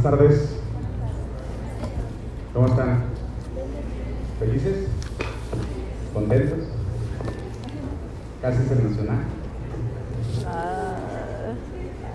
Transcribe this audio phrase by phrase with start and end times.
[0.00, 0.56] Buenas tardes.
[2.54, 3.02] ¿Cómo están?
[4.38, 4.86] ¿Felices?
[6.14, 6.58] ¿Contentos?
[8.40, 9.18] Casi internacional.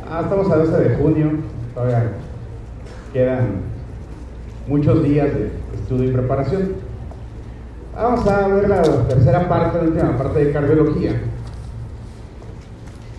[0.09, 1.31] Ah, estamos a 12 de junio,
[1.73, 2.11] todavía
[3.11, 3.63] quedan
[4.65, 6.75] muchos días de estudio y preparación.
[7.93, 11.21] Vamos a ver la tercera parte, la última parte de cardiología.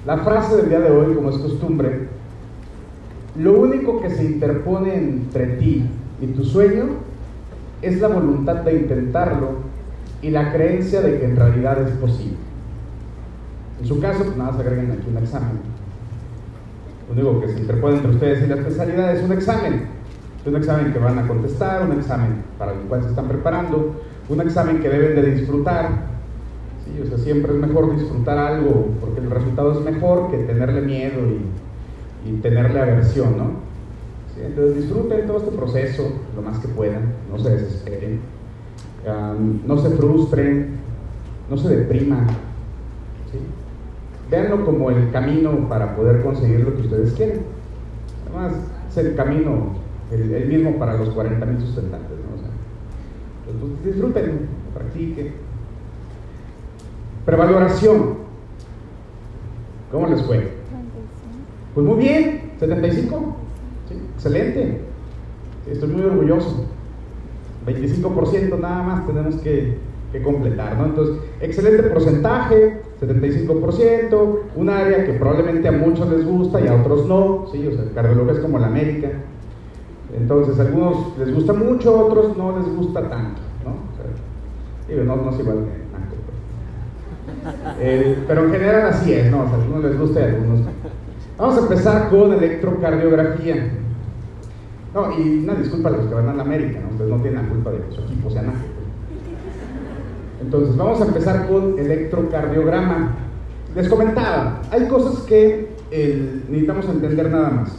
[0.06, 2.08] La frase del día de hoy, como es costumbre,
[3.36, 5.84] lo único que se interpone entre ti
[6.20, 6.84] y tu sueño
[7.82, 9.64] es la voluntad de intentarlo
[10.22, 12.36] y la creencia de que en realidad es posible.
[13.80, 15.58] En su caso, pues nada más agreguen aquí un examen.
[17.08, 19.88] Lo único que se interpone entre ustedes y la especialidad es un examen.
[20.40, 24.00] Es un examen que van a contestar, un examen para el cual se están preparando,
[24.28, 25.88] un examen que deben de disfrutar.
[26.84, 27.02] ¿sí?
[27.02, 31.20] O sea, siempre es mejor disfrutar algo porque el resultado es mejor que tenerle miedo
[31.26, 31.40] y,
[32.24, 33.64] y tenerle aversión, ¿no?
[34.42, 38.20] Entonces disfruten todo este proceso lo más que puedan, no se desesperen,
[39.66, 40.78] no se frustren,
[41.50, 42.26] no se depriman.
[43.30, 43.38] ¿sí?
[44.30, 47.42] Véanlo como el camino para poder conseguir lo que ustedes quieren.
[48.26, 48.54] Además,
[48.90, 49.74] es el camino,
[50.10, 52.10] el, mismo para los 40.000 sustentantes.
[52.10, 52.34] ¿no?
[52.34, 52.50] O sea,
[53.60, 55.32] pues, disfruten, practiquen.
[57.24, 58.24] Prevaloración.
[59.92, 60.53] ¿Cómo les fue?
[61.74, 63.36] Pues muy bien, 75.
[63.88, 63.94] ¿sí?
[64.14, 64.80] Excelente.
[65.70, 66.66] Estoy muy orgulloso.
[67.66, 69.78] 25% nada más tenemos que,
[70.22, 70.84] completar, ¿no?
[70.84, 77.06] Entonces, excelente porcentaje, 75%, un área que probablemente a muchos les gusta y a otros
[77.08, 77.66] no, ¿sí?
[77.66, 79.10] O sea, el cardiólogo es como la América.
[80.16, 83.70] Entonces, a algunos les gusta mucho, a otros no les gusta tanto, ¿no?
[83.72, 86.14] O sea, no, no es igual que Naco,
[87.42, 87.76] pues.
[87.80, 89.40] Eh, pero en general así es, ¿no?
[89.40, 90.70] A algunos les gusta y a algunos no.
[91.36, 93.72] Vamos a empezar con electrocardiografía.
[94.94, 96.90] No, y una disculpa a los que van a la América, ¿no?
[96.90, 98.58] Ustedes no tienen la culpa de que su equipo sea Naco.
[100.40, 103.16] Entonces, vamos a empezar con electrocardiograma.
[103.74, 107.72] Les comentaba, hay cosas que eh, necesitamos entender nada más.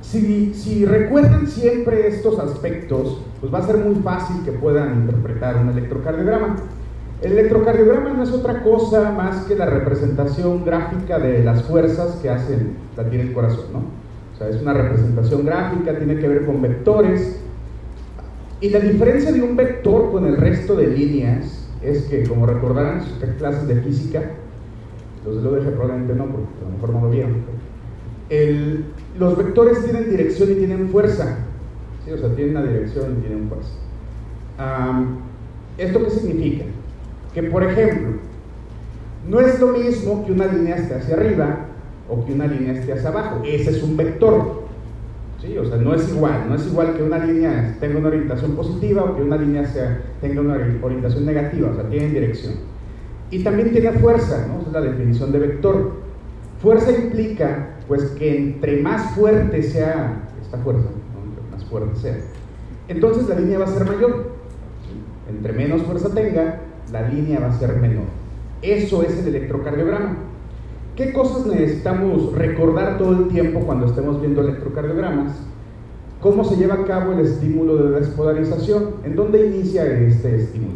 [0.00, 5.58] Si, si, recuerdan siempre estos aspectos, pues va a ser muy fácil que puedan interpretar
[5.58, 6.56] un electrocardiograma.
[7.22, 12.30] El electrocardiograma no es otra cosa más que la representación gráfica de las fuerzas que
[12.30, 13.78] hacen latir el corazón, ¿no?
[14.34, 17.38] O sea, es una representación gráfica, tiene que ver con vectores.
[18.62, 23.00] Y la diferencia de un vector con el resto de líneas es que, como recordarán
[23.00, 24.22] en sus clases de física,
[25.26, 27.34] los lo dejé probablemente no, porque a lo mejor no lo vieron.
[28.30, 28.84] El,
[29.18, 31.36] los vectores tienen dirección y tienen fuerza.
[32.04, 32.12] ¿sí?
[32.12, 33.72] O sea, tienen una dirección y tienen fuerza.
[34.58, 35.18] Um,
[35.76, 36.64] ¿Esto qué significa?
[37.34, 38.18] Que, por ejemplo,
[39.28, 41.66] no es lo mismo que una línea esté hacia arriba
[42.08, 43.42] o que una línea esté hacia abajo.
[43.44, 44.64] Ese es un vector.
[45.40, 45.56] ¿sí?
[45.58, 46.48] O sea, no es igual.
[46.48, 50.02] No es igual que una línea tenga una orientación positiva o que una línea sea,
[50.20, 51.70] tenga una orientación negativa.
[51.70, 52.54] O sea, tienen dirección.
[53.30, 54.60] Y también tiene fuerza, ¿no?
[54.60, 55.92] Esa es la definición de vector.
[56.60, 60.88] Fuerza implica, pues, que entre más fuerte sea esta fuerza,
[61.24, 62.16] entre más fuerte sea,
[62.88, 64.32] entonces la línea va a ser mayor.
[65.28, 66.60] Entre menos fuerza tenga,
[66.92, 68.04] la línea va a ser menor.
[68.62, 70.16] Eso es el electrocardiograma.
[70.96, 75.32] ¿Qué cosas necesitamos recordar todo el tiempo cuando estemos viendo electrocardiogramas?
[76.20, 78.96] ¿Cómo se lleva a cabo el estímulo de despolarización?
[79.04, 80.74] ¿En dónde inicia este estímulo?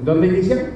[0.00, 0.70] ¿En dónde inicia?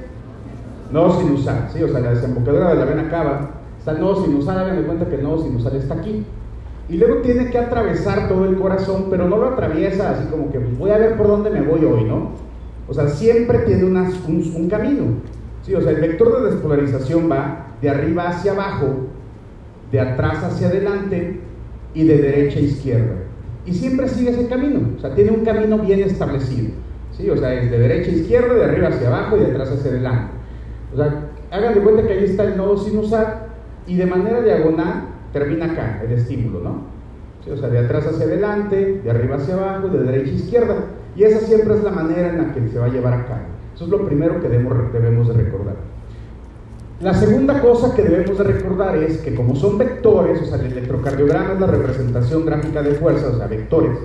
[0.91, 1.83] Nodo sinusal, ¿sí?
[1.83, 5.23] O sea, la desembocadura de la vena cava está el sinusal, hagan cuenta que el
[5.23, 6.25] nodo sinusal está aquí.
[6.87, 10.59] Y luego tiene que atravesar todo el corazón, pero no lo atraviesa así como que
[10.59, 12.29] voy a ver por dónde me voy hoy, ¿no?
[12.87, 15.05] O sea, siempre tiene un, un, camino.
[15.61, 15.73] ¿sí?
[15.73, 19.07] O sea, el vector de despolarización va de arriba hacia abajo,
[19.91, 21.39] de atrás hacia adelante
[21.93, 23.15] y de derecha a izquierda.
[23.65, 24.81] Y siempre sigue ese camino.
[24.97, 26.71] O sea, tiene un camino bien establecido.
[27.11, 27.29] ¿sí?
[27.29, 29.91] O sea, es de derecha a izquierda, de arriba hacia abajo y de atrás hacia
[29.91, 30.33] adelante.
[30.93, 33.47] O sea, hagan de cuenta que ahí está el nodo sinusal
[33.87, 36.93] y de manera diagonal termina acá el estímulo, ¿no?
[37.51, 40.75] O sea, de atrás hacia adelante, de arriba hacia abajo, de derecha a izquierda.
[41.15, 43.41] Y esa siempre es la manera en la que se va a llevar a cabo.
[43.75, 45.75] Eso es lo primero que debemos, debemos de recordar.
[47.01, 50.71] La segunda cosa que debemos de recordar es que como son vectores, o sea, el
[50.71, 53.97] electrocardiograma es la representación gráfica de fuerza, o sea, vectores,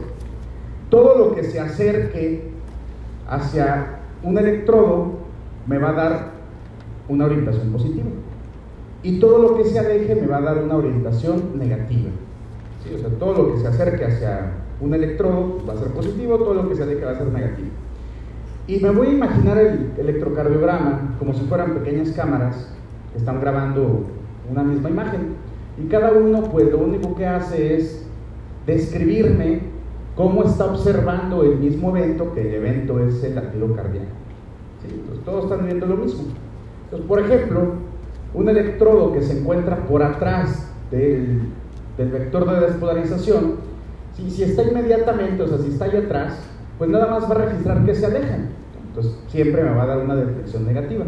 [0.90, 2.50] todo lo que se acerque
[3.28, 5.12] hacia un electrodo
[5.66, 6.30] me va a dar
[7.08, 8.08] una orientación positiva.
[9.02, 12.10] Y todo lo que se aleje me va a dar una orientación negativa.
[12.82, 12.94] ¿Sí?
[12.94, 16.54] O sea, todo lo que se acerque hacia un electrodo va a ser positivo, todo
[16.54, 17.68] lo que se aleje va a ser negativo.
[18.66, 22.70] Y me voy a imaginar el electrocardiograma como si fueran pequeñas cámaras
[23.12, 24.04] que están grabando
[24.50, 25.36] una misma imagen.
[25.82, 28.06] Y cada uno, pues lo único que hace es
[28.66, 29.60] describirme
[30.16, 34.06] cómo está observando el mismo evento, que el evento es el latido cardíaco.
[34.84, 36.24] Entonces todos están viendo lo mismo.
[36.84, 37.74] Entonces, por ejemplo,
[38.34, 41.42] un electrodo que se encuentra por atrás del,
[41.96, 43.56] vector de despolarización,
[44.18, 46.38] si, si, está inmediatamente, o sea, si está ahí atrás,
[46.76, 48.48] pues nada más va a registrar que se alejan.
[48.88, 51.04] Entonces siempre me va a dar una deflexión negativa.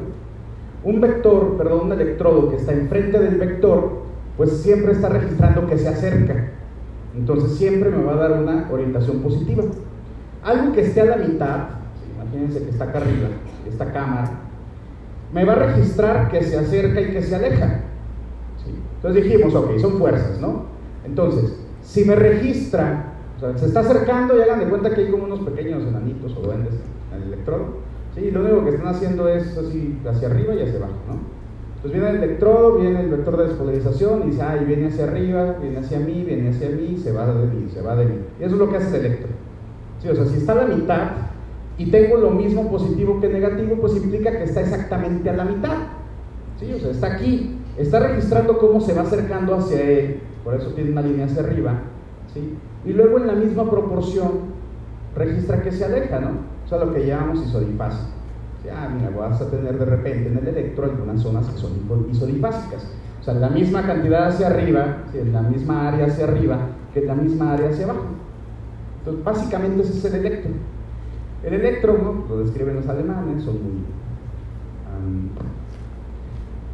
[0.84, 4.02] Un vector, perdón, un electrodo que está enfrente del vector,
[4.36, 6.50] pues siempre está registrando que se acerca.
[7.14, 9.64] Entonces siempre me va a dar una orientación positiva.
[10.44, 11.66] Algo que esté a la mitad,
[12.14, 13.28] imagínense que está acá arriba,
[13.68, 14.30] esta cámara,
[15.32, 17.80] me va a registrar que se acerca y que se aleja.
[18.96, 20.64] Entonces dijimos, ok, son fuerzas, ¿no?
[21.04, 21.56] Entonces,
[21.90, 25.24] si me registra, o sea, se está acercando y hagan de cuenta que hay como
[25.24, 26.74] unos pequeños enanitos o duendes
[27.12, 27.78] en el electrodo,
[28.14, 28.30] ¿sí?
[28.30, 31.14] lo único que están haciendo es así hacia arriba y hacia abajo, ¿no?
[31.74, 35.56] Entonces viene el electrodo, viene el vector de despolarización y dice, ay, viene hacia arriba,
[35.60, 38.14] viene hacia mí, viene hacia mí, se va de mí, se va de mí.
[38.38, 39.32] Y eso es lo que hace el electrón.
[40.00, 40.08] ¿Sí?
[40.10, 41.10] O sea, si está a la mitad
[41.76, 45.76] y tengo lo mismo positivo que negativo, pues implica que está exactamente a la mitad.
[46.60, 46.72] ¿Sí?
[46.72, 50.90] O sea, está aquí, está registrando cómo se va acercando hacia él, por eso tiene
[50.90, 51.74] una línea hacia arriba.
[52.32, 52.56] ¿sí?
[52.84, 54.50] Y luego en la misma proporción
[55.14, 56.30] registra que se aleja, ¿no?
[56.64, 58.20] O sea, lo que llamamos isodifásico
[58.68, 61.72] ah, mira, vas a tener de repente en el electro algunas zonas que son
[62.10, 62.86] isodifásicas.
[63.20, 66.58] O sea, la misma cantidad hacia arriba, en la misma área hacia arriba,
[66.92, 68.06] que en la misma área hacia abajo.
[68.98, 70.52] Entonces, básicamente ese es el electro.
[71.44, 73.82] El electro, lo describen los alemanes, son muy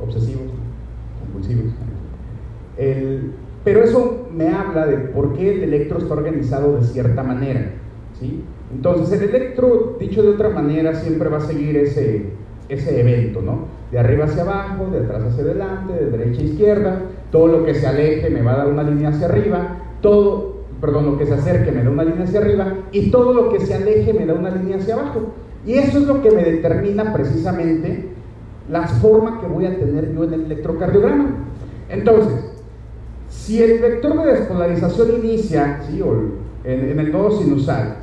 [0.01, 0.51] obsesivos,
[1.21, 1.73] compulsivos.
[3.67, 7.73] Pero eso me habla de por qué el electro está organizado de cierta manera.
[8.21, 8.45] ¿sí?
[8.73, 12.27] Entonces el electro, dicho de otra manera, siempre va a seguir ese,
[12.69, 13.65] ese evento, ¿no?
[13.91, 17.03] De arriba hacia abajo, de atrás hacia adelante, de derecha a izquierda,
[17.33, 21.07] todo lo que se aleje me va a dar una línea hacia arriba, todo, perdón,
[21.07, 23.75] lo que se acerque me da una línea hacia arriba y todo lo que se
[23.75, 25.33] aleje me da una línea hacia abajo.
[25.67, 28.11] Y eso es lo que me determina precisamente
[28.71, 31.31] la forma que voy a tener yo en el electrocardiograma.
[31.89, 32.56] Entonces,
[33.29, 36.03] si el vector de despolarización inicia, ¿sí?
[36.65, 37.97] en el nodo sinusal,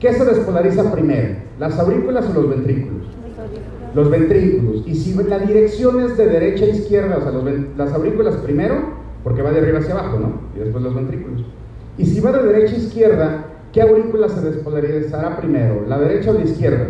[0.00, 1.38] ¿Qué se despolariza primero?
[1.58, 3.08] ¿Las aurículas o los ventrículos?
[3.94, 4.84] Los ventrículos.
[4.86, 7.32] Y si la dirección es de derecha a izquierda, o sea,
[7.76, 8.76] las aurículas primero,
[9.24, 10.40] porque va de arriba hacia abajo, ¿no?
[10.54, 11.44] Y después los ventrículos.
[11.96, 15.84] Y si va de derecha a izquierda, ¿qué aurícula se despolarizará primero?
[15.88, 16.86] ¿La derecha o la izquierda?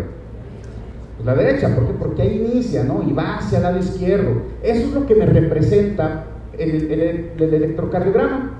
[1.17, 1.94] Pues la derecha, ¿por qué?
[1.99, 3.02] Porque ahí inicia, ¿no?
[3.08, 4.32] Y va hacia el lado izquierdo.
[4.62, 6.26] Eso es lo que me representa
[6.58, 8.52] el, el, electrocardiograma.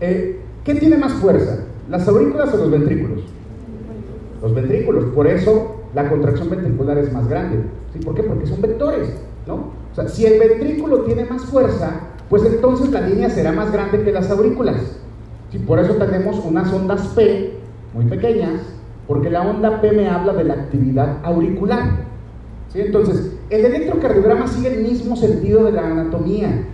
[0.00, 1.64] Eh, ¿Qué tiene más fuerza?
[1.88, 3.24] ¿Las aurículas o los ventrículos?
[4.42, 5.04] los ventrículos.
[5.14, 7.64] Por eso la contracción ventricular es más grande.
[7.92, 7.98] ¿Sí?
[8.00, 8.22] ¿Por qué?
[8.22, 9.08] Porque son vectores.
[9.46, 9.54] ¿no?
[9.54, 14.02] O sea, si el ventrículo tiene más fuerza, pues entonces la línea será más grande
[14.02, 14.76] que las aurículas.
[15.50, 15.58] ¿Sí?
[15.58, 17.54] Por eso tenemos unas ondas P
[17.94, 18.62] muy pequeñas,
[19.08, 22.08] porque la onda P me habla de la actividad auricular.
[22.68, 22.80] ¿Sí?
[22.80, 26.66] Entonces, el electrocardiograma sigue el mismo sentido de la anatomía.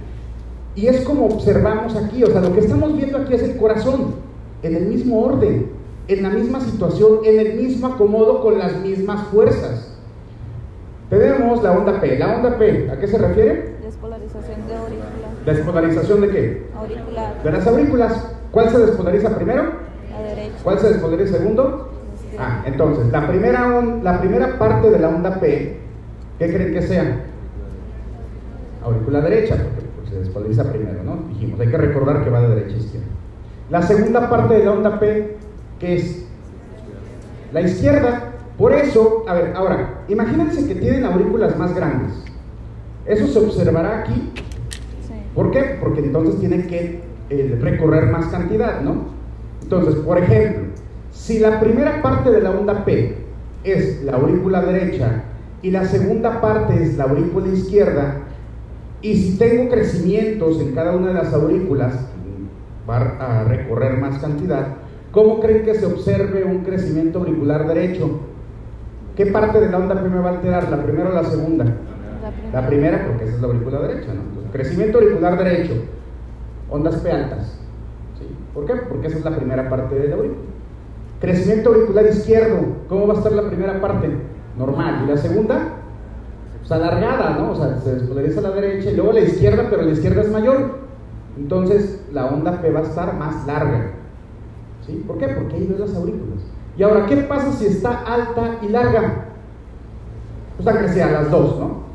[0.76, 4.14] Y es como observamos aquí, o sea, lo que estamos viendo aquí es el corazón,
[4.62, 5.76] en el mismo orden
[6.08, 9.92] en la misma situación, en el mismo acomodo, con las mismas fuerzas.
[11.10, 12.18] Tenemos la onda P.
[12.18, 13.76] ¿La onda P a qué se refiere?
[13.82, 15.30] Despolarización de auricular.
[15.44, 16.66] ¿Despolarización de qué?
[16.76, 17.42] Auricular.
[17.42, 18.32] De las aurículas.
[18.50, 19.62] ¿Cuál se despolariza primero?
[20.10, 20.56] La derecha.
[20.62, 21.90] ¿Cuál se despolariza segundo?
[22.38, 25.78] Ah, entonces, la primera, la primera parte de la onda P,
[26.38, 27.24] ¿qué creen que sea?
[28.84, 29.85] Auricular derecha, porque
[30.16, 31.18] se despolariza primero, ¿no?
[31.28, 33.06] Dijimos, hay que recordar que va de derecha a izquierda.
[33.70, 35.36] La segunda parte de la onda P,
[35.78, 36.26] que es
[37.52, 38.32] la izquierda.
[38.56, 42.12] Por eso, a ver, ahora, imagínense que tienen aurículas más grandes.
[43.04, 44.32] Eso se observará aquí.
[45.34, 45.76] ¿Por qué?
[45.80, 49.16] Porque entonces tienen que eh, recorrer más cantidad, ¿no?
[49.62, 50.64] Entonces, por ejemplo,
[51.12, 53.16] si la primera parte de la onda P
[53.64, 55.24] es la aurícula derecha
[55.60, 58.25] y la segunda parte es la aurícula izquierda,
[59.10, 61.94] y si tengo crecimientos en cada una de las aurículas,
[62.88, 64.66] va a recorrer más cantidad,
[65.16, 68.20] ¿Cómo creen que se observe un crecimiento auricular derecho?
[69.16, 70.68] ¿Qué parte de la onda P me va a alterar?
[70.68, 71.64] ¿La primera o la segunda?
[72.52, 74.52] La primera, porque esa es la aurícula derecha, ¿no?
[74.52, 75.72] crecimiento auricular derecho,
[76.68, 77.58] ondas P altas.
[78.52, 78.74] ¿Por qué?
[78.90, 80.40] Porque esa es la primera parte de la aurícula.
[81.18, 84.10] Crecimiento auricular izquierdo, ¿cómo va a estar la primera parte?
[84.58, 85.04] Normal.
[85.06, 85.75] ¿Y la segunda?
[86.66, 87.52] Pues alargada, ¿no?
[87.52, 90.30] O sea, se despolariza a la derecha y luego la izquierda, pero la izquierda es
[90.30, 90.78] mayor.
[91.36, 93.92] Entonces la onda P va a estar más larga.
[95.06, 95.28] ¿Por qué?
[95.28, 96.40] Porque ahí ves las aurículas.
[96.76, 99.26] Y ahora, ¿qué pasa si está alta y larga?
[100.56, 101.86] Pues a crecer a las dos, ¿no?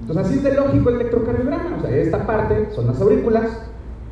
[0.00, 1.76] Entonces así es de lógico el electrocardiograma.
[1.78, 3.62] O sea, esta parte son las aurículas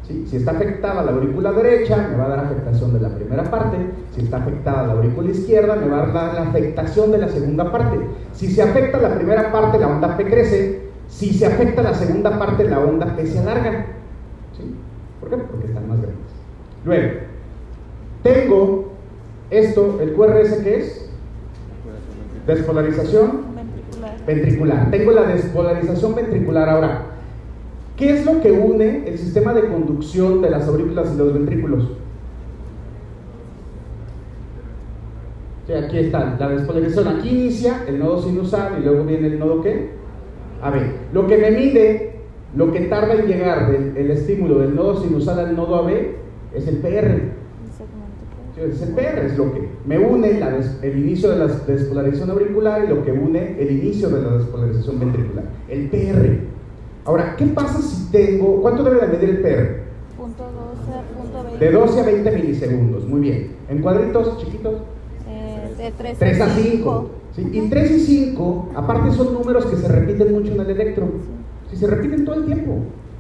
[0.07, 0.27] ¿sí?
[0.29, 3.77] Si está afectada la aurícula derecha, me va a dar afectación de la primera parte.
[4.13, 7.71] Si está afectada la aurícula izquierda, me va a dar la afectación de la segunda
[7.73, 7.99] parte.
[8.33, 10.83] Si se afecta la primera parte, la onda P crece.
[11.09, 13.87] Si se afecta la segunda parte, la onda P se alarga.
[14.57, 14.75] ¿Sí?
[15.21, 15.37] ¿Por qué?
[15.37, 16.21] Porque están más grandes.
[16.85, 17.21] Luego,
[18.23, 18.93] tengo
[19.51, 21.11] esto, el QRS, ¿qué es?
[22.47, 24.27] Despolarización Ventricular.
[24.27, 24.91] ventricular.
[24.91, 27.03] Tengo la despolarización ventricular ahora.
[27.97, 31.91] ¿Qué es lo que une el sistema de conducción de las aurículas y los ventrículos?
[35.67, 37.09] Sí, aquí está, la despolarización.
[37.17, 39.91] Aquí inicia el nodo sinusal y luego viene el nodo ¿qué?
[40.61, 42.17] A ver, lo que me mide,
[42.57, 45.91] lo que tarda en llegar del el estímulo del nodo sinusal al nodo AB
[46.53, 47.33] es el PR.
[48.57, 52.85] Es el PR, es lo que me une la el inicio de la despolarización auricular
[52.85, 56.54] y lo que une el inicio de la despolarización ventricular, el PR.
[57.05, 60.17] Ahora, ¿qué pasa si tengo, cuánto debe de medir el PR?
[60.17, 61.65] Punto 12 a punto 20.
[61.65, 63.57] De 12 a 20 milisegundos, muy bien.
[63.69, 64.75] ¿En cuadritos chiquitos?
[65.29, 67.11] Eh, de 3, 3 a 5.
[67.37, 67.51] ¿sí?
[67.53, 71.09] Y 3 y 5, aparte son números que se repiten mucho en el electro.
[71.71, 72.79] Si se repiten todo el tiempo.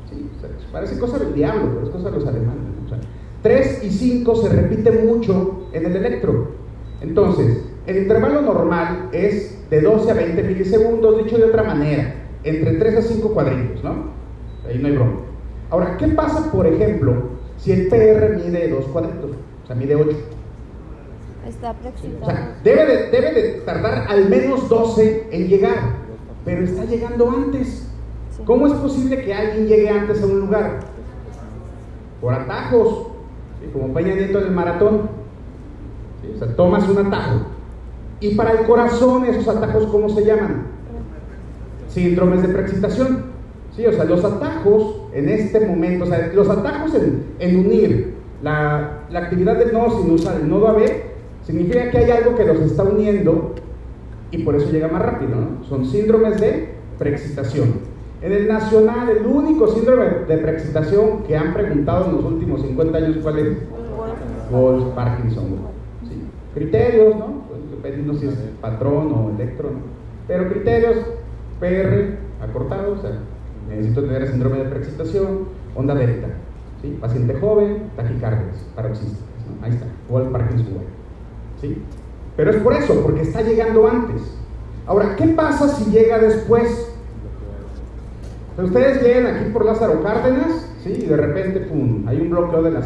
[0.08, 0.30] ¿sí?
[0.34, 2.62] O sea, parece cosa del diablo, pero es cosa de los alemanes.
[2.86, 2.98] O sea,
[3.42, 6.52] 3 y 5 se repiten mucho en el electro.
[7.02, 12.74] Entonces, el intervalo normal es de 12 a 20 milisegundos, dicho de otra manera, entre
[12.74, 13.94] 3 a 5 cuadritos, ¿no?
[14.68, 15.12] Ahí no hay broma.
[15.70, 17.14] Ahora, ¿qué pasa, por ejemplo,
[17.56, 19.30] si el PR mide 2 cuadritos?
[19.62, 20.16] O sea, mide 8.
[21.48, 22.26] Está O preexcitado.
[22.26, 25.76] sea, debe de, debe de tardar al menos 12 en llegar,
[26.44, 27.88] pero está llegando antes.
[28.30, 28.42] Sí.
[28.46, 30.80] ¿Cómo es posible que alguien llegue antes a un lugar?
[32.20, 33.08] Por atajos,
[33.60, 33.68] ¿sí?
[33.72, 35.10] como Peña Nieto en el maratón.
[36.22, 36.32] ¿sí?
[36.34, 37.40] O sea, tomas un atajo.
[38.20, 40.68] Y para el corazón, esos atajos, ¿cómo se llaman?
[41.94, 43.22] Síndromes de preexcitación.
[43.76, 46.92] Sí, o sea, los atajos en este momento, o sea, los atajos
[47.38, 50.82] en, unir la, actividad del nodo sinusal al nodo AB,
[51.44, 53.54] significa que hay algo que los está uniendo
[54.32, 55.64] y por eso llega más rápido, ¿no?
[55.64, 57.94] Son síndromes de preexcitación.
[58.22, 62.98] En el nacional, el único síndrome de preexcitación que han preguntado en los últimos 50
[62.98, 63.56] años, ¿cuál es?
[64.50, 65.44] Wolf Parkinson.
[66.08, 66.22] ¿sí?
[66.54, 67.44] Criterios, ¿no?
[67.48, 69.94] Pues, dependiendo si es patrón o electro, ¿no?
[70.26, 70.96] Pero criterios,
[71.60, 73.18] PR, acortado, o sea,
[73.68, 76.28] necesito tener síndrome de preexcitación, onda delta,
[76.82, 76.96] ¿sí?
[77.00, 79.66] Paciente joven, taquicardias, paroxísticas, ¿no?
[79.66, 80.86] Ahí está, Wolf Parkinson White,
[81.60, 81.82] ¿sí?
[82.36, 84.22] Pero es por eso, porque está llegando antes.
[84.86, 86.90] Ahora, ¿qué pasa si llega después?
[88.52, 90.92] O sea, Ustedes llegan aquí por Lázaro Cárdenas, ¿sí?
[91.04, 92.82] Y de repente, pum, hay un bloqueo de la.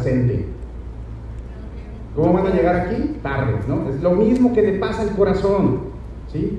[2.15, 3.17] ¿Cómo van a llegar aquí?
[3.21, 3.89] Tarde, ¿no?
[3.89, 5.88] Es lo mismo que le pasa al corazón,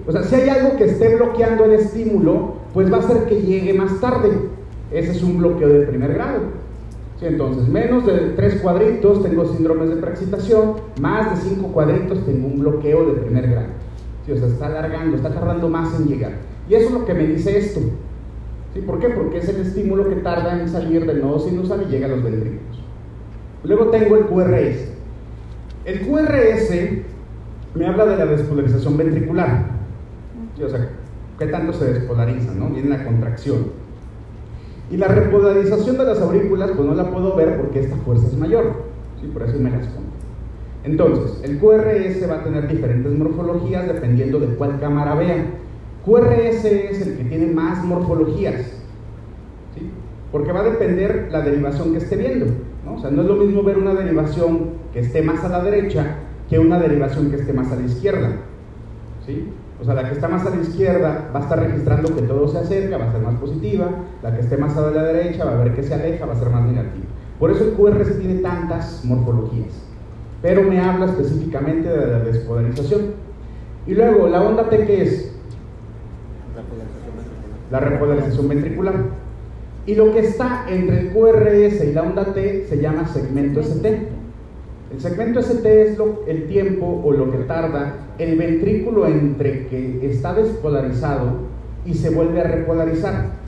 [0.06, 3.40] O sea, si hay algo que esté bloqueando el estímulo, pues va a hacer que
[3.40, 4.30] llegue más tarde.
[4.90, 6.40] Ese es un bloqueo de primer grado.
[7.22, 12.60] Entonces, menos de tres cuadritos tengo síndromes de preexcitación, más de cinco cuadritos tengo un
[12.60, 13.68] bloqueo de primer grado.
[14.22, 16.32] O sea, está alargando, está tardando más en llegar.
[16.68, 17.80] Y eso es lo que me dice esto.
[18.72, 18.80] ¿Sí?
[18.80, 19.08] ¿Por qué?
[19.08, 22.22] Porque es el estímulo que tarda en salir del nodo sinusal y llega a los
[22.22, 22.82] ventrículos.
[23.64, 24.88] Luego tengo el QRS.
[25.84, 26.70] El QRS
[27.74, 29.66] me habla de la despolarización ventricular.
[30.62, 30.90] O sea,
[31.38, 32.52] ¿qué tanto se despolariza?
[32.54, 32.68] ¿no?
[32.68, 33.66] Viene la contracción.
[34.90, 38.36] Y la repolarización de las aurículas, pues no la puedo ver porque esta fuerza es
[38.36, 38.84] mayor.
[39.20, 39.28] ¿sí?
[39.28, 40.10] Por eso me las pongo.
[40.82, 45.46] Entonces, el QRS va a tener diferentes morfologías dependiendo de cuál cámara vea.
[46.04, 48.62] QRS es el que tiene más morfologías.
[49.74, 49.90] ¿sí?
[50.32, 52.46] Porque va a depender la derivación que esté viendo.
[52.84, 52.94] ¿no?
[52.94, 56.16] O sea, no es lo mismo ver una derivación que esté más a la derecha
[56.50, 58.33] que una derivación que esté más a la izquierda.
[59.25, 59.49] ¿sí?
[59.80, 62.49] O sea, la que está más a la izquierda va a estar registrando que todo
[62.49, 63.88] se acerca, va a ser más positiva.
[64.23, 66.38] La que esté más a la derecha va a ver que se aleja, va a
[66.38, 67.07] ser más negativa.
[67.38, 69.80] Por eso el QRS tiene tantas morfologías.
[70.42, 73.14] Pero me habla específicamente de la despolarización.
[73.87, 75.33] Y luego, la onda T, ¿qué es?
[77.71, 78.95] La repolarización ventricular.
[79.87, 84.19] Y lo que está entre el QRS y la onda T se llama segmento ST.
[84.92, 90.00] El segmento ST es lo- el tiempo o lo que tarda el ventrículo entre que
[90.11, 91.49] está despolarizado
[91.87, 93.38] y se vuelve a repolarizar.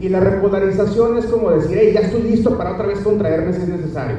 [0.00, 3.62] Y la repolarización es como decir, hey, ya estoy listo para otra vez contraerme si
[3.62, 4.16] es necesario.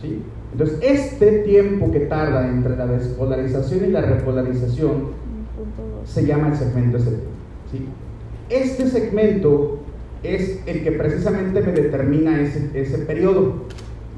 [0.00, 0.22] ¿sí?
[0.52, 4.92] Entonces, este tiempo que tarda entre la despolarización y la repolarización
[6.04, 7.16] se llama el segmento ST.
[7.72, 7.86] ¿sí?
[8.50, 9.78] Este segmento
[10.22, 13.54] es el que precisamente me determina ese, ese periodo.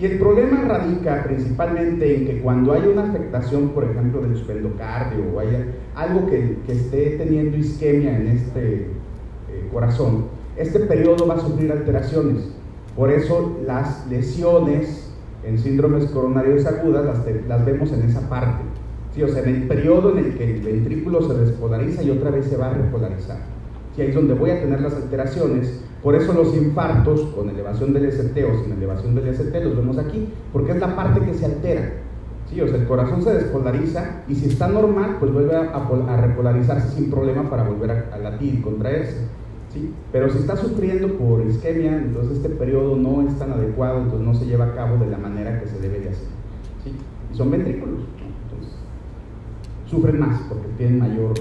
[0.00, 5.24] Y el problema radica principalmente en que cuando hay una afectación, por ejemplo, del subendocardio
[5.34, 10.24] o haya algo que, esté teniendo isquemia en este eh, corazón,
[10.56, 12.50] este periodo va a sufrir alteraciones.
[12.96, 15.12] Por eso las lesiones
[15.44, 17.04] en síndromes coronarios agudas
[17.46, 18.62] las vemos en esa parte.
[19.14, 22.30] Sí, o sea, en el periodo en el que el ventrículo se despolariza y otra
[22.30, 23.59] vez se va a repolarizar.
[23.96, 25.80] Sí, ahí es donde voy a tener las alteraciones.
[26.02, 29.98] Por eso los infartos con elevación del ST o sin elevación del ST los vemos
[29.98, 31.92] aquí, porque es la parte que se altera.
[32.48, 35.88] Sí, o sea, el corazón se despolariza y si está normal, pues vuelve a, a
[35.88, 39.18] pol- a repolarizarse sin problema para volver a, latir y contraerse.
[39.72, 39.92] ¿sí?
[40.10, 44.34] Pero si está sufriendo por isquemia, entonces este periodo no es tan adecuado, entonces no
[44.34, 46.26] se lleva a cabo de la manera que se debe de hacer.
[46.82, 46.92] ¿sí?
[47.32, 48.00] Y son ventrículos,
[48.48, 48.74] entonces
[49.86, 51.34] sufren más porque tienen mayor,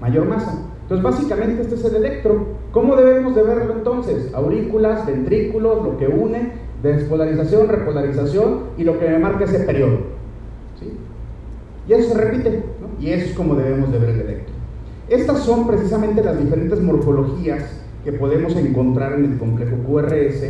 [0.00, 0.66] mayor masa.
[0.90, 2.46] Entonces básicamente este es el electro.
[2.72, 4.34] ¿Cómo debemos de verlo entonces?
[4.34, 6.50] Aurículas, ventrículos, lo que une,
[6.82, 9.98] despolarización, repolarización y lo que me marca ese periodo.
[10.80, 10.90] ¿sí?
[11.86, 13.00] Y eso se repite, ¿no?
[13.04, 14.54] y eso es como debemos de ver el electro.
[15.08, 17.62] Estas son precisamente las diferentes morfologías
[18.04, 20.42] que podemos encontrar en el complejo QRS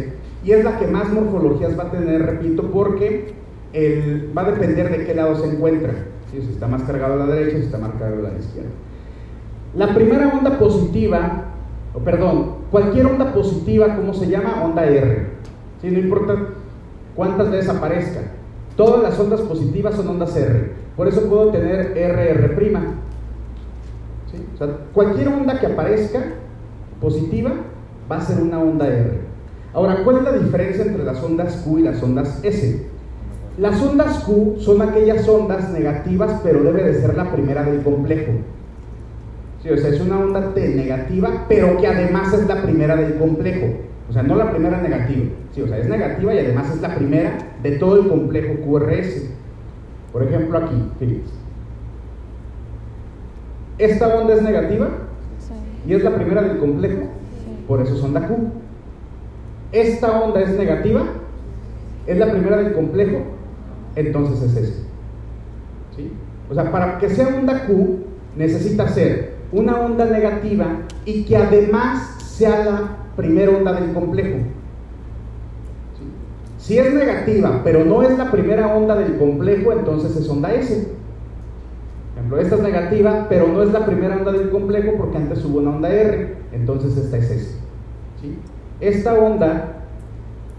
[0.43, 3.35] y es la que más morfologías va a tener, repito, porque
[3.75, 5.93] el- va a depender de qué lado se encuentra.
[6.31, 8.71] Si está más cargado a la derecha, si está más cargado a la izquierda.
[9.75, 11.45] La primera onda positiva,
[11.95, 14.65] o perdón, cualquier onda positiva, ¿cómo se llama?
[14.65, 15.29] Onda R.
[15.81, 15.91] ¿Sí?
[15.91, 16.35] No importa
[17.15, 18.21] cuántas veces aparezca.
[18.77, 20.73] Todas las ondas positivas son ondas R.
[20.97, 22.57] Por eso puedo tener RR'.
[24.31, 24.45] ¿Sí?
[24.55, 26.21] O sea, cualquier onda que aparezca
[27.01, 27.53] positiva
[28.11, 29.21] va a ser una onda R.
[29.73, 32.87] Ahora, ¿cuál es la diferencia entre las ondas Q y las ondas S?
[33.57, 38.33] Las ondas Q son aquellas ondas negativas, pero debe de ser la primera del complejo.
[39.63, 43.17] Sí, o sea, es una onda T negativa, pero que además es la primera del
[43.17, 43.67] complejo.
[44.09, 45.27] O sea, no la primera negativa.
[45.55, 49.31] Sí, o sea, es negativa y además es la primera de todo el complejo QRS.
[50.13, 51.35] Por ejemplo, aquí, fíjense.
[53.79, 54.89] Esta onda es negativa
[55.87, 57.03] y es la primera del complejo,
[57.67, 58.37] por eso es onda Q.
[59.73, 61.05] Esta onda es negativa,
[62.07, 63.23] es la primera del complejo,
[63.97, 64.75] entonces es S.
[65.97, 66.13] ¿Sí?
[66.51, 68.01] O sea, para que sea onda Q,
[68.37, 70.67] necesita ser una onda negativa
[71.05, 74.39] y que además sea la primera onda del complejo.
[76.59, 80.89] Si es negativa, pero no es la primera onda del complejo, entonces es onda S.
[82.15, 85.45] Por ejemplo, esta es negativa, pero no es la primera onda del complejo porque antes
[85.45, 87.55] hubo una onda R, entonces esta es S.
[88.81, 89.85] Esta onda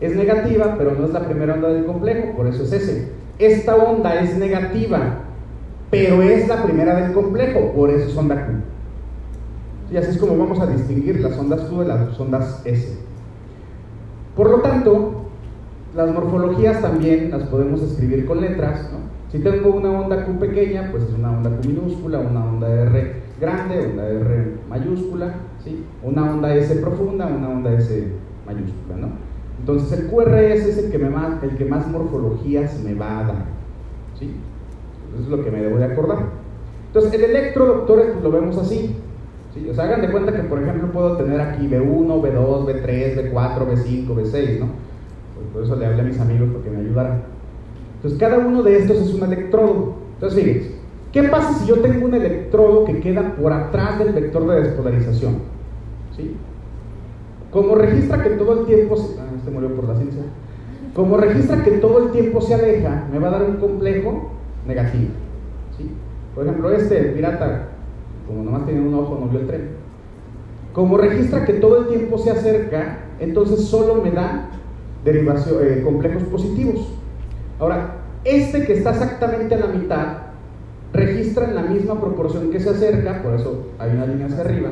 [0.01, 3.11] es negativa, pero no es la primera onda del complejo, por eso es S.
[3.37, 5.19] Esta onda es negativa,
[5.91, 8.70] pero es la primera del complejo, por eso es onda Q.
[9.91, 12.97] Y así es como vamos a distinguir las ondas Q de las ondas S.
[14.35, 15.25] Por lo tanto,
[15.95, 18.89] las morfologías también las podemos escribir con letras.
[18.91, 18.99] ¿no?
[19.29, 23.21] Si tengo una onda Q pequeña, pues es una onda Q minúscula, una onda R
[23.41, 25.83] grande, onda R mayúscula, ¿sí?
[26.03, 28.07] una onda S profunda, una onda S
[28.45, 28.95] mayúscula.
[28.95, 29.07] ¿no?
[29.59, 33.23] Entonces el QRS es el que, me más, el que más morfologías me va a
[33.23, 33.45] dar.
[34.17, 34.31] ¿sí?
[35.13, 36.19] Eso es lo que me debo de acordar.
[36.87, 38.95] Entonces el electro, doctores, pues lo vemos así.
[39.53, 39.67] ¿Sí?
[39.69, 43.67] O sea, hagan de cuenta que, por ejemplo, puedo tener aquí B1, B2, B3, B4,
[43.67, 44.67] B5, B6, ¿no?
[45.35, 47.21] Pues por eso le hablé a mis amigos para que me ayudaran.
[47.95, 49.95] Entonces, cada uno de estos es un electrodo.
[50.15, 50.71] Entonces, fíjense,
[51.11, 55.35] ¿qué pasa si yo tengo un electrodo que queda por atrás del vector de despolarización?
[56.15, 56.35] ¿Sí?
[57.51, 59.19] Como registra que todo el tiempo se...
[59.19, 60.23] Ah, este murió por la ciencia.
[60.93, 64.29] Como registra que todo el tiempo se aleja, me va a dar un complejo
[64.65, 65.11] negativo.
[65.77, 65.91] ¿sí?
[66.33, 67.69] Por ejemplo, este, pirata,
[68.27, 69.69] como nomás tenía un ojo, no vio el tren.
[70.73, 74.49] Como registra que todo el tiempo se acerca, entonces solo me da
[75.03, 76.93] derivación, eh, complejos positivos.
[77.59, 80.17] Ahora, este que está exactamente a la mitad,
[80.93, 84.69] registra en la misma proporción que se acerca, por eso hay una línea hacia arriba,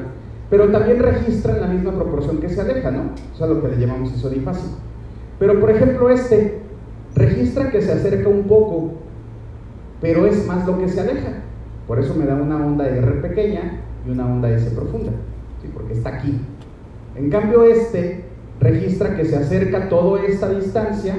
[0.49, 3.12] pero también registra en la misma proporción que se aleja, ¿no?
[3.33, 4.77] O sea, lo que le llamamos isodifásico.
[5.38, 6.59] Pero, por ejemplo, este
[7.15, 8.91] registra que se acerca un poco,
[10.01, 11.43] pero es más lo que se aleja.
[11.89, 15.12] Por eso me da una onda R pequeña y una onda S profunda,
[15.60, 15.71] ¿sí?
[15.73, 16.39] porque está aquí.
[17.15, 18.25] En cambio, este
[18.60, 21.15] registra que se acerca toda esta distancia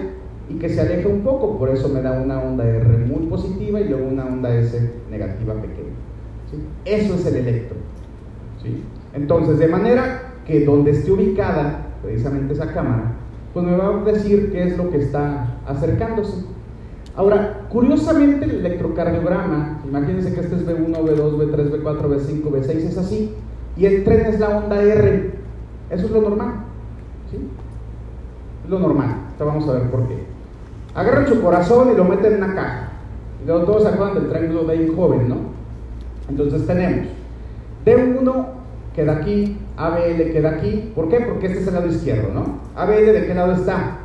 [0.49, 3.81] y que se aleja un poco, por eso me da una onda R muy positiva
[3.81, 5.97] y luego una onda S negativa pequeña.
[6.49, 6.59] ¿sí?
[6.85, 7.77] Eso es el electro.
[8.63, 8.85] ¿sí?
[9.13, 13.17] Entonces, de manera que donde esté ubicada precisamente esa cámara,
[13.53, 16.45] pues me va a decir qué es lo que está acercándose.
[17.21, 22.97] Ahora, curiosamente el electrocardiograma, imagínense que este es B1, B2, B3, B4, B5, B6, es
[22.97, 23.35] así,
[23.77, 25.35] y el tren es la onda R.
[25.91, 26.55] Eso es lo normal.
[27.31, 27.37] ¿sí?
[28.65, 29.09] Es lo normal.
[29.11, 30.25] Ahorita vamos a ver por qué.
[30.95, 32.93] Agarran su corazón y lo meten en una caja.
[33.47, 35.37] Todos se acuerdan del triángulo de joven, ¿no?
[36.27, 37.07] Entonces tenemos
[37.85, 38.47] D1
[38.97, 40.91] queda aquí, ABL queda aquí.
[40.95, 41.21] ¿Por qué?
[41.21, 42.61] Porque este es el lado izquierdo, ¿no?
[42.75, 43.99] ABL de qué lado está?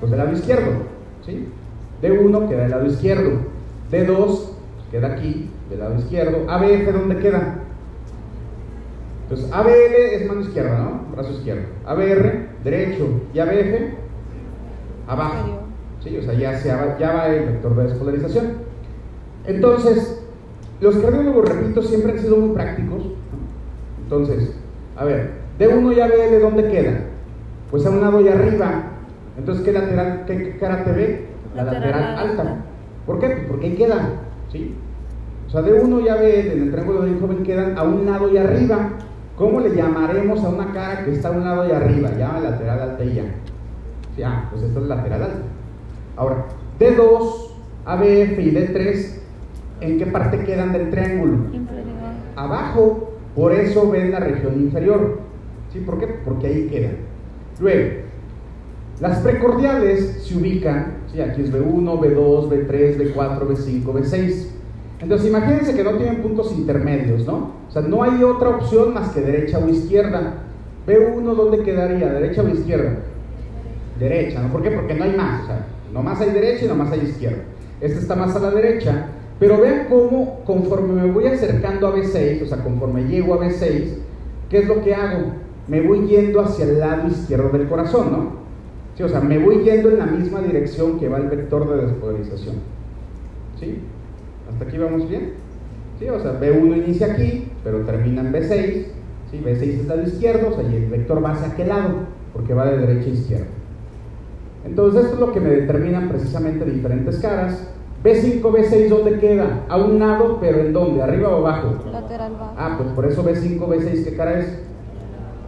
[0.00, 0.72] Pues del lado izquierdo,
[1.24, 1.46] ¿sí?
[2.02, 3.30] D1 queda del lado izquierdo.
[3.90, 4.40] D2
[4.90, 6.50] queda aquí, del lado izquierdo.
[6.50, 7.60] ABF, ¿dónde queda?
[9.24, 11.14] Entonces, ABL es mano izquierda, ¿no?
[11.14, 11.62] Brazo izquierdo.
[11.86, 13.06] ABR, derecho.
[13.32, 13.94] Y ABF,
[15.06, 15.60] abajo.
[16.02, 18.46] Sí, o sea, ya, se va, ya va el vector de despolarización.
[19.46, 20.20] Entonces,
[20.80, 23.04] los cardiólogos, repito, siempre han sido muy prácticos.
[24.02, 24.56] Entonces,
[24.96, 27.00] a ver, D1 y ABL, ¿dónde queda?
[27.70, 28.82] Pues a un lado y arriba.
[29.38, 31.29] Entonces, ¿qué lateral, qué, qué cara te ve?
[31.54, 32.56] La Lateral alta.
[33.06, 33.26] ¿Por qué?
[33.26, 34.10] Pues porque ahí queda,
[34.50, 34.76] ¿sí?
[35.46, 38.36] O sea, D1 y ABL en el triángulo del joven quedan a un lado y
[38.36, 38.90] arriba.
[39.36, 42.10] ¿Cómo le llamaremos a una cara que está a un lado y arriba?
[42.16, 43.24] Llama lateral alta y ya.
[44.14, 45.42] Sí, ah, pues esta es lateral alta.
[46.16, 46.44] Ahora,
[46.78, 47.50] D2,
[47.84, 49.18] ABF y D3,
[49.80, 51.36] ¿en qué parte quedan del triángulo?
[51.52, 51.96] Inferior.
[52.36, 55.20] Abajo, por eso ven la región inferior.
[55.72, 55.80] ¿Sí?
[55.80, 56.06] ¿Por qué?
[56.24, 56.96] Porque ahí quedan.
[57.60, 58.02] Luego,
[59.00, 61.20] las precordiales se ubican, ¿sí?
[61.20, 64.46] aquí es B1, B2, B3, B4, B5, B6.
[65.00, 67.52] Entonces imagínense que no tienen puntos intermedios, ¿no?
[67.68, 70.34] O sea, no hay otra opción más que derecha o izquierda.
[70.86, 72.12] B1, ¿dónde quedaría?
[72.12, 72.98] ¿Derecha o izquierda?
[73.98, 74.52] Derecha, ¿no?
[74.52, 74.70] ¿Por qué?
[74.70, 75.44] Porque no hay más.
[75.44, 77.42] O sea, nomás hay derecha y nomás hay izquierda.
[77.80, 79.06] Este está más a la derecha.
[79.38, 83.94] Pero vean cómo conforme me voy acercando a B6, o sea, conforme llego a B6,
[84.50, 85.32] ¿qué es lo que hago?
[85.66, 88.39] Me voy yendo hacia el lado izquierdo del corazón, ¿no?
[88.96, 91.86] Sí, o sea, me voy yendo en la misma dirección que va el vector de
[91.86, 92.56] despolarización.
[93.58, 93.78] ¿Sí?
[94.50, 95.32] ¿Hasta aquí vamos bien?
[95.98, 96.08] ¿Sí?
[96.08, 98.86] O sea, B1 inicia aquí, pero termina en B6.
[99.30, 99.42] ¿Sí?
[99.44, 101.90] B6 es lado izquierdo, o sea, y el vector va hacia aquel lado,
[102.32, 103.46] porque va de derecha a izquierda.
[104.64, 107.66] Entonces, esto es lo que me determinan precisamente diferentes caras.
[108.02, 109.64] B5, B6, ¿dónde queda?
[109.68, 111.02] A un lado, pero ¿en dónde?
[111.02, 111.76] ¿Arriba o abajo?
[111.90, 112.54] Lateral bajo.
[112.56, 114.58] Ah, pues por eso B5, B6, ¿qué cara es?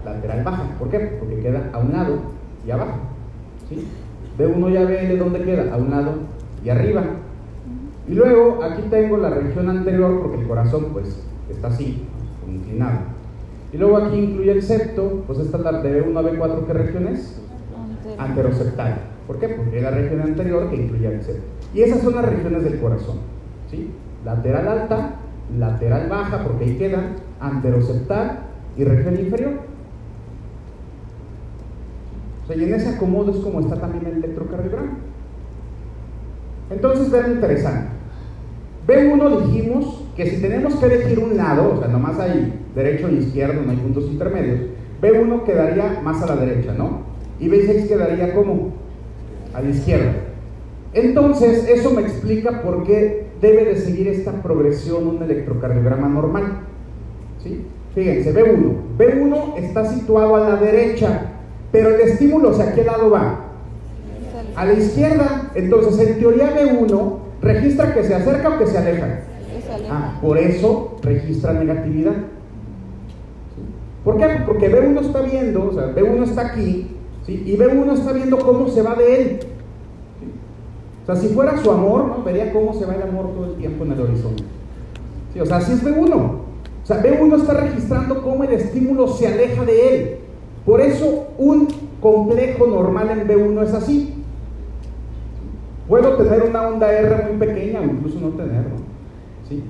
[0.04, 0.64] Lateral baja.
[0.78, 0.98] ¿Por qué?
[1.18, 2.18] Porque queda a un lado
[2.66, 3.11] y abajo.
[3.72, 3.88] ¿Sí?
[4.38, 5.74] B1 y ABL, ¿dónde queda?
[5.74, 6.12] A un lado
[6.64, 7.02] y arriba.
[8.08, 12.02] Y luego aquí tengo la región anterior, porque el corazón pues está así,
[12.48, 12.98] inclinado.
[13.72, 16.72] Y luego aquí incluye el septo, pues esta es la de B1 a B4, ¿qué
[16.72, 17.40] región es?
[17.74, 18.20] Anterior.
[18.20, 19.00] Anteroseptal.
[19.26, 19.48] ¿Por qué?
[19.48, 21.42] Porque es la región anterior que incluye el septo.
[21.74, 23.18] Y esas son las regiones del corazón.
[23.70, 23.90] ¿sí?
[24.24, 25.14] Lateral alta,
[25.58, 28.40] lateral baja, porque ahí quedan, anteroseptal
[28.76, 29.71] y región inferior.
[32.56, 34.98] Y en ese acomodo es como está también el electrocardiograma.
[36.70, 37.88] Entonces, vean interesante.
[38.86, 43.14] B1 dijimos que si tenemos que elegir un lado, o sea, nomás hay derecho e
[43.14, 44.60] izquierdo, no hay puntos intermedios,
[45.00, 47.00] B1 quedaría más a la derecha, ¿no?
[47.38, 48.72] Y B6 quedaría como
[49.54, 50.12] a la izquierda.
[50.94, 56.60] Entonces, eso me explica por qué debe de seguir esta progresión un electrocardiograma normal.
[57.42, 57.66] ¿Sí?
[57.94, 58.96] Fíjense, B1.
[58.98, 61.32] B1 está situado a la derecha,
[61.72, 63.46] pero el estímulo hacia qué lado va?
[64.54, 65.50] A la izquierda.
[65.54, 69.20] Entonces, en teoría B1 registra que se acerca o que se aleja.
[69.90, 72.12] Ah, por eso registra negatividad.
[74.04, 74.26] ¿Por qué?
[74.46, 76.88] Porque B1 está viendo, o sea, B1 está aquí,
[77.24, 77.42] ¿sí?
[77.46, 79.40] y B1 está viendo cómo se va de él.
[81.02, 82.22] O sea, si fuera su amor, ¿no?
[82.22, 84.44] vería cómo se va el amor todo el tiempo en el horizonte.
[85.32, 85.40] ¿Sí?
[85.40, 86.14] O sea, así es B1.
[86.14, 90.18] O sea, B1 está registrando cómo el estímulo se aleja de él.
[90.64, 91.68] Por eso un
[92.00, 94.14] complejo normal en B1 es así.
[95.88, 98.76] Puedo tener una onda R muy pequeña o incluso no tenerlo.
[99.48, 99.62] ¿sí?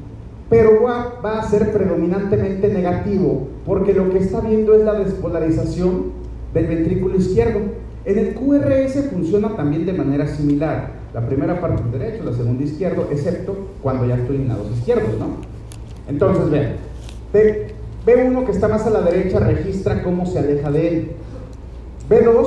[0.51, 6.13] Pero va, a ser predominantemente negativo porque lo que está viendo es la despolarización
[6.53, 7.61] del ventrículo izquierdo.
[8.05, 10.91] En el QRS funciona también de manera similar.
[11.15, 15.37] La primera parte derecho, la segunda izquierdo, excepto cuando ya estoy en lados izquierdos, ¿no?
[16.09, 16.77] Entonces, vean,
[18.05, 21.13] B, B1 que está más a la derecha registra cómo se aleja de él.
[22.11, 22.47] B2,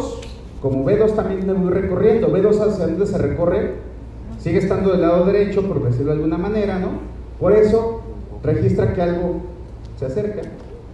[0.62, 3.76] como B2 también me voy recorriendo, B2 hacia dónde se recorre,
[4.40, 6.90] sigue estando del lado derecho, por decirlo de alguna manera, ¿no?
[7.40, 8.02] Por eso
[8.44, 9.42] registra que algo
[9.98, 10.42] se acerca,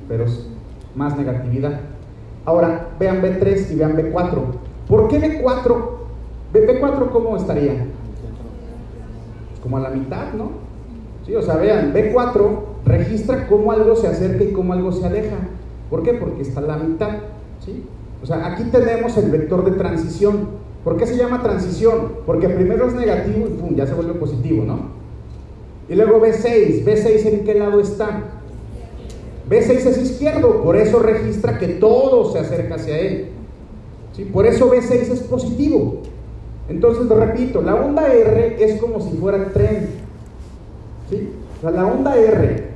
[0.08, 0.47] pero es
[0.95, 1.80] más negatividad.
[2.45, 4.41] Ahora, vean B3 y vean B4.
[4.88, 5.76] ¿Por qué B4?
[6.54, 7.86] B- B4 ¿cómo estaría?
[9.63, 10.52] Como a la mitad, ¿no?
[11.26, 15.38] Sí, o sea, vean, B4 registra cómo algo se acerca y cómo algo se aleja.
[15.89, 16.13] ¿Por qué?
[16.13, 17.17] Porque está a la mitad,
[17.65, 17.84] ¿sí?
[18.21, 20.62] O sea, aquí tenemos el vector de transición.
[20.84, 22.13] ¿Por qué se llama transición?
[22.25, 25.01] Porque primero es negativo y pum, ya se vuelve positivo, ¿no?
[25.89, 28.23] Y luego B6, B6 en qué lado está?
[29.49, 33.27] B6 es izquierdo, por eso registra que todo se acerca hacia él.
[34.15, 34.23] ¿sí?
[34.23, 35.97] Por eso B6 es positivo.
[36.69, 39.89] Entonces, repito, la onda R es como si fuera el tren.
[41.10, 41.30] ¿sí?
[41.58, 42.70] O sea, la onda R,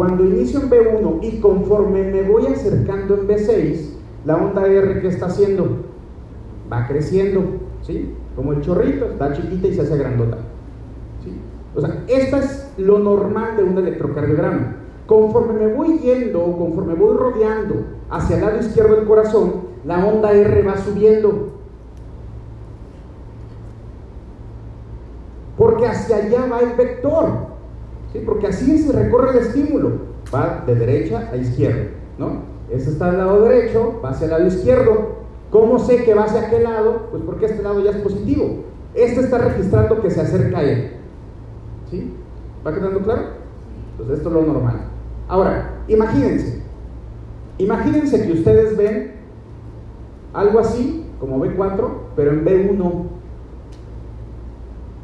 [0.00, 3.90] Cuando inicio en B1 y conforme me voy acercando en B6,
[4.24, 5.76] la onda R, ¿qué está haciendo?
[6.72, 7.42] Va creciendo,
[7.82, 8.14] ¿sí?
[8.34, 10.38] Como el chorrito, está chiquita y se hace grandota.
[11.22, 11.38] ¿sí?
[11.76, 14.76] O sea, esto es lo normal de un electrocardiograma.
[15.04, 17.74] Conforme me voy yendo, conforme voy rodeando
[18.08, 19.52] hacia el lado izquierdo del corazón,
[19.84, 21.58] la onda R va subiendo.
[25.58, 27.49] Porque hacia allá va el vector.
[28.12, 28.22] ¿Sí?
[28.24, 30.10] Porque así se recorre el estímulo.
[30.34, 31.90] Va de derecha a izquierda.
[32.18, 32.42] ¿no?
[32.70, 35.20] Este está al lado derecho, va hacia el lado izquierdo.
[35.50, 37.08] ¿Cómo sé que va hacia aquel lado?
[37.10, 38.64] Pues porque este lado ya es positivo.
[38.94, 40.92] Este está registrando que se acerca a él.
[41.90, 42.14] ¿Sí?
[42.64, 43.22] ¿Va quedando claro?
[43.92, 44.82] Entonces esto es lo normal.
[45.26, 46.62] Ahora, imagínense.
[47.58, 49.12] Imagínense que ustedes ven
[50.32, 53.04] algo así, como B4, pero en B1.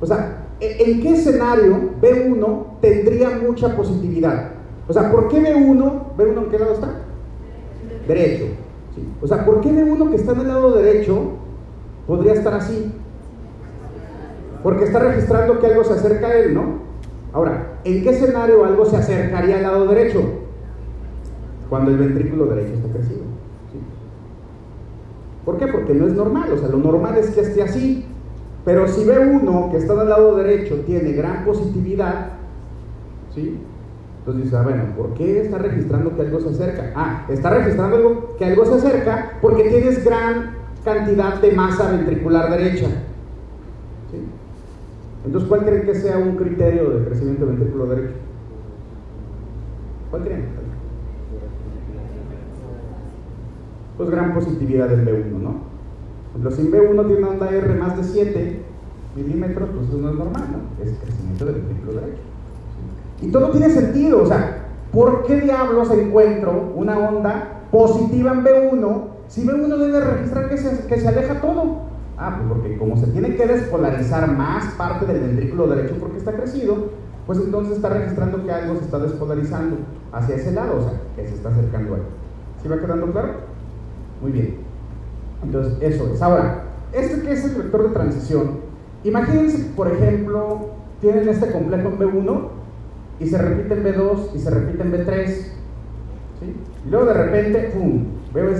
[0.00, 4.50] O sea, ¿en qué escenario B1 tendría mucha positividad?
[4.88, 6.16] O sea, ¿por qué B1?
[6.16, 6.88] ¿B1 en qué lado está?
[8.06, 8.44] Derecho.
[8.94, 9.08] ¿sí?
[9.20, 11.32] O sea, ¿por qué B1 que está en el lado derecho
[12.06, 12.92] podría estar así?
[14.62, 16.86] Porque está registrando que algo se acerca a él, ¿no?
[17.32, 20.22] Ahora, ¿en qué escenario algo se acercaría al lado derecho?
[21.68, 23.22] Cuando el ventrículo derecho está crecido.
[23.72, 23.78] ¿sí?
[25.44, 25.66] ¿Por qué?
[25.66, 28.06] Porque no es normal, o sea, lo normal es que esté así.
[28.66, 32.30] Pero si ve uno que está del lado derecho tiene gran positividad,
[33.32, 33.60] ¿sí?
[34.18, 36.92] Entonces dice, ah, bueno, ¿por qué está registrando que algo se acerca?
[36.96, 42.50] Ah, está registrando algo, que algo se acerca porque tienes gran cantidad de masa ventricular
[42.50, 42.88] derecha.
[44.10, 44.18] ¿sí?
[45.24, 48.14] Entonces, ¿cuál creen que sea un criterio de crecimiento del ventrículo derecho?
[50.10, 50.44] ¿Cuál creen?
[53.96, 55.75] Pues gran positividad del B1, ¿no?
[56.36, 58.62] Si B1 tiene una onda R más de 7
[59.16, 60.84] milímetros, pues eso no es normal, ¿no?
[60.84, 62.22] Es crecimiento del ventrículo derecho.
[63.22, 69.02] Y todo tiene sentido, o sea, ¿por qué diablos encuentro una onda positiva en B1
[69.28, 71.86] si B1 debe registrar que se, que se aleja todo?
[72.18, 76.32] Ah, pues porque como se tiene que despolarizar más parte del ventrículo derecho porque está
[76.32, 76.90] crecido,
[77.26, 79.78] pues entonces está registrando que algo se está despolarizando
[80.12, 82.02] hacia ese lado, o sea, que se está acercando ahí.
[82.62, 83.30] ¿Sí va quedando claro?
[84.22, 84.65] Muy bien.
[85.42, 86.22] Entonces, eso es.
[86.22, 88.60] Ahora, este que es el vector de transición,
[89.04, 90.70] imagínense, por ejemplo,
[91.00, 92.48] tienen este complejo en B1
[93.20, 95.26] y se repite en B2 y se repite en B3.
[95.26, 96.56] ¿sí?
[96.86, 98.04] Y luego de repente, ¡pum!
[98.32, 98.50] Veo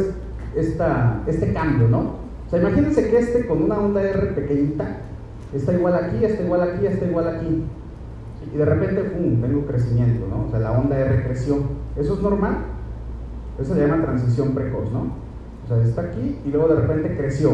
[0.54, 1.98] esta, este cambio, ¿no?
[2.46, 4.98] O sea, imagínense que este con una onda R pequeñita
[5.54, 7.64] está igual aquí, está igual aquí, está igual aquí.
[8.54, 10.46] Y de repente, ¡pum!, tengo crecimiento, ¿no?
[10.46, 11.58] O sea, la onda R creció.
[11.96, 12.58] ¿Eso es normal?
[13.58, 15.25] Eso se llama transición precoz, ¿no?
[15.66, 17.50] O sea, está aquí y luego de repente creció.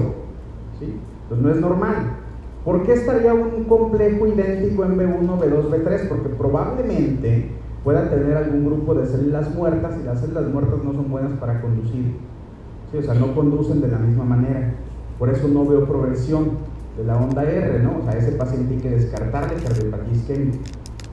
[0.79, 1.01] ¿sí?
[1.23, 2.19] Entonces no es normal.
[2.65, 6.09] ¿Por qué estaría un complejo idéntico en B1, B2, B3?
[6.09, 7.51] Porque probablemente
[7.83, 11.61] pueda tener algún grupo de células muertas y las células muertas no son buenas para
[11.61, 12.17] conducir.
[12.93, 12.99] ¿sí?
[12.99, 14.75] O sea, no conducen de la misma manera.
[15.19, 16.51] Por eso no veo progresión
[16.97, 17.99] de la onda R, ¿no?
[18.01, 20.59] O sea, ese paciente hay que descartarle cardiopatía isquémica.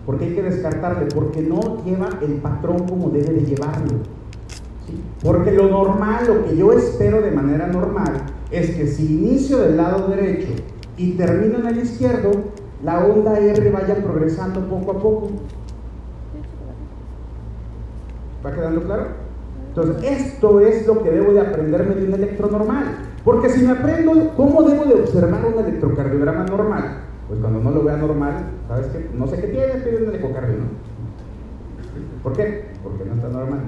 [0.05, 1.07] ¿Por qué hay que descartarle?
[1.13, 3.99] Porque no lleva el patrón como debe de llevarlo.
[5.23, 8.21] Porque lo normal, lo que yo espero de manera normal,
[8.52, 10.49] es que si inicio del lado derecho
[10.97, 12.32] y termino en el izquierdo,
[12.84, 15.30] la onda R vaya progresando poco a poco.
[18.45, 19.08] ¿Va quedando claro?
[19.69, 22.86] Entonces, esto es lo que debo de aprenderme de un electronormal.
[23.23, 27.84] Porque si me aprendo cómo debo de observar un electrocardiograma normal, pues cuando no lo
[27.84, 29.10] vea normal, ¿sabes qué?
[29.13, 30.89] No sé qué tiene, pide un ecocardio, ¿no?
[32.23, 32.69] ¿Por qué?
[32.82, 33.60] Porque no está normal.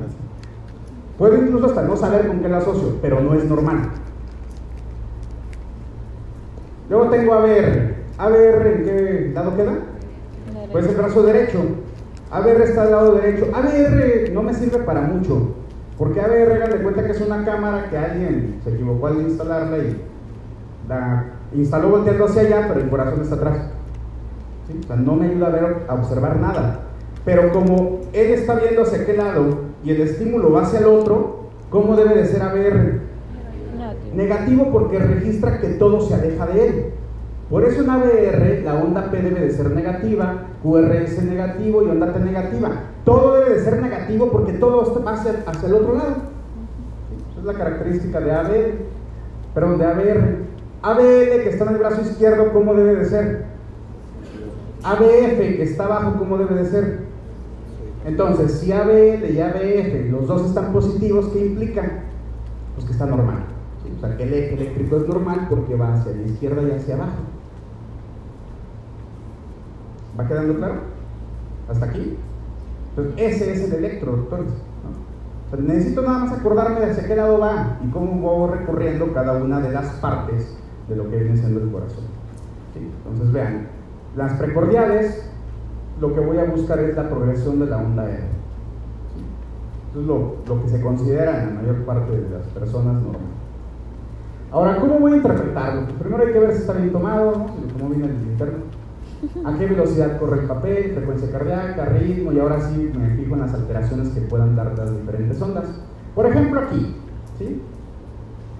[1.21, 3.91] Puedo incluso hasta no saber con qué la asocio, pero no es normal.
[6.89, 7.93] Luego tengo ABR.
[8.17, 9.73] ¿ABR en qué lado queda?
[10.71, 11.59] Pues el brazo derecho.
[12.31, 13.51] ABR está al lado derecho.
[13.53, 15.53] ABR no me sirve para mucho.
[15.95, 19.77] Porque ABR, hagan de cuenta que es una cámara que alguien se equivocó al instalarla
[19.77, 20.01] y
[20.89, 23.67] la instaló volteando hacia allá, pero el corazón está atrás.
[24.83, 26.79] O sea, no me ayuda a, ver, a observar nada.
[27.23, 31.47] Pero como él está viendo hacia qué lado y el estímulo va hacia el otro,
[31.69, 33.01] ¿cómo debe de ser ABR?
[33.77, 34.15] Negativo.
[34.15, 36.85] Negativo porque registra que todo se aleja de él.
[37.49, 42.13] Por eso en ABR la onda P debe de ser negativa, QRS negativo y onda
[42.13, 42.71] T negativa.
[43.03, 46.15] Todo debe de ser negativo porque todo va hacia, hacia el otro lado.
[47.31, 48.73] Esa es la característica de ABR.
[49.53, 50.51] Perdón, de ABR.
[50.83, 53.45] ABL que está en el brazo izquierdo, ¿cómo debe de ser?
[54.83, 57.10] ABF que está abajo, ¿cómo debe de ser?
[58.05, 62.03] Entonces, si ABL y ABF, los dos están positivos, ¿qué implica?
[62.75, 63.45] Pues que está normal.
[63.97, 66.95] O sea, que el eje eléctrico es normal porque va hacia la izquierda y hacia
[66.95, 67.19] abajo.
[70.19, 70.75] ¿Va quedando claro?
[71.69, 72.17] ¿Hasta aquí?
[72.89, 74.47] Entonces, ese es el electro, doctores.
[74.47, 75.47] ¿no?
[75.47, 79.13] O sea, necesito nada más acordarme de hacia qué lado va y cómo voy recorriendo
[79.13, 80.57] cada una de las partes
[80.89, 82.05] de lo que viene siendo el corazón.
[82.75, 83.67] Entonces, vean,
[84.15, 85.30] las precordiales,
[86.01, 88.17] lo que voy a buscar es la progresión de la onda R.
[88.17, 89.23] ¿sí?
[89.91, 93.41] Eso es lo, lo que se considera en la mayor parte de las personas normales.
[94.51, 95.87] Ahora, ¿cómo voy a interpretarlo?
[95.99, 97.45] Primero hay que ver si está bien tomado,
[97.77, 98.63] cómo viene el interno.
[99.45, 100.91] ¿A qué velocidad corre el papel?
[100.95, 104.91] Frecuencia cardíaca, ritmo, y ahora sí me fijo en las alteraciones que puedan dar las
[104.91, 105.65] diferentes ondas.
[106.15, 106.95] Por ejemplo, aquí,
[107.37, 107.61] ¿sí?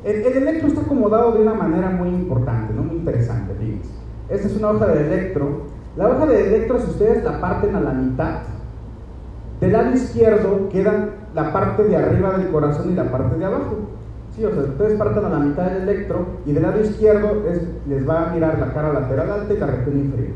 [0.03, 2.83] El, el electro está acomodado de una manera muy importante, ¿no?
[2.83, 3.89] muy interesante, fíjense.
[4.29, 5.70] Esta es una hoja de electro.
[5.97, 8.39] La hoja de electro, si ustedes la parten a la mitad,
[9.59, 13.77] del lado izquierdo quedan la parte de arriba del corazón y la parte de abajo.
[14.35, 17.61] Sí, o sea, ustedes parten a la mitad del electro y del lado izquierdo es,
[17.87, 20.35] les va a mirar la cara lateral alta y la región inferior.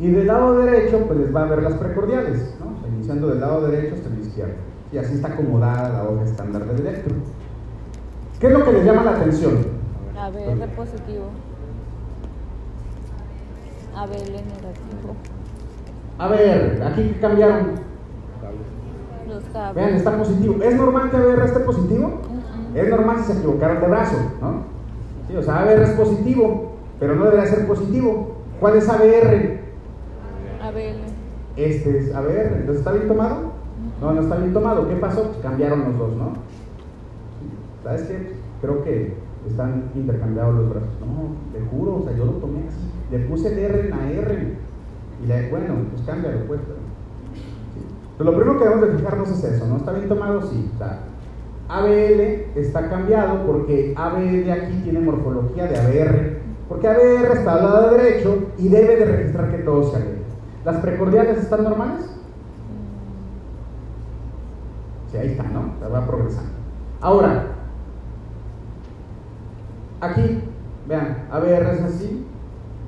[0.00, 2.76] Y del lado derecho, pues les va a ver las precordiales, ¿no?
[2.76, 4.54] O sea, iniciando del lado derecho hasta el izquierdo.
[4.90, 7.14] Y así está acomodada la hoja estándar del electro.
[8.40, 9.54] ¿Qué es lo que les llama la atención?
[10.18, 10.68] ABR
[13.94, 14.00] positivo.
[14.02, 15.14] ABL negativo.
[16.18, 17.84] A ver, aquí que cambiaron.
[19.28, 19.74] Los cables.
[19.74, 20.62] Vean, está positivo.
[20.62, 22.20] ¿Es normal que ABR esté positivo?
[22.74, 24.64] Es normal si se equivocaron de brazo, ¿no?
[25.28, 28.36] Sí, o sea, ABR es positivo, pero no debería ser positivo.
[28.60, 29.60] ¿Cuál es ABR?
[30.62, 31.00] ABL.
[31.56, 32.56] Este es ABR.
[32.58, 33.52] ¿Entonces está bien tomado?
[34.00, 34.88] No, no está bien tomado.
[34.88, 35.22] ¿Qué pasó?
[35.28, 36.32] Pues cambiaron los dos, ¿no?
[37.84, 38.32] ¿Sabes qué?
[38.60, 39.14] Creo que
[39.48, 40.88] están intercambiados los brazos.
[41.00, 42.93] No, te juro, o sea, yo lo tomé así.
[43.10, 44.56] Le puse el R en la R.
[45.22, 46.60] Y le bueno, pues cámbialo, pues.
[48.18, 49.76] Pero, lo primero que debemos de fijarnos es eso, ¿no?
[49.76, 50.42] ¿Está bien tomado?
[50.42, 50.70] Sí.
[51.68, 52.20] ABL
[52.56, 56.38] está cambiado porque ABL aquí tiene morfología de ABR.
[56.68, 60.24] Porque ABR está al lado derecho y debe de registrar que todo sea bien.
[60.64, 62.10] ¿Las precordiales están normales?
[65.10, 65.72] Sí, ahí está, ¿no?
[65.92, 66.50] Va progresando.
[67.00, 67.46] Ahora,
[70.00, 70.40] aquí,
[70.88, 72.26] vean, ABR es así,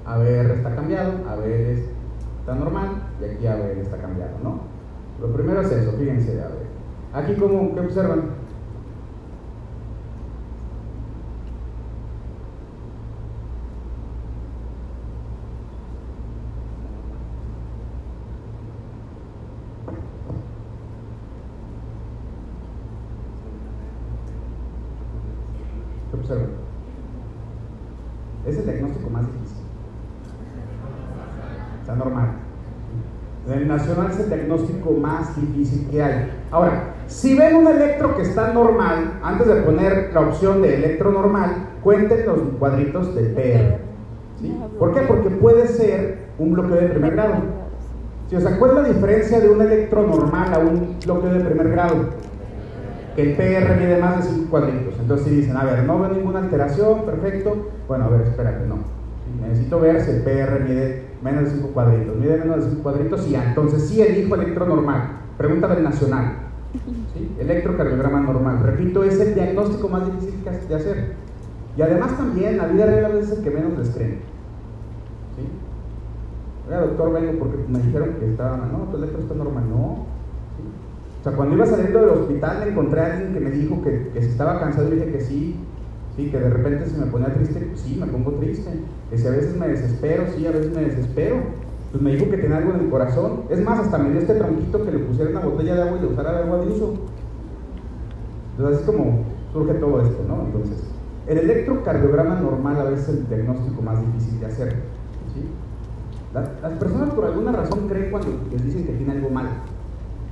[0.07, 1.85] ABR está cambiado, ABR
[2.41, 4.61] está normal y aquí ABR está cambiado, ¿no?
[5.21, 6.67] Lo primero es eso, fíjense de ABR.
[7.13, 8.21] Aquí, ¿cómo, ¿qué observan?
[26.11, 26.51] ¿Qué observan?
[28.47, 29.46] Es el diagnóstico más difícil.
[31.87, 32.31] Está normal.
[33.49, 36.33] El nacional es el diagnóstico más difícil que hay.
[36.51, 41.13] Ahora, si ven un electro que está normal, antes de poner la opción de electro
[41.13, 43.79] normal, cuenten los cuadritos del PR.
[44.41, 44.53] ¿sí?
[44.81, 45.03] ¿Por qué?
[45.03, 47.35] Porque puede ser un bloqueo de primer grado.
[48.29, 51.45] Sí, o sea, ¿cuál es la diferencia de un electro normal a un bloqueo de
[51.45, 51.95] primer grado?
[53.15, 54.95] Que el PR mide más de 5 cuadritos.
[54.99, 57.69] Entonces, si dicen, a ver, no veo ninguna alteración, perfecto.
[57.87, 58.97] Bueno, a ver, espérate, no.
[59.41, 62.17] Necesito ver si el PR mide menos de 5 cuadritos.
[62.17, 63.35] Mide menos de 5 cuadritos y.
[63.35, 65.03] Entonces, sí elijo electro normal.
[65.37, 66.33] Pregunta del nacional.
[67.15, 67.37] ¿sí?
[67.39, 68.61] Electrocardiograma normal.
[68.63, 71.15] Repito, es el diagnóstico más difícil de hacer.
[71.77, 74.21] Y además también, la vida real es el que menos les creen.
[75.37, 75.47] ¿sí?
[76.67, 79.65] Oiga, doctor, vengo porque me dijeron que estaba, no, tu electro está normal.
[79.69, 80.07] No.
[81.21, 84.19] O sea, cuando iba saliendo del hospital encontré a alguien que me dijo que, que
[84.21, 85.57] estaba cansado y dije que sí.
[86.17, 88.71] Que de repente se me ponía triste, pues sí, me pongo triste.
[89.11, 91.37] Que si a veces me desespero, sí, a veces me desespero.
[91.91, 93.43] Pues me dijo que tenía algo en el corazón.
[93.51, 96.01] Es más, hasta me dio este tronquito que le pusiera una botella de agua y
[96.01, 96.95] le usara de agua de uso.
[98.53, 100.47] Entonces, así es como surge todo esto, ¿no?
[100.47, 100.83] Entonces,
[101.27, 104.77] el electrocardiograma normal a veces es el diagnóstico más difícil de hacer.
[106.33, 109.49] Las, las personas por alguna razón creen cuando les dicen que tiene algo mal,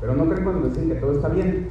[0.00, 1.68] pero no creen cuando les dicen que todo está bien.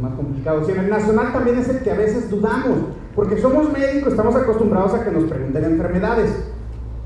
[0.00, 0.64] Más complicado.
[0.64, 2.78] Sí, en el nacional también es el que a veces dudamos,
[3.14, 6.30] porque somos médicos, estamos acostumbrados a que nos pregunten enfermedades.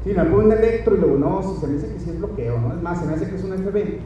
[0.05, 2.19] Sí, me pongo un electro y luego, no, si se me dice que sí es
[2.19, 2.75] bloqueo, ¿no?
[2.75, 3.99] Es más, se me hace que es un FB.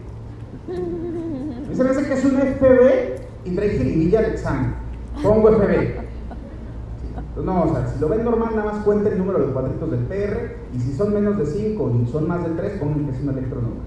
[1.74, 4.74] Se me hace que es un FB y trae jiribilla al examen.
[5.22, 5.70] Pongo FB.
[5.70, 7.42] Sí.
[7.44, 10.00] No, o sea, si lo ven normal, nada más cuenta el número de cuadritos del
[10.00, 13.22] PR y si son menos de 5 y son más de 3, pongan que es
[13.22, 13.82] un electro normal.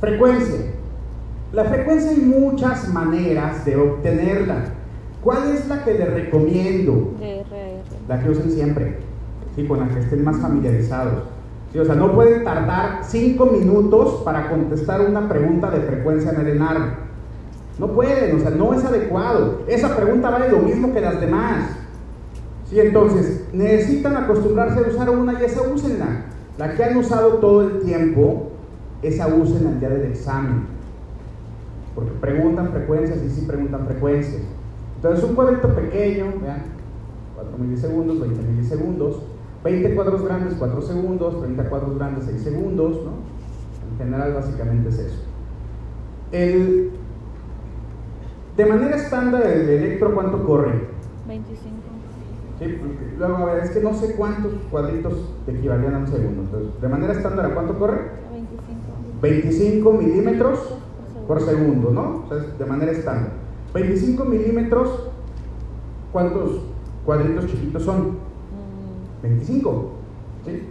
[0.00, 0.60] Frecuencia.
[1.52, 4.66] La frecuencia hay muchas maneras de obtenerla.
[5.22, 7.12] ¿Cuál es la que les recomiendo?
[8.08, 8.98] La que usen siempre,
[9.56, 9.66] ¿sí?
[9.66, 11.24] con la que estén más familiarizados.
[11.78, 16.48] O sea, no pueden tardar 5 minutos para contestar una pregunta de frecuencia en el
[16.56, 17.10] ENAR.
[17.78, 19.62] No pueden, o sea, no es adecuado.
[19.66, 21.64] Esa pregunta vale lo mismo que las demás.
[22.68, 22.78] ¿Sí?
[22.78, 26.26] Entonces, necesitan acostumbrarse a usar una y esa úsenla.
[26.58, 28.50] La que han usado todo el tiempo,
[29.02, 30.79] esa usen al día del examen.
[31.94, 34.42] Porque preguntan frecuencias y sí preguntan frecuencias.
[34.96, 36.64] Entonces un cuadrito pequeño, vean,
[37.34, 39.22] 4 milisegundos, 20 milisegundos,
[39.64, 43.12] 20 cuadros grandes, 4 segundos, 30 cuadros grandes, 6 segundos, ¿no?
[43.90, 45.22] En general básicamente es eso.
[46.32, 46.90] El,
[48.56, 50.88] de manera estándar el electro, ¿cuánto corre?
[51.26, 51.70] 25.
[52.58, 52.78] Sí,
[53.18, 55.14] luego, a ver, es que no sé cuántos cuadritos
[55.46, 56.42] te equivalían a un segundo.
[56.42, 58.00] Entonces, de manera estándar, ¿a cuánto corre?
[58.30, 58.80] 25.
[59.22, 60.74] 25 milímetros
[61.30, 62.24] por segundo, ¿no?
[62.24, 63.30] O sea, de manera estándar.
[63.72, 65.10] 25 milímetros,
[66.10, 66.58] ¿cuántos
[67.06, 68.00] cuadritos chiquitos son?
[68.00, 69.90] Mm, 25.
[70.44, 70.62] ¿Sí?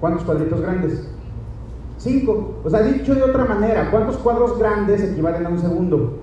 [0.00, 1.08] ¿Cuántos cuadritos grandes?
[1.98, 2.54] 5.
[2.64, 6.14] O sea, dicho de otra manera, ¿cuántos cuadros grandes equivalen a un segundo?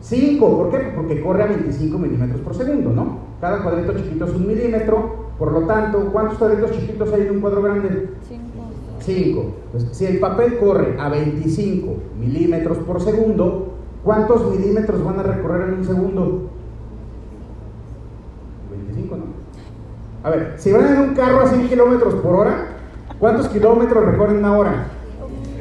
[0.00, 0.56] 5.
[0.56, 0.92] ¿Por qué?
[0.96, 3.18] Porque corre a 25 milímetros por segundo, ¿no?
[3.40, 5.28] Cada cuadrito chiquito es un milímetro.
[5.38, 8.10] Por lo tanto, ¿cuántos cuadritos chiquitos hay en un cuadro grande?
[8.28, 8.42] 5.
[9.08, 9.44] 5.
[9.66, 13.72] Entonces, si el papel corre a 25 milímetros por segundo,
[14.04, 16.50] ¿cuántos milímetros van a recorrer en un segundo?
[18.70, 19.24] 25, ¿no?
[20.22, 22.66] A ver, si van en un carro a 100 kilómetros por hora,
[23.18, 24.86] ¿cuántos kilómetros recorren una hora?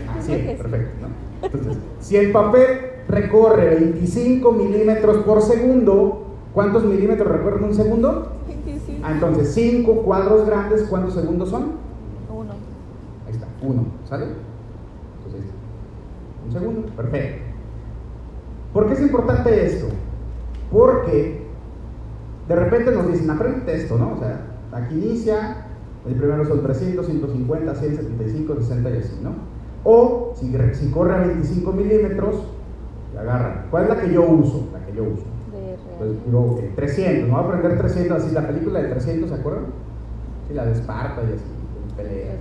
[0.09, 0.91] Ah, sí, perfecto.
[1.01, 1.45] ¿no?
[1.45, 2.67] Entonces, si el papel
[3.07, 8.33] recorre 25 milímetros por segundo, ¿cuántos milímetros recorren un segundo?
[8.47, 9.01] 25.
[9.03, 11.86] Ah, entonces 5 cuadros grandes, ¿cuántos segundos son?
[13.61, 13.79] 1.
[13.79, 14.25] Ahí está, 1, ¿sale?
[15.17, 15.51] Entonces,
[16.45, 17.43] un segundo, perfecto.
[18.73, 19.87] ¿Por qué es importante esto?
[20.71, 21.47] Porque
[22.47, 24.13] de repente nos dicen, aprende esto, ¿no?
[24.13, 24.41] O sea,
[24.71, 25.65] aquí inicia,
[26.05, 29.31] el primero son 300, 150, 100, 75, 60 y así, ¿no?
[29.83, 32.43] O si, si corre a 25 milímetros,
[33.13, 33.65] la agarra.
[33.71, 34.67] ¿Cuál es la que yo uso?
[34.73, 35.23] La que yo uso.
[35.97, 36.19] Pues real.
[36.25, 39.65] digo, eh, 300, no voy a aprender 300, así la película de 300, ¿se acuerdan?
[40.47, 41.43] Sí, la de Esparta y así,
[41.95, 42.35] pelea.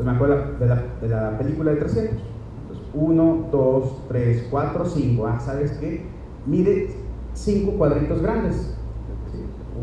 [0.00, 2.16] Entonces me acuerdo de la, de la película de 300.
[2.62, 5.26] Entonces, 1, 2, 3, 4, 5.
[5.26, 6.02] Ah, ¿sabes qué?
[6.46, 6.90] Mide
[7.34, 8.74] 5 cuadritos grandes.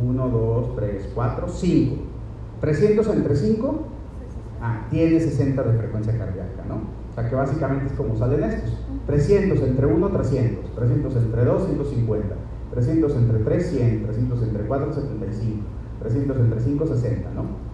[0.03, 1.95] 1, 2, 3, 4, 5.
[2.61, 3.80] 300 entre 5,
[4.61, 6.76] ah, tiene 60 de frecuencia cardíaca, ¿no?
[7.09, 8.78] O sea que básicamente es como salen estos.
[9.05, 10.76] 300 entre 1, 300.
[10.76, 12.36] 300 entre 2, 150.
[12.72, 14.03] 300 entre 3, 100.
[14.03, 15.61] 300 entre 4, 75.
[15.99, 17.66] 300 entre 5, 60, ¿no?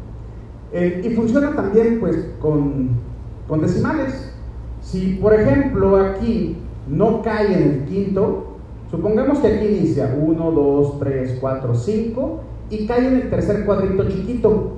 [0.74, 2.90] Eh, y funciona también pues con,
[3.48, 4.34] con decimales.
[4.82, 6.58] Si por ejemplo aquí
[6.88, 8.58] no cae en el quinto,
[8.90, 14.10] supongamos que aquí inicia 1, 2, 3, 4, 5 y cae en el tercer cuadrito
[14.10, 14.74] chiquito.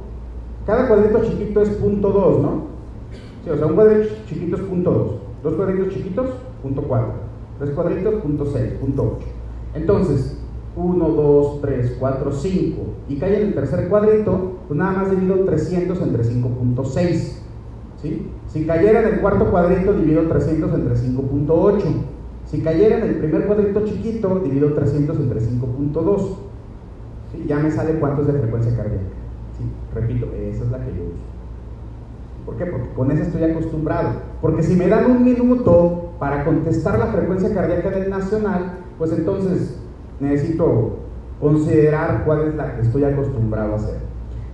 [0.65, 2.63] Cada cuadrito chiquito es punto 2, ¿no?
[3.43, 5.25] Sí, o sea, un cuadrito chiquito es punto 2.
[5.43, 6.25] Dos cuadritos chiquitos,
[6.63, 7.07] punto 4.
[7.59, 9.27] Tres cuadritos, punto 6, punto 8.
[9.75, 10.34] Entonces,
[10.76, 15.45] 1, 2, 3, 4, 5 y cae en el tercer cuadrito, pues nada más divido
[15.45, 17.34] 300 entre 5.6.
[18.01, 18.32] ¿sí?
[18.47, 21.84] Si cayera en el cuarto cuadrito, divido 300 entre 5.8.
[22.45, 26.19] Si cayera en el primer cuadrito chiquito, divido 300 entre 5.2.
[27.32, 27.45] ¿sí?
[27.47, 29.03] Ya me sale cuánto es de frecuencia cardíaca.
[29.57, 29.63] ¿sí?
[29.93, 31.36] Repito, esa es la que yo uso.
[32.45, 32.65] ¿Por qué?
[32.65, 34.09] Porque con esa estoy acostumbrado.
[34.41, 39.80] Porque si me dan un minuto para contestar la frecuencia cardíaca del nacional, pues entonces
[40.20, 40.99] necesito
[41.39, 43.95] considerar cuál es la que estoy acostumbrado a hacer.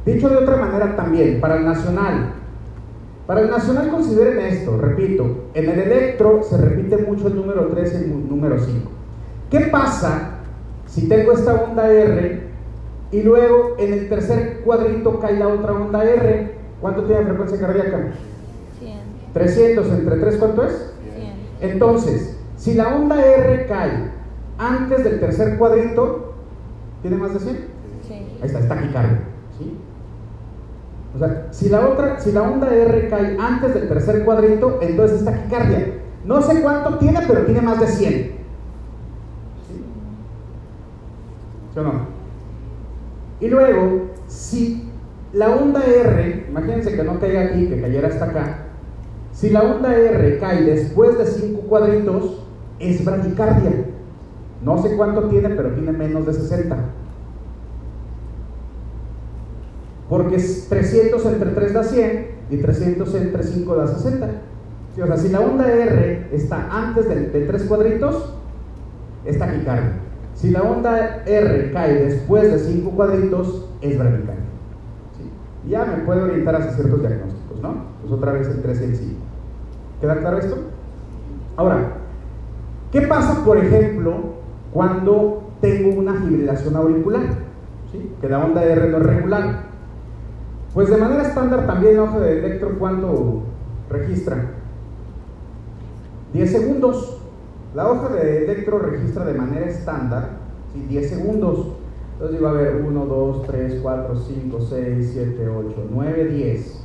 [0.06, 2.34] Dicho de otra manera también, para el nacional,
[3.28, 7.94] para el nacional consideren esto, repito, en el electro se repite mucho el número 3
[7.94, 8.90] y el número 5.
[9.50, 10.40] ¿Qué pasa
[10.88, 12.42] si tengo esta onda R
[13.12, 16.56] y luego en el tercer cuadrito cae la otra onda R?
[16.82, 18.12] ¿Cuánto tiene frecuencia cardíaca?
[18.80, 18.94] 100.
[19.34, 20.94] 300 entre 3, ¿cuánto es?
[21.60, 21.72] 100.
[21.72, 24.11] Entonces, si la onda R cae
[24.62, 26.34] antes del tercer cuadrito,
[27.02, 27.58] ¿tiene más de 100?
[28.08, 28.14] Sí.
[28.14, 29.24] Ahí está, es taquicardia.
[29.58, 29.76] ¿sí?
[31.16, 35.20] O sea, si la, otra, si la onda R cae antes del tercer cuadrito, entonces
[35.20, 35.96] es taquicardia.
[36.26, 38.14] No sé cuánto tiene, pero tiene más de 100.
[38.14, 38.34] ¿Sí?
[41.74, 42.06] ¿Sí o no?
[43.40, 44.92] Y luego, si
[45.34, 48.58] la onda R, imagínense que no caiga aquí, que cayera hasta acá,
[49.32, 52.46] si la onda R cae después de 5 cuadritos,
[52.78, 53.91] es bradicardia.
[54.64, 56.78] No sé cuánto tiene, pero tiene menos de 60.
[60.10, 64.30] Porque es 300 entre 3 da 100 y 300 entre 5 da 60.
[64.94, 68.34] Sí, o sea, si la onda R está antes de, de 3 cuadritos,
[69.26, 69.94] es taquicardia.
[70.36, 74.52] Si la onda R cae después de 5 cuadritos, es bradicardia.
[75.68, 77.86] Ya me puedo orientar hacia ciertos diagnósticos, ¿no?
[78.02, 79.22] Pues otra vez el 3 y el 5.
[80.02, 80.58] ¿Queda claro esto?
[81.56, 81.94] Ahora,
[82.92, 84.41] ¿qué pasa, por ejemplo,
[84.74, 87.24] cuando tengo una fibrilación auricular?
[87.92, 88.12] ¿Sí?
[88.22, 89.64] Que la onda R no es regular.
[90.74, 93.44] Pues de manera estándar también la hoja de electro, ¿cuánto
[93.90, 94.52] registra
[96.34, 97.18] 10 segundos.
[97.76, 100.30] La hoja de electro registra de manera estándar
[100.74, 100.82] ¿sí?
[100.88, 101.68] 10 segundos.
[102.14, 106.84] Entonces digo, a ver, 1, 2, 3, 4, 5, 6, 7, 8, 9, 10.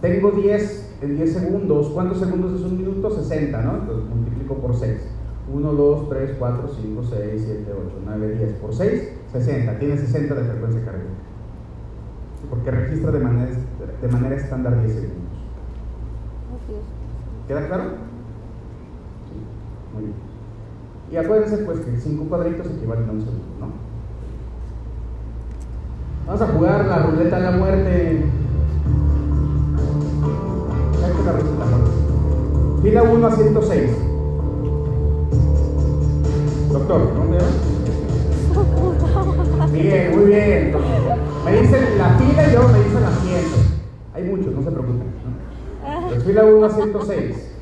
[0.00, 1.88] Tengo 10 en 10 segundos.
[1.90, 3.10] ¿Cuántos segundos es un minuto?
[3.10, 3.74] 60, ¿no?
[3.76, 5.17] Entonces multiplico por 6.
[5.52, 8.52] 1, 2, 3, 4, 5, 6, 7, 8, 9, 10.
[8.54, 9.78] Por 6, 60.
[9.78, 11.08] Tiene 60 de frecuencia cardíaca.
[12.50, 13.52] Porque registra de manera,
[14.00, 15.38] de manera estándar 10 segundos.
[17.46, 17.84] ¿Queda claro?
[19.28, 19.94] Sí.
[19.94, 20.14] Muy bien.
[21.10, 23.88] Y acuérdense pues que 5 cuadritos equivalen a un segundo, ¿no?
[26.26, 28.24] Vamos a jugar la ruleta de la muerte.
[31.00, 32.82] la ruleta de la muerte.
[32.82, 33.90] Fila 1 a 106.
[36.72, 37.44] Doctor, ¿dónde va?
[39.72, 40.74] Bien, muy bien.
[41.44, 43.56] Me dicen la fila y luego me dicen asiento.
[44.14, 45.06] Hay muchos, no se preocupen.
[45.24, 46.20] ¿no?
[46.20, 47.52] Fila 1 a 106.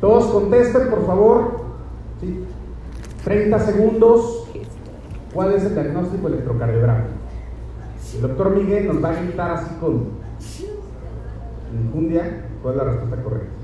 [0.00, 1.62] Todos contesten, por favor.
[2.20, 2.44] ¿Sí?
[3.24, 4.48] 30 segundos.
[5.32, 7.04] ¿Cuál es el diagnóstico electrocardiograma?
[8.14, 10.08] El doctor Miguel nos va a gritar así con
[11.72, 13.62] infundia cuál es la respuesta correcta.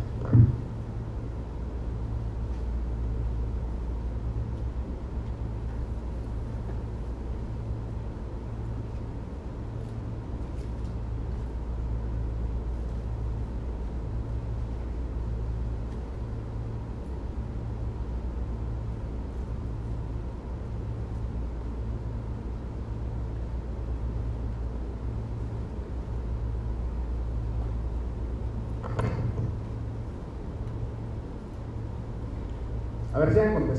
[33.19, 33.21] A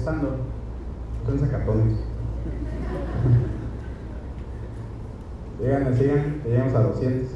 [0.09, 0.37] contestando.
[1.25, 1.99] Son sacatones.
[5.59, 7.29] Sigan, sigan, llegamos a 200.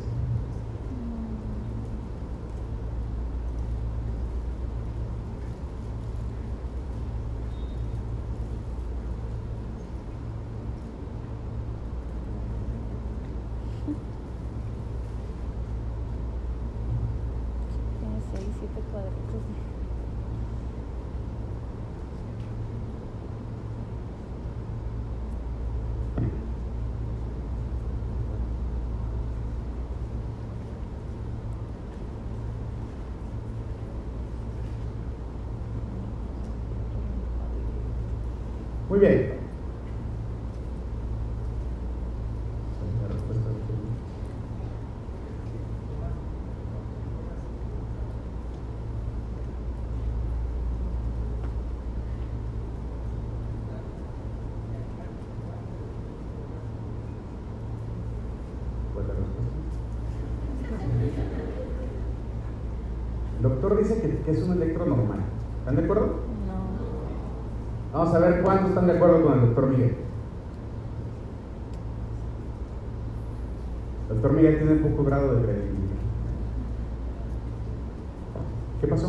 [18.00, 19.73] Tiene 6, 7 cuadritos.
[63.42, 65.20] Doctor dice que, es un electro normal.
[65.60, 66.06] ¿Están de acuerdo?
[66.06, 66.14] No.
[67.92, 69.96] Vamos a ver cuántos de acuerdo con el doctor Miguel.
[74.10, 75.74] El doctor Miguel tiene poco grado de credibilidad.
[78.82, 79.08] ¿Qué pasó?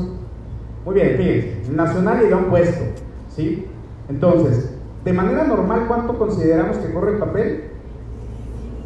[0.85, 2.85] Muy bien, fíjense, nacional le da un puesto,
[3.29, 3.67] ¿sí?
[4.09, 7.65] Entonces, de manera normal, ¿cuánto consideramos que corre el papel?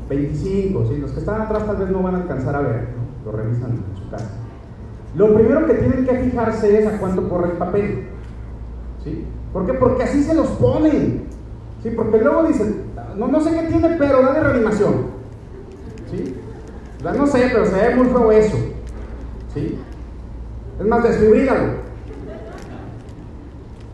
[0.08, 0.96] 25, ¿sí?
[0.96, 3.30] Los que están atrás tal vez no van a alcanzar a ver, ¿no?
[3.30, 4.30] Lo revisan en su casa.
[5.14, 8.08] Lo primero que tienen que fijarse es a cuánto corre el papel,
[9.02, 9.26] ¿sí?
[9.52, 9.74] ¿Por qué?
[9.74, 11.24] Porque así se los ponen.
[11.82, 11.90] ¿Sí?
[11.90, 12.82] Porque luego dicen,
[13.16, 15.18] no, no sé qué tiene, pero dale reanimación.
[16.10, 16.34] ¿Sí?
[17.02, 18.56] No sé, pero se ve muy feo eso.
[19.54, 19.78] ¿Sí?
[20.80, 21.88] Es más, desfibrílalo.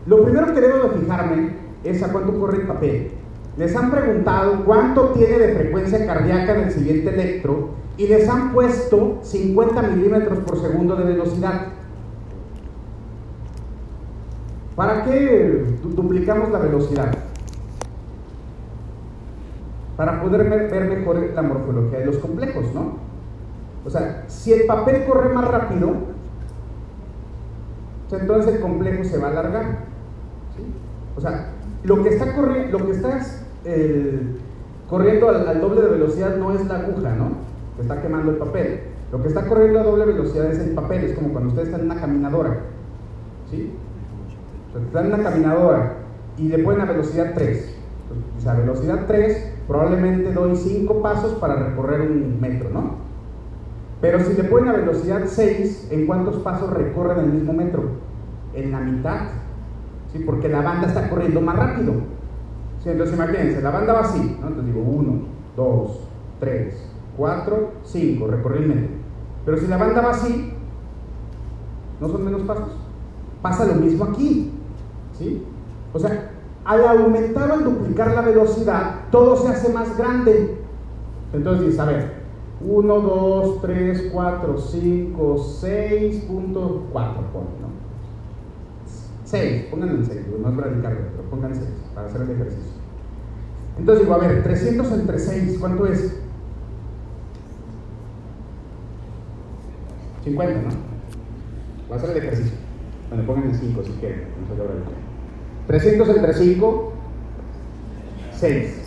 [0.07, 3.11] Lo primero que debo de fijarme es a cuánto corre el papel.
[3.57, 8.51] Les han preguntado cuánto tiene de frecuencia cardíaca en el siguiente electro y les han
[8.51, 11.67] puesto 50 milímetros por segundo de velocidad.
[14.75, 17.11] ¿Para qué du- duplicamos la velocidad?
[19.97, 22.97] Para poder ver, mejor la morfología de los complejos, ¿no?
[23.85, 25.91] O sea, si el papel corre más rápido,
[28.09, 29.65] pues entonces el complejo se va a alargar.
[30.57, 30.63] ¿sí?
[31.15, 31.51] O sea,
[31.83, 32.25] lo que está,
[32.71, 33.19] lo que está
[34.89, 37.29] corriendo al, al doble de velocidad no es la aguja, ¿no?
[37.77, 38.81] Que está quemando el papel.
[39.11, 41.81] Lo que está corriendo a doble velocidad es el papel, es como cuando ustedes están
[41.81, 42.57] en una caminadora.
[43.49, 43.71] ¿Sí?
[44.75, 45.93] O sea, están en una caminadora
[46.37, 47.75] y le ponen a velocidad 3.
[48.37, 53.05] O sea, a velocidad 3 probablemente doy 5 pasos para recorrer un metro, ¿no?
[54.01, 57.83] Pero si le ponen a velocidad 6, ¿en cuántos pasos recorren el mismo metro?
[58.53, 59.21] En la mitad.
[60.11, 60.19] ¿Sí?
[60.25, 61.93] Porque la banda está corriendo más rápido.
[62.83, 62.89] ¿Sí?
[62.89, 64.47] Entonces imagínense, la banda va así, ¿no?
[64.47, 65.19] Entonces digo 1,
[65.55, 65.99] 2,
[66.39, 68.89] 3, 4, 5, recorrí el metro.
[69.45, 70.55] Pero si la banda va así,
[71.99, 72.69] ¿No son menos pasos?
[73.41, 74.51] Pasa lo mismo aquí.
[75.17, 75.43] ¿Sí?
[75.93, 76.31] O sea,
[76.65, 80.57] al aumentar o al duplicar la velocidad, todo se hace más grande.
[81.31, 82.25] Entonces dices, a ver,
[82.61, 87.75] 1, 2, 3, 4, 5, 6.4, ¿no?
[89.25, 92.73] 6, pongan el 6, no es radical, pero pongan 6 para hacer el ejercicio.
[93.77, 96.19] Entonces digo, a ver, 300 entre 6, ¿cuánto es?
[100.23, 100.69] 50, ¿no?
[101.91, 102.57] Va a hacer el ejercicio.
[103.09, 104.73] Bueno, pongan el 5 si quieren, no se logra
[105.67, 106.93] 300 entre 5,
[108.33, 108.81] 6.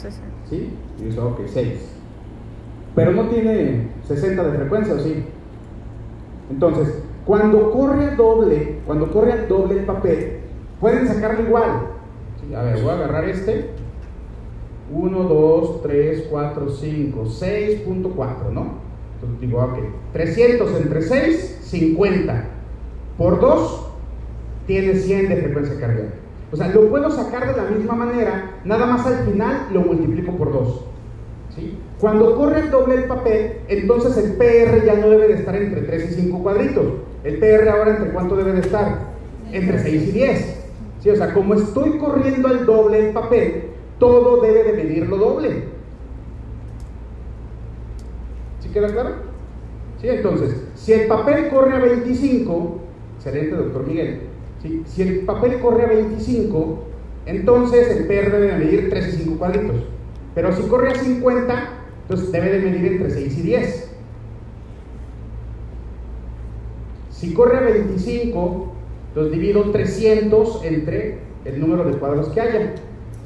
[0.48, 0.74] ¿Sí?
[1.02, 1.72] Y eso, ok, 6.
[2.94, 5.24] Pero no tiene 60 de frecuencia, ¿o sí?
[6.50, 10.38] Entonces, cuando corre a doble, cuando corre a doble el papel,
[10.80, 11.88] pueden sacarlo igual.
[12.40, 12.54] ¿Sí?
[12.54, 13.70] A ver, voy a agarrar este.
[14.90, 18.88] 1, 2, 3, 4, 5, 6.4, ¿no?
[19.14, 19.78] Entonces digo, ok,
[20.12, 22.44] 300 entre 6, 50.
[23.18, 23.86] Por 2,
[24.66, 26.14] tiene 100 de frecuencia cardíaca.
[26.50, 30.32] O sea, lo puedo sacar de la misma manera, nada más al final lo multiplico
[30.32, 30.84] por 2.
[31.54, 31.78] ¿sí?
[32.00, 35.82] Cuando corre el doble el papel, entonces el PR ya no debe de estar entre
[35.82, 36.84] 3 y 5 cuadritos.
[37.24, 39.08] El PR ahora entre cuánto debe de estar?
[39.52, 40.64] Entre 6 y 10.
[41.00, 41.10] ¿Sí?
[41.10, 43.64] O sea, como estoy corriendo el doble el papel,
[43.98, 45.64] todo debe de medir lo doble.
[48.60, 49.10] ¿Sí queda claro?
[50.00, 50.08] ¿Sí?
[50.08, 52.78] Entonces, si el papel corre a 25,
[53.16, 54.27] excelente doctor Miguel,
[54.62, 56.84] si el papel corre a 25,
[57.26, 59.76] entonces el PR debe de medir 3 y 5 cuadritos.
[60.34, 61.68] Pero si corre a 50,
[62.02, 63.90] entonces debe de medir entre 6 y 10.
[67.10, 68.72] Si corre a 25,
[69.08, 72.74] entonces divido 300 entre el número de cuadros que haya.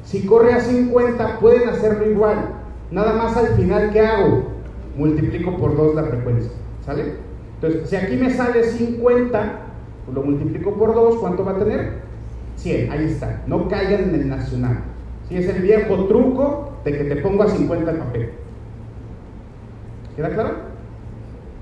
[0.03, 2.55] Si corre a 50, pueden hacerlo igual.
[2.91, 4.43] Nada más al final, ¿qué hago?
[4.97, 6.51] Multiplico por 2 la frecuencia.
[6.85, 7.13] ¿Sale?
[7.55, 9.62] Entonces, si aquí me sale 50, pues
[10.11, 12.01] lo multiplico por 2, ¿cuánto va a tener?
[12.57, 13.41] 100, ahí está.
[13.47, 14.79] No caigan en el nacional.
[15.27, 18.29] Si es el viejo truco de que te pongo a 50 el papel.
[20.15, 20.73] ¿Queda claro?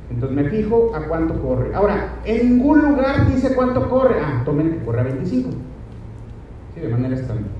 [0.09, 1.73] Entonces me fijo a cuánto corre.
[1.73, 4.15] Ahora, en ningún lugar dice cuánto corre.
[4.21, 5.49] Ah, tomen que corre a 25.
[6.73, 7.51] Sí, de manera estándar.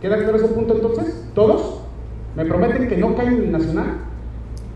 [0.00, 1.28] ¿Queda claro ese punto entonces?
[1.34, 1.80] ¿Todos?
[2.36, 3.86] ¿Me prometen que no caen en el nacional?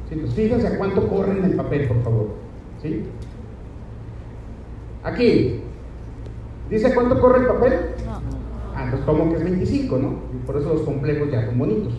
[0.09, 2.29] Sí, pues fíjense a cuánto corre en el papel, por favor.
[2.83, 3.05] ¿Sí?
[5.05, 5.61] Aquí,
[6.71, 7.73] ¿dice cuánto corre el papel?
[8.07, 8.13] No.
[8.75, 10.09] Ah, entonces como que es 25, ¿no?
[10.33, 11.93] Y por eso los complejos ya son bonitos.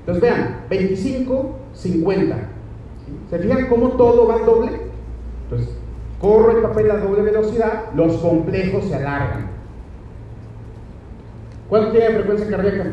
[0.00, 2.36] Entonces vean, 25, 50.
[3.28, 4.70] ¿Se fijan cómo todo va doble?
[5.44, 5.76] Entonces,
[6.20, 9.50] corro el papel a doble velocidad, los complejos se alargan.
[11.68, 12.84] ¿Cuánto tiene de frecuencia cardíaca?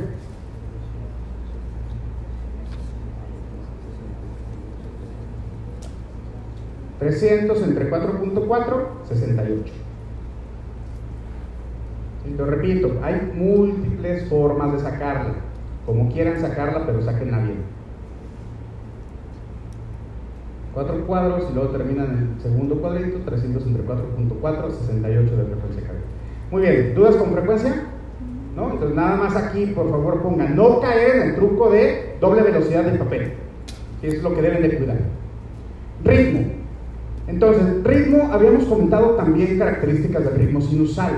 [7.02, 9.64] 300 entre 4.4, 68.
[12.28, 15.34] Y lo repito, hay múltiples formas de sacarla.
[15.88, 17.58] Como quieran sacarla, pero saquenla bien.
[20.76, 25.84] Cuatro cuadros y luego terminan en el segundo cuadrito, 300 entre 4.4, 68 de frecuencia.
[26.52, 27.84] Muy bien, ¿dudas con frecuencia?
[28.56, 28.70] ¿No?
[28.70, 32.84] Entonces nada más aquí, por favor, pongan, no caer en el truco de doble velocidad
[32.84, 33.34] del papel.
[34.04, 34.99] es lo que deben de cuidar.
[36.04, 36.61] Ritmo.
[37.28, 41.13] Entonces, ritmo, habíamos comentado también características del ritmo sinusal.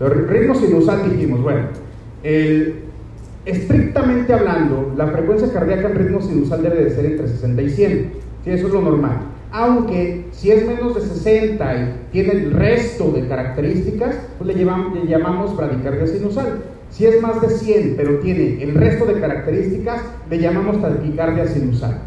[0.00, 1.68] El ritmo sinusal dijimos, bueno,
[3.44, 8.12] estrictamente hablando, la frecuencia cardíaca en ritmo sinusal debe de ser entre 60 y 100.
[8.44, 9.18] Sí, eso es lo normal.
[9.52, 15.06] Aunque si es menos de 60 y tiene el resto de características, pues le, le
[15.06, 16.62] llamamos bradicardia sinusal.
[16.90, 22.00] Si es más de 100, pero tiene el resto de características, le llamamos taquicardia sinusal.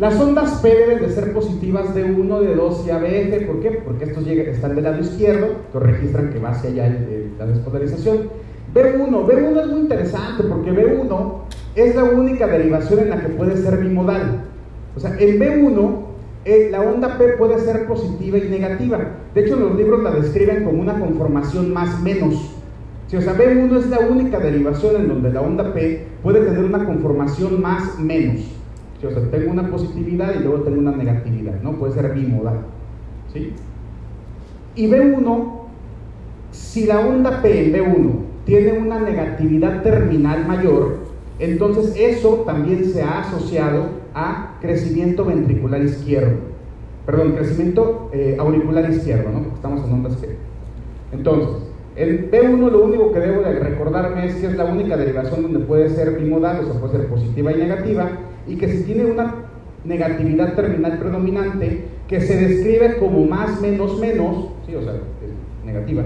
[0.00, 3.46] Las ondas P deben de ser positivas de 1, de 2 y ABF.
[3.46, 3.82] ¿Por qué?
[3.84, 6.98] Porque estos están del lado izquierdo, que registran que va hacia allá
[7.38, 8.30] la despolarización.
[8.74, 11.32] B1, B1 es muy interesante porque B1
[11.74, 14.44] es la única derivación en la que puede ser bimodal.
[14.96, 15.90] O sea, en B1
[16.46, 19.00] eh, la onda P puede ser positiva y negativa.
[19.34, 22.56] De hecho, los libros la describen como una conformación más menos.
[23.14, 26.86] o sea, B1 es la única derivación en donde la onda P puede tener una
[26.86, 28.59] conformación más menos
[29.08, 31.72] sea, tengo una positividad y luego tengo una negatividad, ¿no?
[31.72, 32.58] Puede ser bimodal.
[33.32, 33.52] ¿Sí?
[34.74, 35.52] Y B1,
[36.50, 38.10] si la onda P en B1
[38.44, 40.98] tiene una negatividad terminal mayor,
[41.38, 46.50] entonces eso también se ha asociado a crecimiento ventricular izquierdo.
[47.06, 49.38] Perdón, crecimiento eh, auricular izquierdo, ¿no?
[49.40, 50.36] Porque estamos en ondas P.
[51.12, 51.69] Entonces,
[52.00, 55.58] el B1 lo único que debo de recordarme es que es la única derivación donde
[55.60, 58.10] puede ser bimodal, o sea, puede ser positiva y negativa,
[58.46, 59.34] y que si tiene una
[59.84, 64.74] negatividad terminal predominante que se describe como más, menos, menos, ¿sí?
[64.74, 64.94] o sea,
[65.64, 66.04] negativa,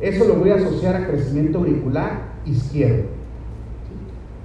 [0.00, 3.19] eso lo voy a asociar a crecimiento auricular izquierdo.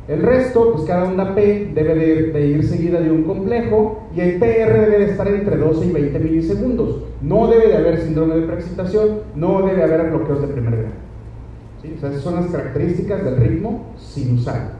[0.07, 4.37] El resto, pues cada onda P debe de, ir seguida de un complejo y el
[4.37, 7.01] PR debe de estar entre 12 y 20 milisegundos.
[7.21, 10.93] No debe de haber síndrome de preexcitación, no debe haber bloqueos de primer grado.
[11.81, 11.93] ¿Sí?
[11.97, 14.73] O sea, esas son las características del ritmo sinusal.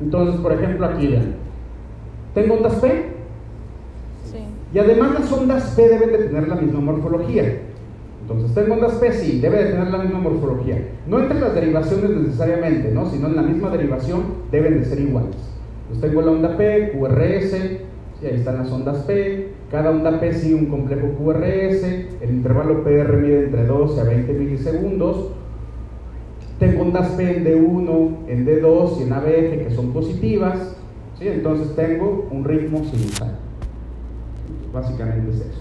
[0.00, 1.36] Entonces, por ejemplo, aquí vean.
[2.34, 2.88] ¿Tengo ondas P?
[4.24, 4.38] Sí.
[4.74, 7.60] Y además las ondas P deben de tener la misma morfología.
[8.28, 10.84] Entonces, tengo ondas P, sí, debe de tener la misma morfología.
[11.06, 13.08] No entre las derivaciones necesariamente, ¿no?
[13.08, 15.36] sino en la misma derivación deben de ser iguales.
[15.82, 17.50] Entonces, tengo la onda P, QRS,
[18.18, 21.84] sí, ahí están las ondas P, cada onda P sigue un complejo QRS,
[22.20, 25.30] el intervalo PR mide entre 12 a 20 milisegundos.
[26.58, 30.76] Tengo ondas P en D1, en D2 y en ABF que son positivas,
[31.16, 31.28] ¿sí?
[31.28, 33.38] entonces tengo un ritmo sinusal.
[34.72, 35.60] Básicamente es eso.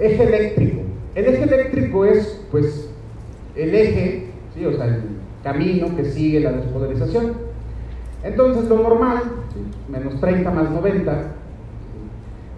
[0.00, 0.91] Eje eléctrico.
[1.14, 2.88] El eje eléctrico es, pues,
[3.54, 4.30] el eje,
[4.66, 5.02] o sea, el
[5.42, 7.34] camino que sigue la despolarización.
[8.22, 9.22] Entonces, lo normal,
[9.90, 11.22] menos 30 más 90,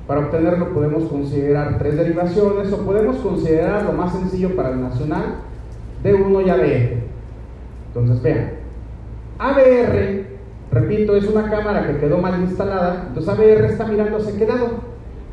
[0.07, 5.37] para obtenerlo podemos considerar tres derivaciones o podemos considerar lo más sencillo para el nacional,
[6.05, 7.03] D1 y ABR.
[7.89, 8.51] Entonces, vean,
[9.39, 10.27] ABR,
[10.71, 14.71] repito, es una cámara que quedó mal instalada, entonces ABR está mirando hacia qué lado.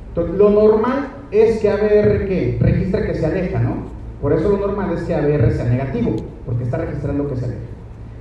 [0.10, 3.76] Entonces, lo normal es que ABR que registra que se aleja, ¿no?
[4.22, 6.16] Por eso lo normal es que ABR sea negativo,
[6.46, 7.62] porque está registrando que se aleja.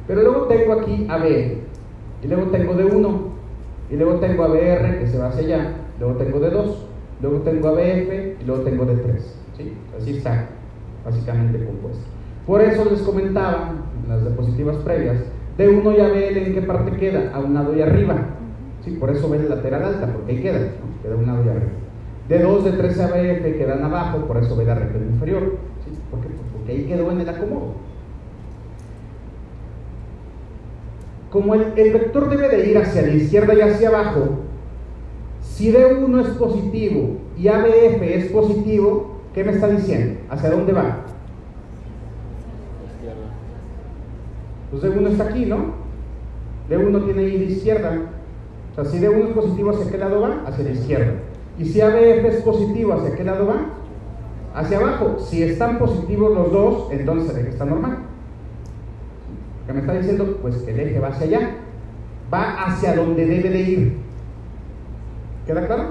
[0.07, 1.57] Pero luego tengo aquí ABR,
[2.23, 3.19] y luego tengo D1,
[3.91, 6.75] y luego tengo ABR que se va hacia allá, luego tengo D2,
[7.21, 9.19] luego tengo ABF y luego tengo D3.
[9.57, 9.73] ¿sí?
[9.97, 10.49] Así está
[11.05, 12.05] básicamente compuesto.
[12.47, 15.19] Por eso les comentaba en las diapositivas previas,
[15.59, 18.17] D1 y ABL en qué parte queda, a un lado y arriba.
[18.85, 18.93] ¿sí?
[18.93, 21.03] Por eso ven lateral alta, porque ahí queda, ¿no?
[21.03, 21.73] queda a un lado y arriba.
[22.31, 25.59] De 2 de 3 ABF quedan abajo, por eso ve la región inferior.
[26.13, 26.29] ¿Por qué?
[26.53, 27.75] Porque ahí quedó en el acomodo.
[31.33, 34.39] Como el, vector debe de ir hacia la izquierda y hacia abajo,
[35.43, 40.21] si D1 es positivo y ABF es positivo, ¿qué me está diciendo?
[40.31, 40.99] ¿Hacia dónde va?
[44.71, 45.75] Pues D1 está aquí, ¿no?
[46.71, 48.03] D1 tiene I de izquierda.
[48.71, 50.45] O sea, si D1 es positivo, ¿hacia qué lado va?
[50.47, 51.13] Hacia la izquierda.
[51.59, 53.67] Y si ABF es positivo, ¿hacia qué lado va?
[54.55, 55.19] Hacia abajo.
[55.19, 57.99] Si están positivos los dos, entonces el eje está normal.
[59.67, 60.39] ¿Qué me está diciendo?
[60.43, 61.51] Pues que el eje va hacia allá.
[62.33, 63.97] Va hacia donde debe de ir.
[65.47, 65.85] ¿Queda claro?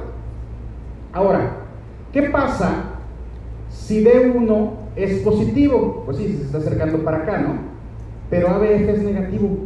[1.13, 1.57] Ahora,
[2.11, 2.83] ¿qué pasa
[3.69, 6.03] si D1 es positivo?
[6.05, 7.55] Pues sí, se está acercando para acá, ¿no?
[8.29, 9.57] Pero ABF es negativo.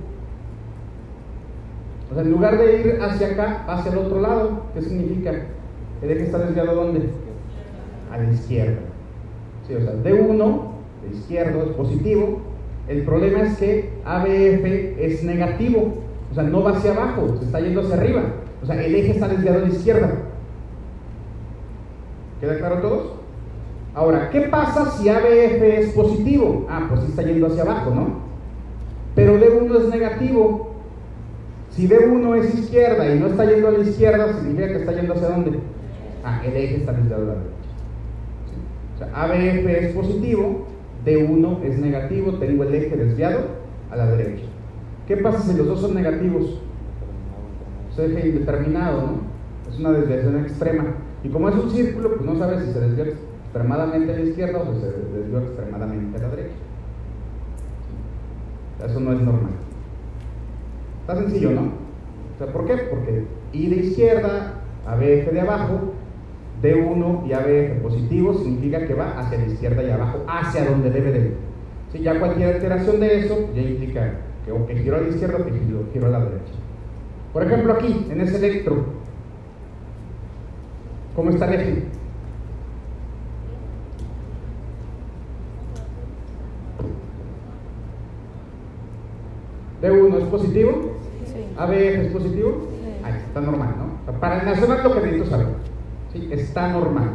[2.09, 5.31] O sea, en lugar de ir hacia acá, hacia el otro lado, ¿qué significa?
[6.03, 6.99] ¿El eje está desviado a dónde?
[8.11, 8.79] A la izquierda.
[9.65, 10.61] Sí, o sea, D1,
[11.01, 12.41] de izquierdo, es positivo.
[12.89, 14.65] El problema es que ABF
[14.99, 15.93] es negativo.
[16.29, 18.23] O sea, no va hacia abajo, se está yendo hacia arriba.
[18.61, 20.11] O sea, el eje está desviado a la izquierda.
[22.41, 23.13] ¿Queda claro todos?
[23.95, 26.67] Ahora, ¿qué pasa si ABF es positivo?
[26.69, 28.07] Ah, pues sí está yendo hacia abajo, ¿no?
[29.15, 30.71] Pero D1 es negativo.
[31.69, 35.13] Si D1 es izquierda y no está yendo a la izquierda, significa que está yendo
[35.13, 35.59] hacia dónde?
[36.23, 37.63] Ah, el eje desviado a la derecha.
[38.95, 40.67] O sea, ABF es positivo,
[41.05, 43.41] D1 es negativo, tengo el eje desviado
[43.91, 44.45] a la derecha.
[45.07, 46.61] ¿Qué pasa si los dos son negativos?
[47.91, 49.33] Es eje indeterminado, ¿no?
[49.69, 50.85] Es una desviación extrema.
[51.23, 54.59] Y como es un círculo, pues no sabes si se desvió extremadamente a la izquierda
[54.59, 56.55] o si se desvió extremadamente a la derecha.
[58.85, 59.51] Eso no es normal.
[61.01, 61.61] Está sencillo, ¿no?
[61.61, 62.77] O sea, ¿por qué?
[62.89, 64.53] Porque I de izquierda,
[64.87, 65.93] ABF de abajo,
[66.63, 71.11] D1 y ABF positivo significa que va hacia la izquierda y abajo, hacia donde debe
[71.11, 71.37] de ir.
[71.91, 74.13] Si ya cualquier alteración de eso ya implica
[74.45, 76.53] que o que giro a la izquierda o que giro, a la derecha.
[77.33, 78.85] Por ejemplo, aquí, en ese electro,
[81.15, 81.83] ¿cómo está el eje?
[89.81, 90.71] D1 es positivo,
[91.25, 91.45] sí.
[91.57, 93.03] ABF es positivo, sí.
[93.03, 94.13] Ahí está normal, ¿no?
[94.19, 95.72] Para el nacional lo que necesito saber.
[96.13, 97.11] Está normal.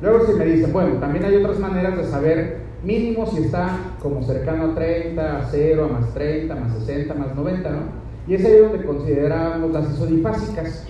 [0.00, 4.22] Luego si me dicen, bueno, también hay otras maneras de saber mínimo si está como
[4.22, 7.78] cercano a 30, a 0, a más 30, más 60, más 90, ¿no?
[8.26, 10.86] Y es ahí donde consideramos las isodifásicas.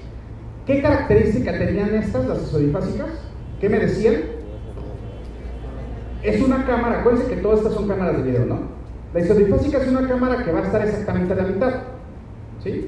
[0.67, 3.09] ¿Qué característica tenían estas, las isodifásicas?
[3.61, 4.17] ¿Qué me decían?
[6.23, 8.59] Es una cámara, acuérdense que todas estas son cámaras de video, ¿no?
[9.15, 11.75] La isodifásica es una cámara que va a estar exactamente a la mitad.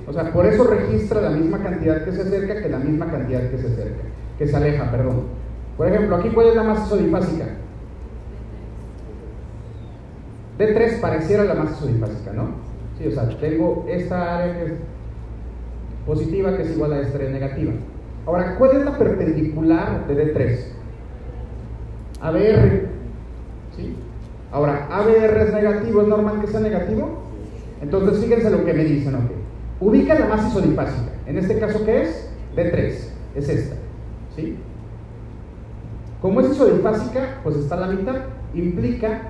[0.06, 3.50] O sea, por eso registra la misma cantidad que se acerca que la misma cantidad
[3.50, 4.02] que se acerca,
[4.38, 5.22] que se aleja, perdón.
[5.76, 7.46] Por ejemplo, aquí cuál es la masa isodifásica?
[10.58, 12.48] D3 pareciera la masa isodifásica, ¿no?
[12.98, 14.72] Sí, o sea, tengo esta área que es
[16.06, 17.72] positiva que es igual a esta área negativa.
[18.26, 20.58] Ahora, ¿cuál es la perpendicular de D3?
[22.20, 22.88] ABR.
[23.76, 23.96] ¿Sí?
[24.52, 27.20] Ahora, ABR es negativo, ¿es normal que sea negativo?
[27.80, 29.39] Entonces, fíjense lo que me dicen, ok.
[29.80, 31.10] Ubica la masa isodifásica.
[31.26, 32.30] En este caso, ¿qué es?
[32.54, 32.94] D3.
[33.34, 33.76] Es esta.
[34.36, 34.58] ¿Sí?
[36.20, 38.16] Como es isodifásica, pues está a la mitad.
[38.54, 39.22] Implica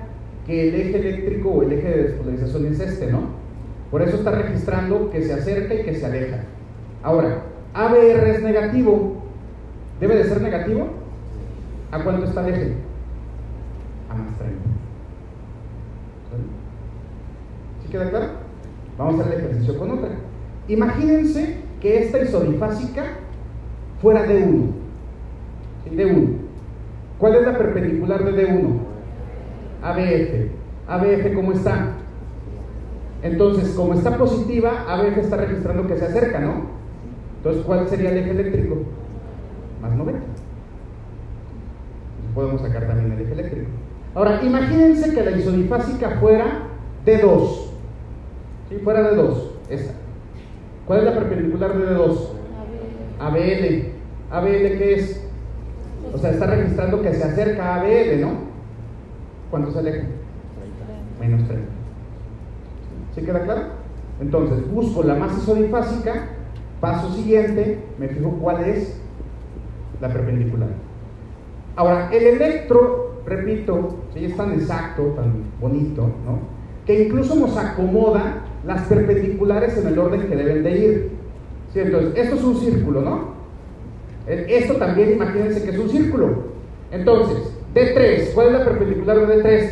[0.45, 3.41] que el eje eléctrico o el eje de despolarización es este, ¿no?
[3.89, 6.43] Por eso está registrando que se acerca y que se aleja.
[7.03, 7.43] Ahora,
[7.73, 9.21] ABR es negativo.
[9.99, 10.87] ¿Debe de ser negativo?
[11.91, 12.73] ¿A cuánto está el eje?
[14.09, 14.55] A más 30.
[17.83, 18.27] ¿Sí queda claro?
[18.97, 20.09] Vamos a hacer el ejercicio con otra.
[20.67, 23.03] Imagínense que esta isodifásica
[24.01, 24.81] fuera D1.
[25.89, 26.27] D1.
[27.17, 28.91] ¿Cuál es la perpendicular de D1?
[29.83, 30.51] ABF.
[30.87, 31.93] ABF, ¿cómo está?
[33.23, 36.65] Entonces, como está positiva, ABF está registrando que se acerca, ¿no?
[37.37, 38.77] Entonces, ¿cuál sería el eje eléctrico?
[39.81, 40.21] Más 90.
[42.33, 43.67] Podemos sacar también el eje eléctrico.
[44.15, 46.63] Ahora, imagínense que la isodifásica fuera
[47.05, 47.67] D2.
[48.69, 49.37] Si fuera D2,
[49.69, 49.93] esta.
[50.91, 52.17] ¿Cuál es la perpendicular de D2?
[53.17, 53.85] ABL.
[54.29, 55.25] ¿ABL qué es?
[56.13, 58.31] O sea, está registrando que se acerca a ABL, ¿no?
[59.49, 60.07] ¿Cuánto se aleja?
[61.17, 61.65] Menos 30.
[63.15, 63.61] ¿Sí queda claro?
[64.19, 66.27] Entonces, busco la masa isodifásica
[66.81, 68.99] Paso siguiente, me fijo cuál es
[70.01, 70.71] la perpendicular.
[71.77, 76.39] Ahora, el electro, repito, si es tan exacto, tan bonito, ¿no?
[76.85, 81.11] que incluso nos acomoda las perpendiculares en el orden que deben de ir.
[81.73, 81.79] ¿Sí?
[81.79, 83.31] Entonces, esto es un círculo, ¿no?
[84.27, 86.51] E, esto también imagínense que es un círculo.
[86.91, 87.37] Entonces,
[87.73, 89.69] D3, ¿cuál es la perpendicular de D3?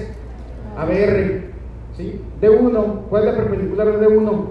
[0.78, 1.50] ABR.
[1.98, 2.22] ¿Sí?
[2.42, 4.46] D1, ¿cuál es la perpendicular de D1?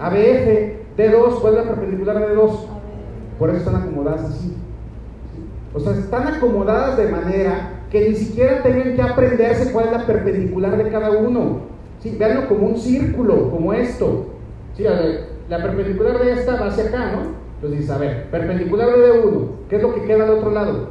[0.00, 0.78] ABF.
[0.96, 2.50] D2, ¿cuál es la perpendicular de D2?
[3.38, 4.56] Por eso están acomodadas así.
[5.74, 10.06] O sea, están acomodadas de manera que ni siquiera tengan que aprenderse cuál es la
[10.06, 11.60] perpendicular de cada uno.
[12.00, 12.16] ¿Sí?
[12.18, 14.26] Veanlo como un círculo, como esto.
[14.76, 14.84] ¿Sí?
[15.48, 17.38] la perpendicular de esta va hacia acá, ¿no?
[17.60, 20.90] Entonces a ver, perpendicular de D1, ¿qué es lo que queda al otro lado?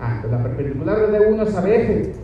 [0.00, 2.16] Ah, pues la perpendicular de D1 es ABF.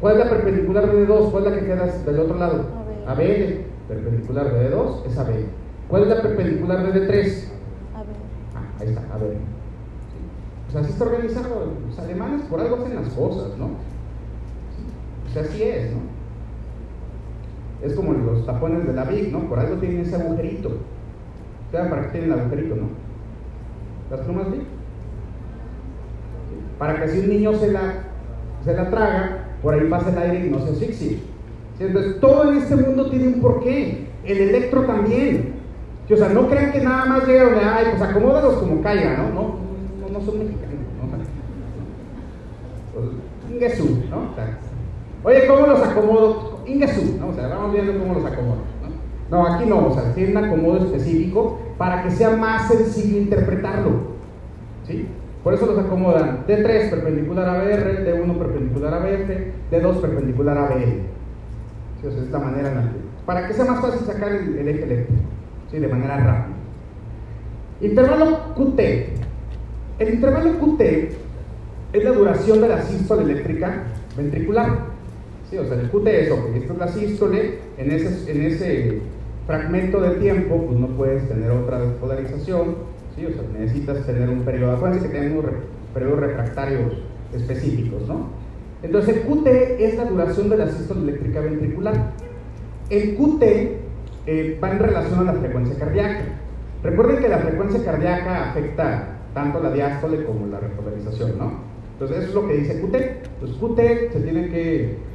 [0.00, 1.30] ¿Cuál es la perpendicular de D2?
[1.30, 2.64] ¿Cuál es la que queda del otro lado?
[3.06, 3.64] ABL.
[3.88, 5.46] Perpendicular de D2 es ABL.
[5.88, 7.44] ¿Cuál es la perpendicular de D3?
[7.94, 8.16] A ver.
[8.54, 9.36] Ah, ahí está, a ver.
[10.70, 11.72] Pues así está organizado.
[11.88, 13.70] Los alemanes por algo hacen las cosas, ¿no?
[15.24, 16.13] Pues así es, ¿no?
[17.84, 19.40] Es como los tapones de la VIC, ¿no?
[19.48, 20.70] Por algo tienen ese agujerito.
[21.70, 22.88] ¿Saben para qué tienen el agujerito, no?
[24.10, 24.62] ¿Las plumas VIC?
[26.78, 27.94] Para que si un niño se la,
[28.64, 31.20] se la traga, por ahí pasa el aire y no se asfixie.
[31.78, 34.08] Entonces, todo en este mundo tiene un porqué.
[34.24, 35.54] El electro también
[36.12, 39.28] o sea, no crean que nada más llegaron de, ay, pues acomódalos como caiga, ¿no?
[39.30, 39.54] No,
[40.00, 41.08] no, no son mexicanos, ¿no?
[42.94, 43.06] Pues,
[43.50, 44.34] Ingesú, ¿no?
[45.22, 46.53] Oye, ¿cómo los acomodo?
[46.66, 47.28] Ingesú, ¿no?
[47.28, 49.36] O sea, vamos viendo cómo los acomodo, ¿no?
[49.36, 53.90] No, aquí no, o sea, tiene un acomodo específico para que sea más sencillo interpretarlo,
[54.86, 55.08] ¿sí?
[55.42, 59.30] Por eso los acomodan D3 perpendicular a BR, D1 perpendicular a BF,
[59.70, 60.82] D2 perpendicular a BL.
[62.00, 62.06] ¿Sí?
[62.06, 62.90] O sea, manera en.
[63.26, 65.24] Para que sea más fácil sacar el, eje eléctrico
[65.70, 66.46] de manera rápida.
[67.80, 68.80] Intervalo QT.
[69.98, 70.80] El intervalo QT
[71.92, 73.82] es la duración de la sístole eléctrica
[74.16, 74.93] ventricular.
[75.54, 78.98] Sí, o sea, el QT es, ok, esta es la sístole, en ese, en ese
[79.46, 82.74] fragmento de tiempo, pues no puedes tener otra despolarización,
[83.14, 83.24] ¿sí?
[83.24, 85.44] o sea, necesitas tener un periodo, acuérdense que tenemos
[85.94, 86.94] periodos refractarios
[87.32, 88.30] específicos, ¿no?
[88.82, 89.46] Entonces, el QT
[89.78, 92.10] es la duración de la sístole eléctrica ventricular.
[92.90, 93.42] El QT
[94.26, 96.24] eh, va en relación a la frecuencia cardíaca.
[96.82, 101.52] Recuerden que la frecuencia cardíaca afecta tanto la diástole como la repolarización, ¿no?
[101.92, 102.94] Entonces, eso es lo que dice QT.
[103.40, 105.13] Entonces, QT se tiene que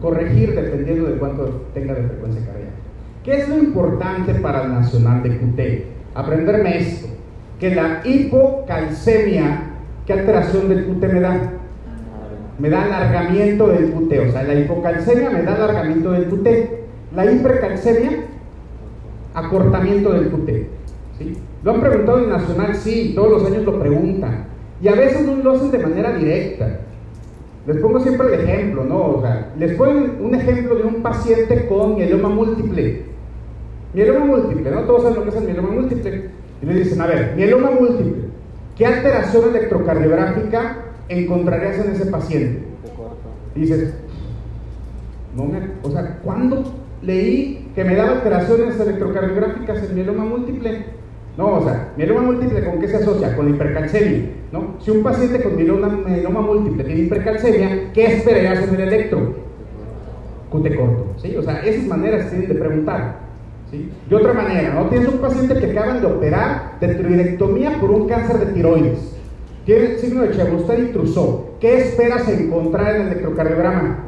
[0.00, 2.72] corregir dependiendo de cuánto tenga de frecuencia cardíaca.
[3.24, 6.16] ¿Qué es lo importante para el nacional de QT?
[6.16, 7.08] Aprenderme esto,
[7.58, 9.70] que la hipocalcemia,
[10.06, 11.52] ¿qué alteración del QT me da?
[12.58, 16.48] Me da alargamiento del QT, o sea, la hipocalcemia me da alargamiento del QT.
[17.14, 18.10] La hipercalcemia,
[19.34, 20.50] acortamiento del QT.
[21.62, 24.46] Lo han preguntado en Nacional, sí, todos los años lo preguntan.
[24.82, 26.80] Y a veces no lo hacen de manera directa.
[27.66, 29.16] Les pongo siempre el ejemplo, ¿no?
[29.16, 33.02] O sea, les ponen un ejemplo de un paciente con mieloma múltiple.
[33.92, 34.82] Mieloma múltiple, ¿no?
[34.82, 36.30] Todos saben lo que es el mieloma múltiple.
[36.62, 38.26] Y le dicen, a ver, mieloma múltiple.
[38.76, 40.76] ¿qué alteración electrocardiográfica
[41.08, 42.62] encontrarías en ese paciente?
[43.54, 43.94] dices,
[45.34, 46.62] no me, o sea, ¿cuándo
[47.00, 50.84] leí que me daba alteraciones electrocardiográficas en mieloma múltiple?
[51.36, 53.36] No, o sea, mieloma múltiple con qué se asocia?
[53.36, 54.76] Con hipercalcemia, ¿no?
[54.80, 59.34] Si un paciente con mieloma, múltiple tiene hipercalcemia, ¿qué esperarías en el electro?
[60.50, 61.36] Cute corto, ¿sí?
[61.36, 63.16] O sea, esas maneras tienen de preguntar.
[63.70, 63.90] ¿sí?
[64.08, 64.88] De otra manera, ¿no?
[64.88, 69.16] Tienes un paciente que acaban de operar de tiroidectomía por un cáncer de tiroides.
[69.66, 71.50] Tiene signo de Chebustel y Trousseau.
[71.60, 73.98] ¿Qué esperas encontrar en el electrocardiograma?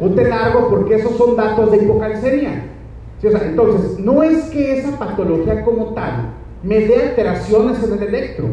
[0.00, 2.73] Ute largo porque esos son datos de hipocalcemia.
[3.22, 8.46] Entonces, no es que esa patología como tal me dé alteraciones en el electro.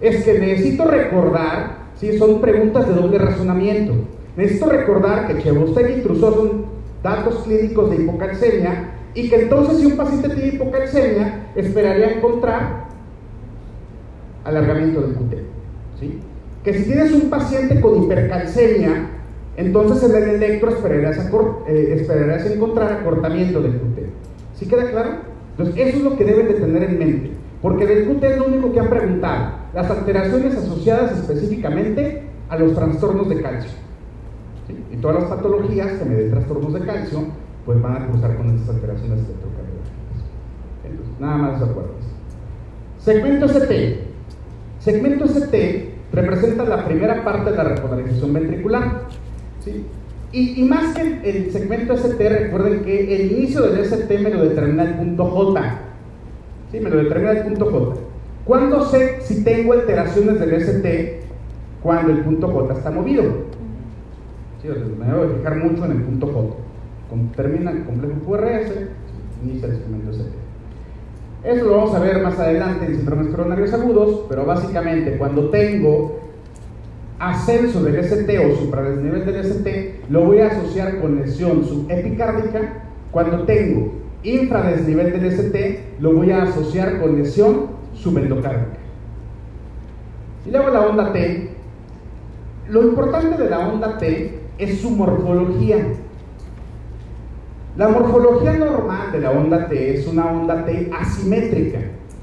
[0.00, 2.18] Es que necesito recordar, ¿sí?
[2.18, 3.92] son preguntas de doble razonamiento.
[4.36, 6.64] Necesito recordar que Chebustel y Trousseau son
[7.02, 12.86] datos clínicos de hipocalcemia y que entonces si un paciente tiene hipocalcemia, esperaría encontrar
[14.44, 15.34] alargamiento del QT.
[16.64, 19.08] Que si tienes un paciente con hipercalcemia,
[19.56, 20.70] entonces en el electro
[21.66, 23.98] eh, esperarás encontrar acortamiento del QT.
[24.54, 25.10] ¿Sí queda claro?
[25.50, 27.30] Entonces eso es lo que deben de tener en mente,
[27.60, 32.74] porque del QT es lo único que han preguntado, las alteraciones asociadas específicamente a los
[32.74, 33.70] trastornos de calcio.
[34.66, 34.76] ¿sí?
[34.92, 37.24] Y todas las patologías que me den trastornos de calcio,
[37.66, 40.22] pues van a cruzar con estas alteraciones electrocardiográficas.
[40.84, 41.92] Entonces, nada más de acuerdo.
[42.98, 44.04] Segmento ST.
[44.78, 49.02] Segmento ST representa la primera parte de la repolarización ventricular.
[49.64, 49.84] ¿Sí?
[50.32, 54.84] Y, más que el, segmento ST, recuerden que el inicio del ST me lo determina
[54.84, 55.78] el punto J.
[56.70, 56.80] ¿Sí?
[56.80, 58.00] Me lo determina el punto J.
[58.46, 61.20] ¿Cuándo sé si tengo alteraciones del ST?
[61.82, 63.24] Cuando el punto J está movido.
[64.62, 64.68] ¿Sí?
[64.68, 66.56] me debo fijar mucho en el punto J.
[67.36, 68.72] Termina el complejo QRS,
[69.44, 70.32] inicia el segmento ST.
[71.44, 76.21] Eso lo vamos a ver más adelante en síndromes coronarios agudos, pero básicamente cuando tengo
[77.22, 82.82] ascenso del ST o supradesnivel del ST, lo voy a asociar con lesión subepicárdica.
[83.12, 83.92] Cuando tengo
[84.24, 88.78] infradesnivel del ST, lo voy a asociar con lesión subendocárdica.
[90.44, 91.50] Y luego la onda T.
[92.68, 95.76] Lo importante de la onda T es su morfología.
[97.76, 101.78] La morfología normal de la onda T es una onda T asimétrica,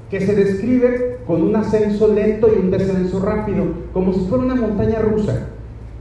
[0.09, 4.55] que se describe con un ascenso lento y un descenso rápido, como si fuera una
[4.55, 5.47] montaña rusa.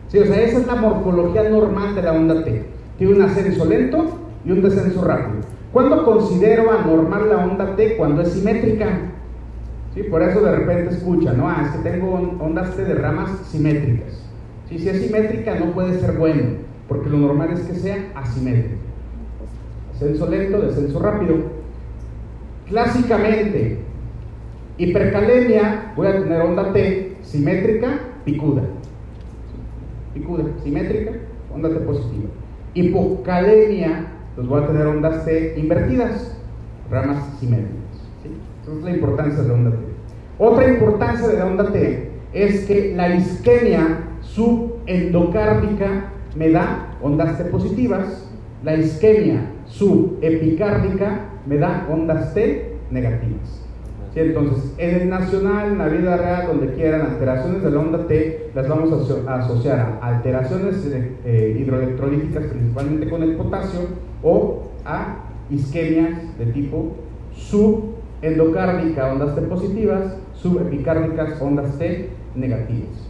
[0.08, 2.64] Sí, o sea, esa es la morfología normal de la onda T.
[2.96, 4.06] Tiene un ascenso lento
[4.44, 5.42] y un descenso rápido.
[5.72, 7.96] ¿Cuándo considero anormal la onda T?
[7.98, 8.86] Cuando es simétrica.
[9.94, 10.02] ¿Sí?
[10.04, 11.48] Por eso de repente escucha, ¿no?
[11.48, 14.24] Ah, es que tengo ondas T de ramas simétricas.
[14.68, 16.42] Si es simétrica no puede ser bueno,
[16.88, 18.76] porque lo normal es que sea asimétrica.
[19.92, 21.36] Descenso lento, descenso rápido.
[22.68, 23.78] Clásicamente,
[24.78, 28.62] hipercalemia, voy a tener onda T simétrica, picuda.
[30.14, 31.12] Picuda, simétrica,
[31.52, 32.28] onda T positiva.
[32.74, 34.06] Hipocalemia,
[34.36, 36.38] pues voy a tener ondas T invertidas,
[36.90, 37.74] ramas simétricas.
[38.62, 39.76] Esa es la importancia de la onda T.
[40.38, 47.44] Otra importancia de la onda T es que la isquemia subendocárdica me da ondas T
[47.46, 48.30] positivas,
[48.62, 53.67] la isquemia subepicárdica me da ondas T negativas.
[54.18, 54.24] ¿Sí?
[54.24, 58.50] Entonces, en el nacional, en la vida real, donde quieran, alteraciones de la onda T,
[58.52, 58.92] las vamos
[59.28, 60.84] a asociar a alteraciones
[61.24, 63.80] eh, hidroelectrolíticas, principalmente con el potasio,
[64.22, 65.18] o a
[65.50, 66.96] isquemias de tipo
[67.32, 73.08] subendocárdica, ondas T positivas, subepicárdicas, ondas T negativas.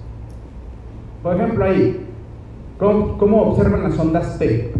[1.22, 2.06] Por ejemplo, ahí,
[2.78, 4.72] ¿cómo, cómo observan las ondas T?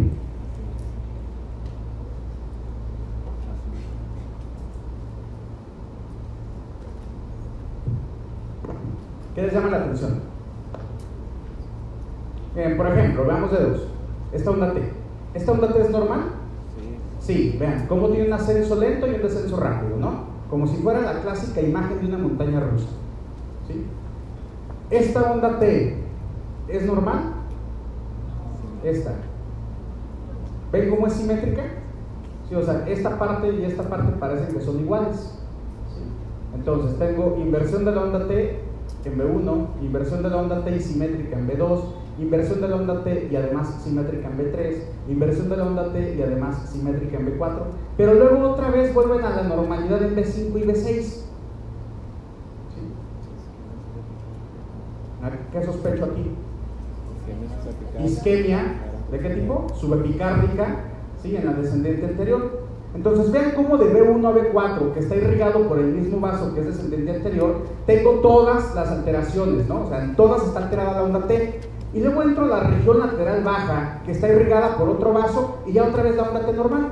[9.39, 10.19] ¿Qué les llama la atención?
[12.75, 13.87] por ejemplo, veamos de dos.
[14.33, 14.81] Esta onda T.
[15.33, 16.19] ¿Esta onda T es normal?
[17.21, 17.51] Sí.
[17.51, 20.25] Sí, vean, cómo tiene un ascenso lento y un descenso rápido, ¿no?
[20.49, 22.89] Como si fuera la clásica imagen de una montaña rusa.
[23.65, 23.85] ¿Sí?
[24.89, 25.95] ¿Esta onda T
[26.67, 27.35] es normal?
[28.83, 29.13] Esta.
[30.73, 31.63] ¿Ven cómo es simétrica?
[32.49, 35.39] Sí, o sea, esta parte y esta parte parecen que son iguales.
[36.53, 38.68] Entonces tengo inversión de la onda T
[39.05, 41.81] en B1, inversión de la onda T y simétrica en B2,
[42.19, 44.75] inversión de la onda T y además simétrica en B3,
[45.07, 47.51] inversión de la onda T y además simétrica en B4,
[47.95, 51.29] pero luego otra vez vuelven a la normalidad en B5 y B6.
[55.51, 56.31] ¿Qué sospecho aquí?
[58.03, 58.75] Isquemia,
[59.11, 59.67] ¿de qué tipo?
[59.75, 60.83] Subepicárdica,
[61.21, 61.35] ¿sí?
[61.35, 62.69] en la descendente anterior.
[62.95, 66.61] Entonces vean cómo de B1 a B4, que está irrigado por el mismo vaso que
[66.61, 69.83] es descendente anterior, tengo todas las alteraciones, ¿no?
[69.83, 71.61] O sea, en todas está alterada la onda T.
[71.93, 75.73] Y luego entro a la región lateral baja, que está irrigada por otro vaso, y
[75.73, 76.87] ya otra vez la onda T normal.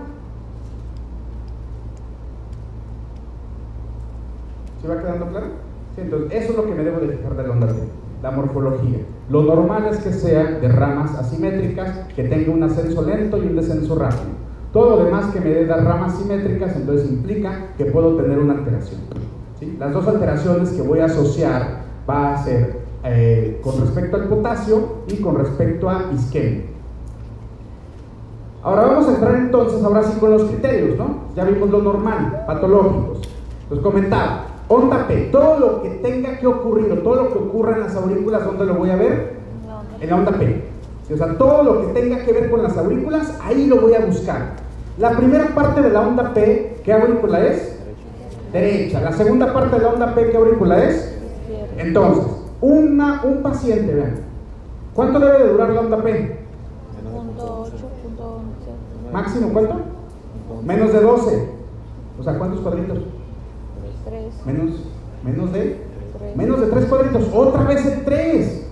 [4.82, 5.48] ¿Se va quedando claro?
[5.96, 7.74] Sí, entonces, eso es lo que me debo de fijar de la onda T,
[8.22, 9.00] la morfología.
[9.30, 13.56] Lo normal es que sea de ramas asimétricas, que tenga un ascenso lento y un
[13.56, 14.47] descenso rápido.
[14.78, 18.54] Todo lo demás que me dé dar ramas simétricas, entonces implica que puedo tener una
[18.54, 19.02] alteración.
[19.80, 24.98] Las dos alteraciones que voy a asociar va a ser eh, con respecto al potasio
[25.08, 26.66] y con respecto a isquemia.
[28.62, 31.22] Ahora vamos a entrar entonces, ahora sí con los criterios, ¿no?
[31.36, 33.28] Ya vimos lo normal, patológicos.
[33.72, 37.78] Los comentaba, onda P, todo lo que tenga que ocurrir o todo lo que ocurra
[37.78, 39.38] en las aurículas, ¿dónde lo voy a ver?
[40.00, 40.66] En la onda P.
[41.12, 44.06] O sea, todo lo que tenga que ver con las aurículas, ahí lo voy a
[44.06, 44.67] buscar.
[44.98, 47.78] La primera parte de la onda P, ¿qué aurícula es?
[48.52, 49.02] Derecha.
[49.02, 51.16] La segunda parte de la onda P, ¿qué aurícula es?
[51.78, 52.26] Entonces,
[52.62, 54.16] una, un paciente, vean.
[54.96, 56.40] ¿Cuánto debe de durar la onda P?
[59.14, 59.76] Máximo, ¿cuánto?
[60.64, 61.50] Menos de 12.
[62.20, 62.98] O sea, ¿cuántos cuadritos?
[64.46, 64.76] Menos,
[65.24, 65.88] menos de
[66.36, 67.30] menos de 3 cuadritos.
[67.34, 68.68] Otra vez el 3.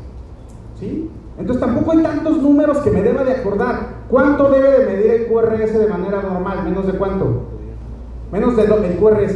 [0.80, 1.09] ¿Sí?
[1.38, 3.95] Entonces tampoco hay tantos números que me deba de acordar.
[4.10, 6.64] ¿Cuánto debe de medir el QRS de manera normal?
[6.64, 7.43] ¿Menos de cuánto?
[8.32, 9.36] Menos de el QRS.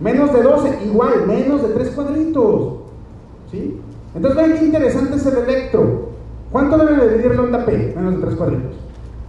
[0.00, 2.74] Menos de 12, igual, menos de 3 cuadritos.
[3.50, 3.78] ¿Sí?
[4.14, 6.10] Entonces vean qué interesante es el electro.
[6.50, 7.92] ¿Cuánto debe de medir la onda P?
[7.96, 8.76] Menos de 3 cuadritos.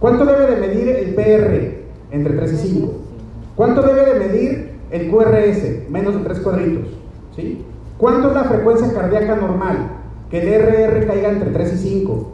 [0.00, 1.82] ¿Cuánto debe de medir el PR?
[2.10, 2.92] Entre 3 y 5.
[3.54, 5.90] ¿Cuánto debe de medir el QRS?
[5.90, 6.88] Menos de 3 cuadritos.
[7.36, 7.64] ¿Sí?
[7.98, 9.90] ¿Cuánto es la frecuencia cardíaca normal?
[10.30, 12.32] Que el RR caiga entre 3 y 5.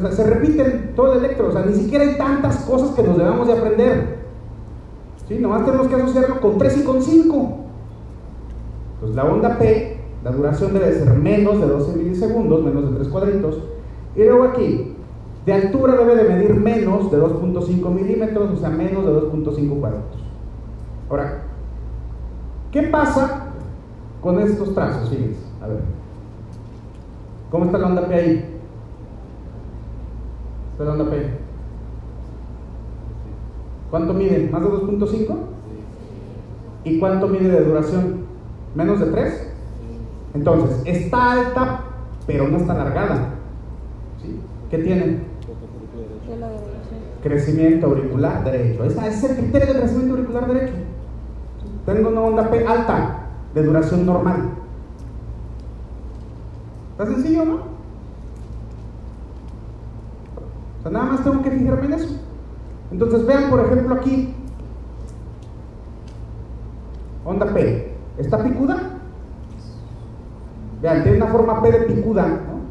[0.00, 3.18] Sea, se repiten todo el electro, o sea, ni siquiera hay tantas cosas que nos
[3.18, 4.22] debamos de aprender.
[5.28, 5.38] ¿Sí?
[5.38, 7.58] Nomás tenemos que asociarlo con 3 y con 5.
[9.00, 13.08] Pues la onda P, la duración debe ser menos de 12 milisegundos, menos de 3
[13.08, 13.58] cuadritos.
[14.16, 14.96] Y luego aquí,
[15.44, 20.22] de altura debe de medir menos de 2.5 milímetros, o sea, menos de 2.5 cuadritos.
[21.10, 21.42] Ahora,
[22.70, 23.48] ¿qué pasa
[24.22, 25.10] con estos trazos?
[25.10, 25.80] Fíjense, a ver.
[27.50, 28.51] ¿Cómo está la onda P ahí?
[30.78, 31.30] Onda P.
[33.90, 34.48] ¿Cuánto mide?
[34.50, 35.36] ¿Más de 2.5?
[36.84, 38.24] ¿Y cuánto mide de duración?
[38.74, 39.48] ¿Menos de 3?
[40.34, 41.80] Entonces, está alta,
[42.26, 43.34] pero no está alargada.
[44.70, 45.20] ¿Qué tiene?
[47.22, 48.84] Crecimiento auricular derecho.
[48.84, 50.74] Ese es el criterio de crecimiento auricular derecho.
[51.84, 54.50] Tengo una onda P alta, de duración normal.
[56.92, 57.71] ¿Está sencillo, no?
[60.82, 62.16] O sea, nada más tengo que fijarme en eso.
[62.90, 64.34] Entonces vean, por ejemplo, aquí,
[67.24, 68.76] onda P, ¿está picuda?
[70.82, 72.62] Vean, tiene una forma P de picuda, ¿no?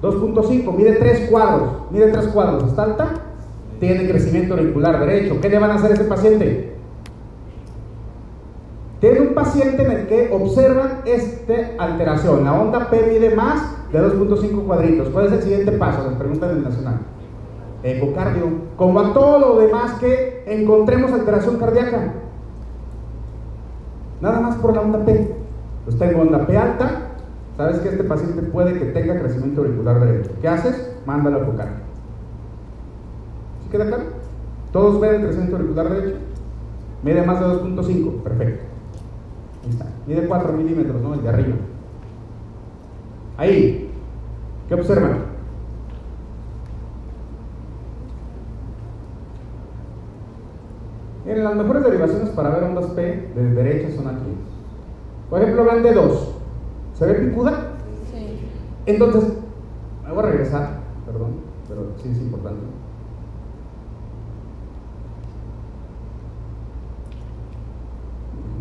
[0.00, 3.08] 2.5, mide 3 cuadros, mide 3 cuadros, ¿está alta?
[3.80, 5.40] Tiene crecimiento auricular derecho.
[5.42, 6.74] ¿Qué le van a hacer a ese paciente?
[9.00, 12.44] Tiene un paciente en el que observan esta alteración.
[12.44, 15.08] La onda P mide más de 2.5 cuadritos.
[15.08, 16.08] ¿Cuál es el siguiente paso?
[16.08, 16.98] Les preguntan en el nacional.
[17.82, 18.46] Ecocardio.
[18.76, 22.12] Como a todo lo demás que encontremos alteración cardíaca.
[24.20, 25.34] Nada más por la onda P.
[25.84, 27.02] Pues tengo onda P alta.
[27.56, 30.30] Sabes que este paciente puede que tenga crecimiento auricular derecho.
[30.40, 30.96] ¿Qué haces?
[31.06, 31.76] Mándalo a ecocardio.
[33.62, 34.04] ¿Sí queda claro?
[34.72, 36.18] ¿Todos ven el crecimiento auricular derecho?
[37.02, 38.22] Mide más de 2.5.
[38.22, 38.64] Perfecto.
[39.64, 39.86] Ahí está.
[40.06, 41.14] Mide 4 milímetros, ¿no?
[41.14, 41.56] El de arriba.
[43.38, 43.88] Ahí,
[44.66, 45.28] ¿qué observan?
[51.24, 54.34] En las mejores derivaciones para ver ondas P de derecha son aquí.
[55.30, 56.34] Por ejemplo, van de 2.
[56.94, 57.74] ¿Se ve picuda?
[58.10, 58.40] Sí.
[58.86, 59.34] Entonces,
[60.04, 61.34] me voy a regresar, perdón,
[61.68, 62.64] pero sí es importante.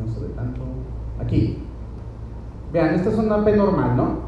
[0.05, 0.61] No se ve tanto.
[1.19, 1.63] Aquí.
[2.71, 4.26] Vean, esta es una P normal, ¿no?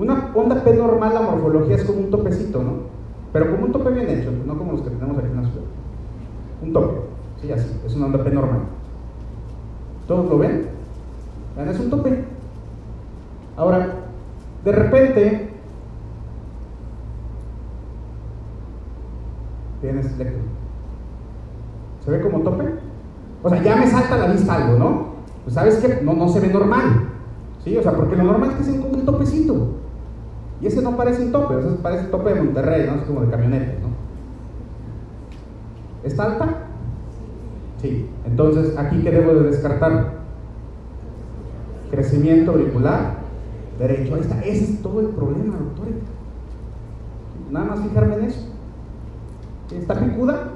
[0.00, 2.72] Una onda P normal, la morfología es como un topecito, ¿no?
[3.34, 5.66] Pero como un tope bien hecho, no como los que tenemos aquí en la ciudad.
[6.62, 7.00] Un tope,
[7.42, 8.60] sí, así, es una onda P normal.
[10.08, 10.68] ¿Todos lo ven?
[11.68, 12.24] Es un tope.
[13.58, 13.96] Ahora,
[14.64, 15.50] de repente,
[19.82, 20.40] tienes electro.
[22.02, 22.64] ¿Se ve como tope?
[23.42, 25.04] O sea, ya me salta a la vista algo, ¿no?
[25.44, 27.10] Pues sabes que no, no se ve normal.
[27.62, 27.76] ¿Sí?
[27.76, 29.79] O sea, porque lo normal es que sea como un topecito.
[30.60, 33.00] Y ese no parece un tope, ese parece un tope de Monterrey, ¿no?
[33.00, 33.88] Es como de camionetas, ¿no?
[36.04, 36.48] ¿Está alta?
[37.80, 40.20] Sí, entonces aquí qué debo de descartar?
[41.90, 43.14] Crecimiento auricular
[43.78, 44.14] derecho.
[44.14, 45.86] Ahí está, ese es todo el problema, doctor.
[47.50, 48.46] Nada más fijarme en eso.
[49.74, 50.50] ¿Está picuda?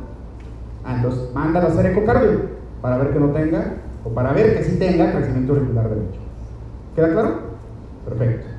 [0.84, 2.40] Ah, entonces mándala a hacer ecocardio
[2.82, 6.20] para ver que no tenga, o para ver que sí tenga crecimiento auricular derecho.
[6.94, 7.30] ¿Queda claro?
[8.06, 8.53] Perfecto.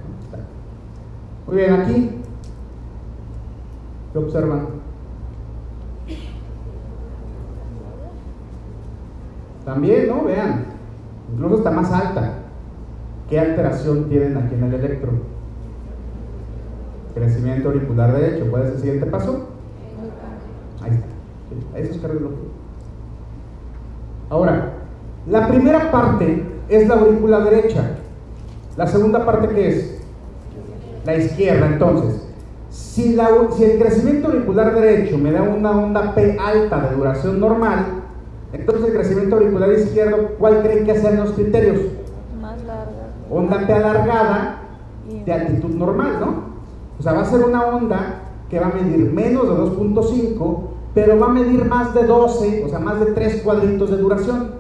[1.48, 2.12] Muy bien, aquí.
[4.12, 4.68] ¿Qué observan?
[9.66, 10.24] También, ¿no?
[10.24, 10.66] Vean.
[11.34, 12.34] Incluso está más alta.
[13.30, 15.12] ¿Qué alteración tienen aquí en el electro?
[17.14, 18.50] Crecimiento auricular derecho.
[18.50, 19.50] ¿Cuál es el siguiente paso?
[20.82, 21.80] Ahí está.
[21.80, 22.50] Eso es cardiología.
[24.30, 24.74] Ahora,
[25.28, 27.98] la primera parte es la aurícula derecha.
[28.78, 29.95] La segunda parte, ¿qué es?
[31.06, 31.68] La izquierda.
[31.68, 32.22] Entonces,
[32.70, 37.40] si, la, si el crecimiento auricular derecho me da una onda P alta de duración
[37.40, 37.86] normal,
[38.54, 41.80] entonces el crecimiento auricular izquierdo, ¿cuál creen que sean los criterios?
[42.42, 43.08] Más larga.
[43.30, 44.60] Onda P alargada
[45.26, 46.56] de altitud normal, ¿no?
[47.00, 50.60] O sea, va a ser una onda que va a medir menos de 2.5,
[50.94, 54.52] pero va a medir más de 12, o sea, más de 3 cuadritos de duración.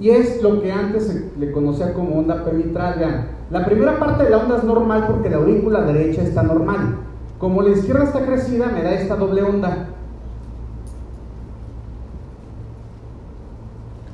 [0.00, 2.98] Y es lo que antes se le conocía como onda P mitral.
[2.98, 6.96] Vean, la primera parte de la onda es normal porque la aurícula derecha está normal.
[7.38, 9.86] Como la izquierda está crecida, me da esta doble onda.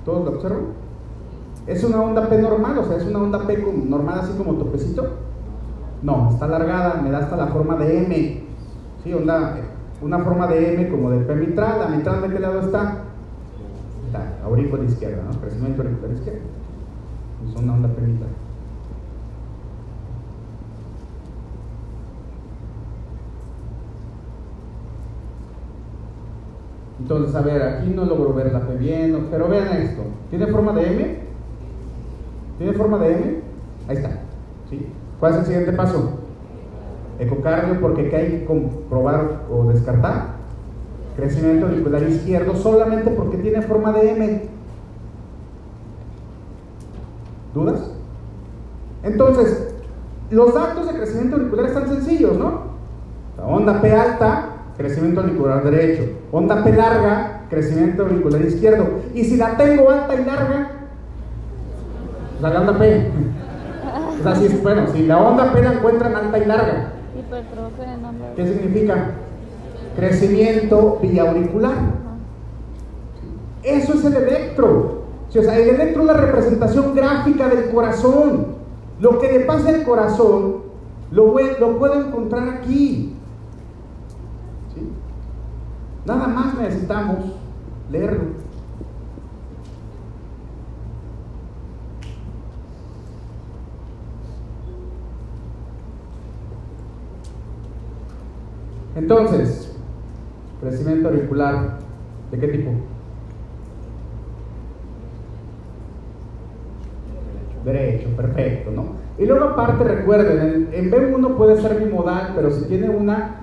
[0.05, 0.67] ¿Todos lo observan?
[1.67, 2.79] ¿Es una onda P normal?
[2.79, 3.57] O sea, ¿es una onda P
[3.87, 5.09] normal así como topecito?
[6.03, 8.45] No, está alargada, me da hasta la forma de M.
[9.03, 9.15] ¿Sí?
[9.15, 9.57] Onda,
[10.03, 11.81] una forma de M como de P mitral.
[11.81, 12.99] ¿La mitral de qué lado está?
[14.07, 15.41] Está, aurícula izquierda, ¿no?
[15.41, 16.41] Crecimiento auricular izquierdo.
[17.49, 18.44] Es una onda P mitral.
[27.01, 30.03] Entonces, a ver, aquí no logro ver la P bien, pero vean esto.
[30.31, 31.19] ¿Tiene forma de M?
[32.59, 33.41] ¿Tiene forma de M?
[33.89, 34.11] Ahí está.
[35.19, 36.11] ¿Cuál es el siguiente paso?
[37.19, 40.35] Ecocardio, porque ¿qué hay que comprobar o descartar?
[41.17, 44.43] Crecimiento auricular izquierdo solamente porque tiene forma de M.
[47.55, 47.91] ¿Dudas?
[49.05, 49.75] Entonces,
[50.31, 52.75] los datos de crecimiento auricular están sencillos, ¿no?
[53.37, 56.03] La onda P alta, crecimiento auricular derecho.
[56.33, 58.87] Onda P larga, crecimiento auricular izquierdo.
[59.15, 60.71] Y si la tengo alta y larga,
[62.41, 63.11] la onda P.
[64.21, 66.91] O sea, si, bueno, si la onda P la encuentran alta y larga.
[68.37, 69.11] ¿qué significa?
[69.97, 71.75] Crecimiento biauricular.
[73.63, 75.05] Eso es el electro.
[75.29, 78.55] O sea, el electro es la representación gráfica del corazón.
[79.01, 80.65] Lo que le pasa al corazón
[81.11, 83.14] lo puedo encontrar aquí.
[86.07, 87.19] Nada más necesitamos
[87.91, 88.45] leerlo.
[98.97, 99.77] Entonces,
[100.61, 101.79] crecimiento auricular,
[102.31, 102.71] ¿de qué tipo?
[107.65, 108.85] Derecho, perfecto, ¿no?
[109.19, 113.41] Y luego aparte recuerden, en, en B1 puede ser bimodal, pero si tiene una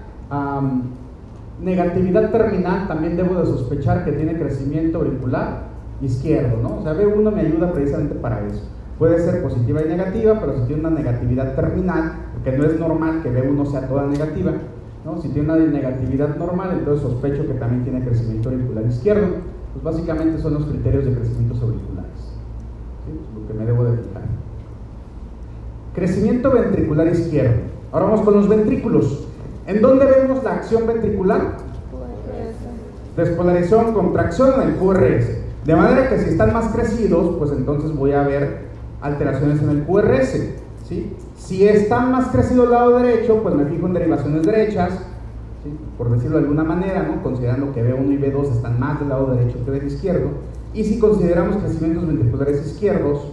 [1.61, 5.69] negatividad terminal, también debo de sospechar que tiene crecimiento auricular
[6.01, 6.79] izquierdo, ¿no?
[6.79, 8.63] O sea, B1 me ayuda precisamente para eso.
[8.97, 13.21] Puede ser positiva y negativa, pero si tiene una negatividad terminal, porque no es normal
[13.21, 14.53] que B1 sea toda negativa,
[15.05, 15.21] ¿no?
[15.21, 19.27] Si tiene una negatividad normal, entonces sospecho que también tiene crecimiento auricular izquierdo.
[19.73, 22.19] Pues básicamente son los criterios de crecimientos auriculares.
[23.05, 23.39] ¿sí?
[23.39, 24.23] Lo que me debo de fijar.
[25.95, 27.61] Crecimiento ventricular izquierdo.
[27.91, 29.27] Ahora vamos con los ventrículos.
[29.67, 31.57] ¿En dónde vemos la acción ventricular?
[33.15, 35.41] Despolarización, contracción en el QRS.
[35.65, 38.65] De manera que si están más crecidos, pues entonces voy a ver
[39.01, 40.39] alteraciones en el QRS.
[40.87, 41.13] ¿sí?
[41.37, 44.93] Si están más crecidos al lado derecho, pues me fijo en derivaciones derechas,
[45.97, 47.21] por decirlo de alguna manera, ¿no?
[47.21, 50.29] considerando que B1 y B2 están más del lado derecho que del izquierdo.
[50.73, 53.27] Y si consideramos crecimientos ventriculares izquierdos,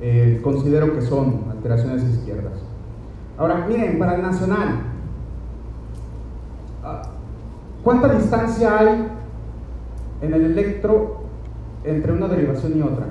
[0.00, 2.52] eh, considero que son alteraciones izquierdas.
[3.38, 4.80] Ahora, miren, para el nacional,
[7.82, 9.08] ¿cuánta distancia hay
[10.22, 11.22] en el electro
[11.84, 13.06] entre una derivación y otra?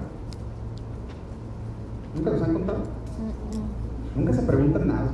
[2.16, 2.80] ¿Nunca los han contado?
[4.16, 5.08] Nunca se preguntan nada.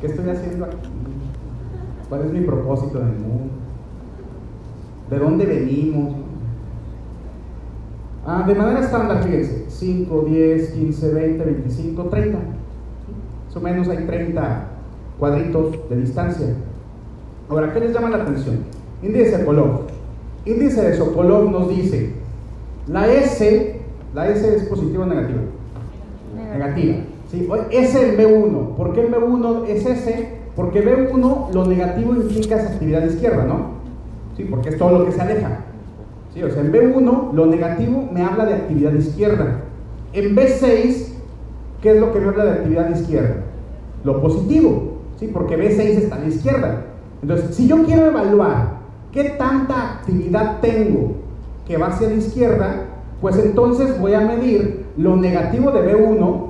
[0.00, 0.76] ¿Qué estoy haciendo aquí?
[2.08, 3.52] ¿Cuál es mi propósito en el mundo?
[5.10, 6.14] ¿De dónde venimos?
[8.26, 12.38] Ah, de manera estándar, fíjense, 5, 10, 15, 20, 25, 30.
[12.38, 14.69] Más o menos hay 30
[15.20, 16.46] cuadritos de distancia.
[17.48, 18.58] Ahora, ¿qué les llama la atención?
[19.02, 19.82] Índice de Sokolov.
[20.46, 22.14] Índice de Sokolov nos dice,
[22.88, 23.80] la S,
[24.14, 25.40] la S es positiva o negativa?
[26.34, 26.96] Negativa.
[27.30, 27.48] ¿sí?
[27.70, 28.76] S en B1.
[28.76, 30.28] ¿Por qué en B1 es S?
[30.56, 33.80] Porque B1 lo negativo implica esa actividad izquierda, ¿no?
[34.36, 34.44] ¿Sí?
[34.44, 35.60] Porque es todo lo que se aleja.
[36.34, 36.42] ¿Sí?
[36.42, 39.60] O sea, en B1 lo negativo me habla de actividad izquierda.
[40.12, 41.08] En B6,
[41.82, 43.36] ¿qué es lo que me habla de actividad izquierda?
[44.02, 44.89] Lo positivo,
[45.20, 45.28] ¿sí?
[45.32, 46.86] Porque B6 está a la izquierda.
[47.22, 48.80] Entonces, si yo quiero evaluar
[49.12, 51.16] qué tanta actividad tengo
[51.66, 52.86] que va hacia la izquierda,
[53.20, 56.46] pues entonces voy a medir lo negativo de B1,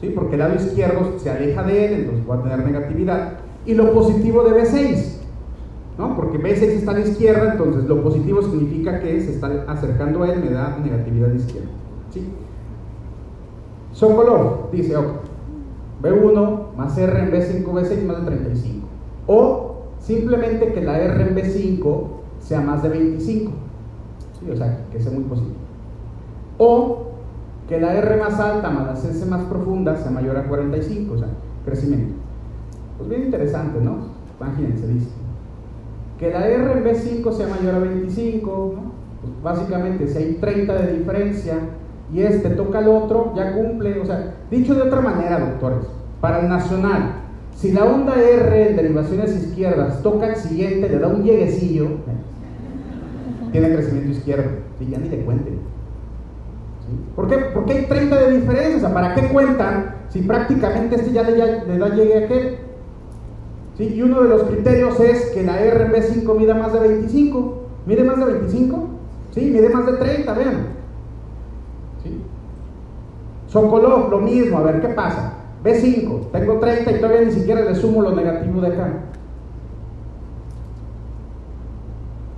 [0.00, 0.08] ¿sí?
[0.14, 3.32] porque el lado izquierdo se aleja de él, entonces voy a tener negatividad,
[3.66, 5.18] y lo positivo de B6,
[5.98, 6.16] ¿no?
[6.16, 10.32] porque B6 está a la izquierda, entonces lo positivo significa que se está acercando a
[10.32, 11.68] él, me da negatividad izquierda.
[12.12, 12.26] ¿sí?
[13.92, 15.25] Sokolov dice, ok,
[16.10, 18.86] B1 más R en B5, B6 más de 35.
[19.26, 22.06] O simplemente que la R en B5
[22.40, 23.52] sea más de 25.
[24.40, 24.50] ¿sí?
[24.50, 25.56] O sea, que sea muy positivo.
[26.58, 27.06] O
[27.68, 31.18] que la R más alta más la S más profunda sea mayor a 45, o
[31.18, 31.28] sea,
[31.64, 32.14] crecimiento.
[32.96, 33.96] Pues bien interesante, ¿no?
[34.40, 35.08] Imagínense, dice.
[36.18, 38.82] Que la R en B5 sea mayor a 25, ¿no?
[39.20, 41.58] Pues básicamente si hay 30 de diferencia
[42.12, 43.98] y este toca al otro, ya cumple.
[44.00, 45.86] O sea, dicho de otra manera, doctores,
[46.20, 47.14] para el nacional,
[47.54, 51.88] si la onda R en derivaciones izquierdas toca el siguiente, le da un lleguecillo,
[53.50, 54.50] tiene crecimiento izquierdo.
[54.80, 55.58] Y ya ni le cuenten.
[57.16, 57.36] ¿Por qué?
[57.52, 58.76] Porque hay 30 de diferencia.
[58.76, 62.58] O sea, ¿para qué cuentan si prácticamente este ya le, da llegue a aquel?
[63.76, 63.94] ¿Sí?
[63.94, 67.62] Y uno de los criterios es que la R en B5 mida más de 25.
[67.86, 68.88] ¿Mide más de 25?
[69.32, 70.66] Sí, mide más de 30, vean.
[73.56, 75.32] Sokolov, lo mismo, a ver qué pasa.
[75.64, 78.88] B5, tengo 30 y todavía ni siquiera le sumo lo negativo de acá.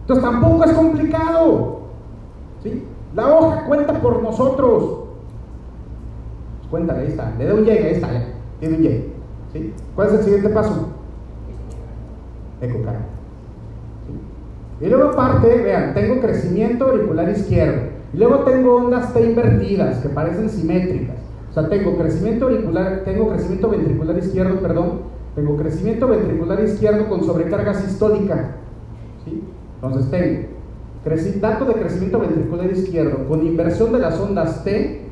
[0.02, 1.80] Entonces tampoco es complicado.
[2.62, 2.84] ¿sí?
[3.16, 5.08] La hoja cuenta por nosotros.
[6.58, 7.34] Pues cuéntale, ahí está.
[7.36, 8.24] Le da un llegue, ahí está, ya.
[8.60, 9.12] Tiene un llegue.
[9.52, 9.74] ¿sí?
[9.96, 10.88] ¿Cuál es el siguiente paso?
[12.60, 13.06] Ecocarga.
[14.06, 14.86] ¿sí?
[14.86, 17.88] Y luego aparte, vean, tengo crecimiento auricular izquierdo.
[18.12, 21.16] Y luego tengo ondas T invertidas que parecen simétricas.
[21.51, 25.01] O sea, tengo crecimiento auricular, tengo crecimiento ventricular izquierdo, perdón,
[25.35, 28.56] tengo crecimiento ventricular izquierdo con sobrecarga sistólica.
[29.24, 29.43] ¿sí?
[29.76, 30.48] Entonces tengo
[31.40, 35.02] dato de crecimiento ventricular izquierdo con inversión de las ondas T,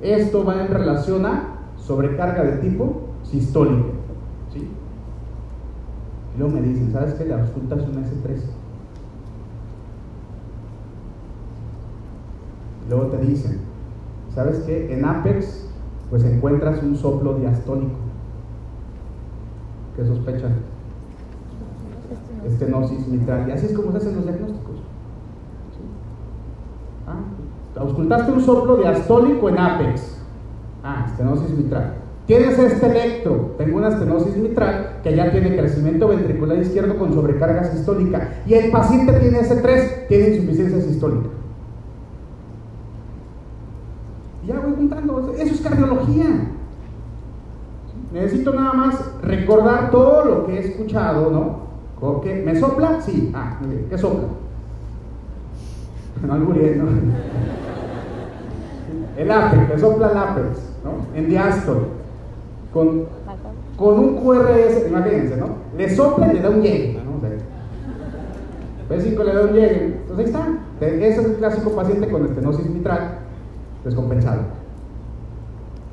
[0.00, 3.90] esto va en relación a sobrecarga de tipo sistólico.
[4.52, 4.68] ¿sí?
[6.34, 7.26] Y luego me dicen, ¿sabes qué?
[7.26, 8.53] La resulta es un S3.
[12.88, 13.60] Luego te dicen,
[14.34, 14.92] ¿sabes qué?
[14.92, 15.64] En Apex
[16.10, 17.96] pues encuentras un soplo diastólico.
[19.96, 20.54] ¿Qué sospechan?
[22.46, 23.48] Estenosis mitral.
[23.48, 24.76] Y así es como se hacen los diagnósticos.
[27.06, 30.18] Ah, auscultaste un soplo diastólico en Apex.
[30.82, 31.94] Ah, estenosis mitral.
[32.26, 37.64] Tienes este electro, tengo una estenosis mitral que ya tiene crecimiento ventricular izquierdo con sobrecarga
[37.64, 41.28] sistólica y el paciente tiene S3, tiene insuficiencia sistólica.
[44.46, 46.26] Ya voy juntando, eso es cardiología.
[48.12, 51.64] Necesito nada más recordar todo lo que he escuchado, ¿no?
[52.44, 53.00] ¿Me sopla?
[53.00, 53.32] Sí.
[53.34, 53.58] Ah,
[53.88, 54.28] ¿qué sopla?
[56.26, 56.44] No ¿no?
[59.16, 61.18] El apex, me sopla el apex, ¿no?
[61.18, 61.80] En diástole.
[62.72, 63.04] Con,
[63.76, 65.48] con un QRS, imagínense, ¿no?
[65.76, 67.16] Le sopla y le da un llegue, ¿no?
[67.16, 67.30] O sea,
[68.88, 69.84] B5 le da un llegue.
[69.84, 70.48] Entonces ahí está.
[70.80, 73.23] Ese es el clásico paciente con estenosis mitral
[73.84, 74.42] descompensado.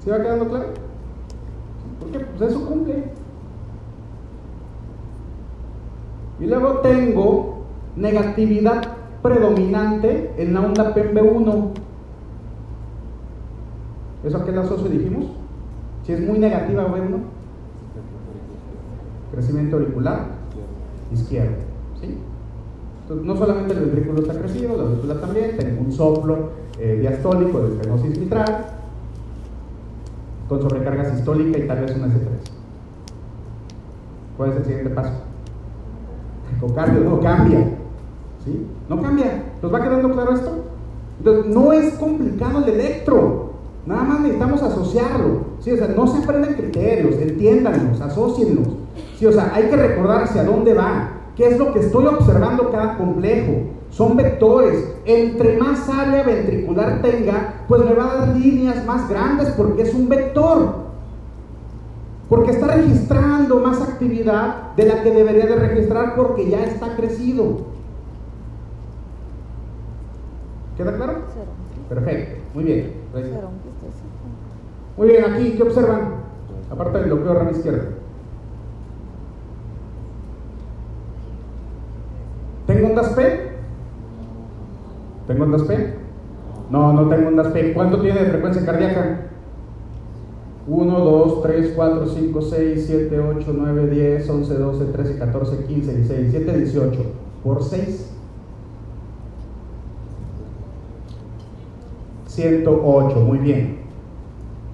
[0.04, 0.68] ¿Se va quedando claro?
[2.00, 3.04] Porque pues eso cumple.
[6.40, 7.66] Y luego tengo
[7.96, 8.82] negatividad
[9.22, 11.70] predominante en la onda PMB1.
[14.24, 15.26] ¿Eso a qué la asocio dijimos?
[16.04, 17.20] Si es muy negativa B1,
[19.32, 20.26] crecimiento auricular
[21.14, 21.58] izquierdo.
[22.00, 22.18] ¿sí?
[23.24, 27.76] No solamente el ventrículo está crecido, la aurícula también, tengo un soplo eh, diastólico de
[27.76, 28.66] estenosis mitral
[30.50, 32.52] con sobrecarga sistólica y tal vez una S3.
[34.36, 35.12] ¿Cuál es el siguiente paso?
[36.58, 37.68] Ecocardio no cambia.
[38.44, 38.66] ¿Sí?
[38.90, 39.44] No cambia.
[39.62, 40.52] ¿Nos va quedando claro esto?
[41.20, 43.52] Entonces, no es complicado el electro.
[43.86, 45.42] Nada más necesitamos asociarlo.
[45.60, 45.74] ¿sí?
[45.74, 48.70] O sea, no se aprenden criterios, entiéndanos, asocienlos.
[49.20, 49.28] ¿sí?
[49.28, 52.98] O sea, hay que recordar hacia dónde va, qué es lo que estoy observando cada
[52.98, 53.81] complejo.
[53.92, 54.96] Son vectores.
[55.06, 59.94] Entre más área ventricular tenga, pues me va a dar líneas más grandes porque es
[59.94, 60.82] un vector.
[62.30, 67.70] Porque está registrando más actividad de la que debería de registrar porque ya está crecido.
[70.78, 71.14] ¿Queda claro?
[71.90, 72.94] Perfecto, muy bien.
[74.96, 76.22] Muy bien, aquí, ¿qué observan?
[76.72, 77.84] Aparte del bloqueo rama izquierda.
[82.66, 83.51] ¿Tengo ondas P?
[85.32, 85.94] ¿Tengo ondas P?
[86.70, 87.74] No, no tengo ondas P.
[87.74, 89.28] ¿Cuánto tiene de frecuencia cardíaca?
[90.68, 95.96] 1, 2, 3, 4, 5, 6, 7, 8, 9, 10, 11, 12, 13, 14, 15,
[95.96, 97.00] 16, 17, 18.
[97.44, 98.14] Por 6.
[102.28, 103.78] 108, muy bien.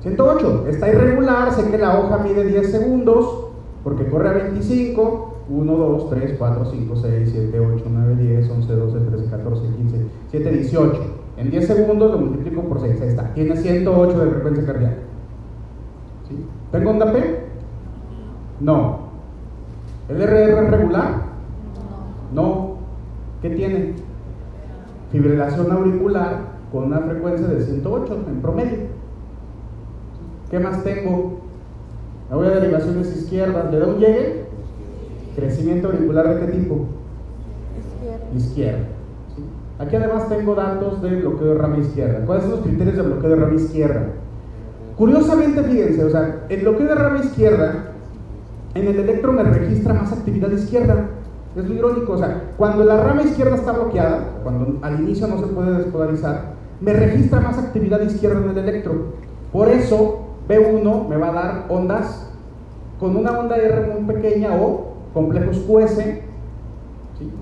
[0.02, 3.46] 108, está irregular, sé que la hoja mide 10 segundos,
[3.84, 5.37] porque corre a 25.
[5.50, 9.98] 1, 2, 3, 4, 5, 6, 7, 8, 9, 10, 11, 12, 13, 14, 15,
[10.32, 11.02] 17, 18.
[11.38, 13.34] En 10 segundos lo multiplico por 6, ahí está.
[13.34, 14.98] Tiene 108 de frecuencia cardíaca.
[16.28, 16.46] ¿Sí?
[16.72, 17.40] ¿Tengo onda P?
[18.60, 19.00] No.
[20.10, 21.22] ¿El RR es regular?
[22.34, 22.42] No.
[22.42, 22.78] No.
[23.42, 23.94] ¿Qué tiene?
[25.12, 28.78] Fibrilación auricular con una frecuencia de 108 en promedio.
[30.50, 31.40] ¿Qué más tengo?
[32.30, 33.72] Me voy a derivaciones izquierdas.
[33.72, 34.47] ¿Le da un llegue?
[35.38, 36.88] Crecimiento auricular de qué tipo?
[37.78, 38.26] Izquierda.
[38.36, 38.88] Izquierda.
[39.36, 39.44] ¿sí?
[39.78, 42.26] Aquí además tengo datos de bloqueo de rama izquierda.
[42.26, 44.02] ¿Cuáles son los criterios de bloqueo de rama izquierda?
[44.98, 47.92] Curiosamente, fíjense, o sea, el bloqueo de rama izquierda
[48.74, 51.06] en el electro me registra más actividad izquierda.
[51.56, 55.38] Es lo irónico, o sea, cuando la rama izquierda está bloqueada, cuando al inicio no
[55.38, 59.14] se puede despolarizar, me registra más actividad izquierda en el electro.
[59.54, 62.28] Por eso, B1 me va a dar ondas
[63.00, 64.87] con una onda R muy pequeña o
[65.18, 66.00] complejos QS,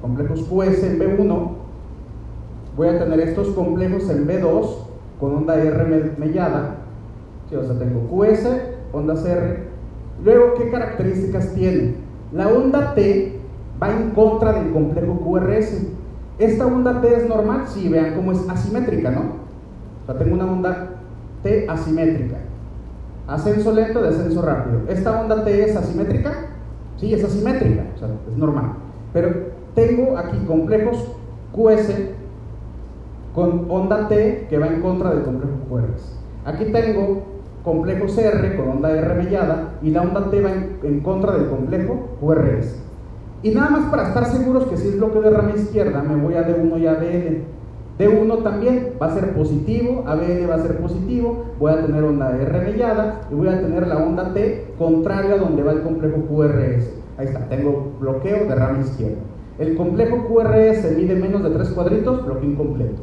[0.02, 1.50] complejos QS en B1.
[2.78, 4.68] Voy a tener estos complejos en B2
[5.20, 6.76] con onda R me- mellada.
[7.48, 8.48] O sea, tengo QS,
[8.94, 9.66] ondas R.
[10.24, 11.96] Luego, ¿qué características tiene?
[12.34, 13.40] La onda T
[13.82, 15.88] va en contra del complejo QRS.
[16.40, 19.22] Esta onda T es normal, sí, vean cómo es asimétrica, ¿no?
[20.02, 20.90] O sea, tengo una onda
[21.44, 22.38] T asimétrica.
[23.28, 24.82] Ascenso lento, descenso rápido.
[24.88, 26.32] ¿Esta onda T es asimétrica?
[26.98, 28.74] Sí, es asimétrica, o sea, es normal.
[29.14, 29.30] Pero
[29.74, 31.12] tengo aquí complejos
[31.54, 31.94] QS
[33.34, 36.20] con onda T que va en contra del complejo QRS.
[36.46, 37.24] Aquí tengo
[37.64, 42.18] complejos R con onda R mellada y la onda T va en, contra del complejo
[42.22, 42.82] QRS.
[43.44, 46.36] Y nada más para estar seguros que si es bloqueo de rama izquierda, me voy
[46.36, 47.44] a D1 y a DL.
[47.98, 52.38] D1 también va a ser positivo, ABL va a ser positivo, voy a tener onda
[52.38, 56.90] R mellada y voy a tener la onda T contraria donde va el complejo QRS.
[57.18, 59.22] Ahí está, tengo bloqueo de rama izquierda.
[59.58, 63.02] El complejo QRS mide menos de 3 cuadritos, bloqueo incompleto.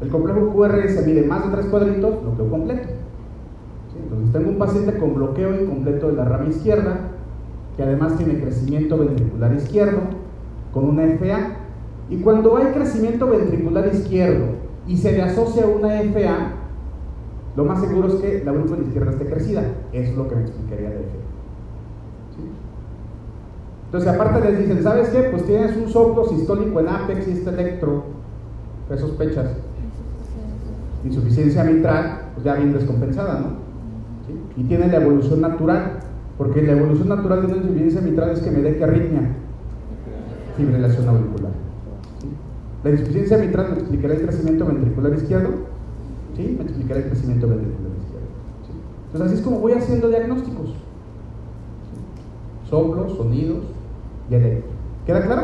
[0.00, 2.88] El complejo QRS mide más de 3 cuadritos, bloqueo completo.
[4.02, 6.98] Entonces tengo un paciente con bloqueo incompleto de la rama izquierda,
[7.76, 10.00] que además tiene crecimiento ventricular izquierdo,
[10.72, 11.65] con una FA.
[12.08, 14.46] Y cuando hay crecimiento ventricular izquierdo
[14.86, 16.52] y se le asocia una FA,
[17.56, 19.62] lo más seguro es que la aurícula izquierda esté crecida.
[19.92, 21.26] Eso es lo que me explicaría de FA.
[23.86, 25.20] Entonces, aparte les dicen, ¿sabes qué?
[25.30, 28.04] Pues tienes un soplo sistólico en apex y este electro.
[28.88, 29.46] ¿Qué sospechas?
[31.04, 31.62] Insuficiencia.
[31.62, 33.66] Insuficiencia mitral, pues ya bien descompensada, ¿no?
[34.56, 36.00] Y tiene la evolución natural,
[36.36, 39.34] porque la evolución natural de una insuficiencia mitral es que me dé que arritmia,
[40.56, 41.45] fibrilación auricular.
[42.86, 45.48] La insuficiencia mitral me explicará el crecimiento ventricular izquierdo,
[46.36, 46.54] ¿sí?
[46.56, 48.28] Me explicará el crecimiento ventricular izquierdo.
[49.06, 50.68] Entonces así es como voy haciendo diagnósticos.
[50.68, 50.74] ¿sí?
[52.70, 53.64] Sonidos
[54.30, 54.70] y electro.
[55.04, 55.42] ¿Queda claro?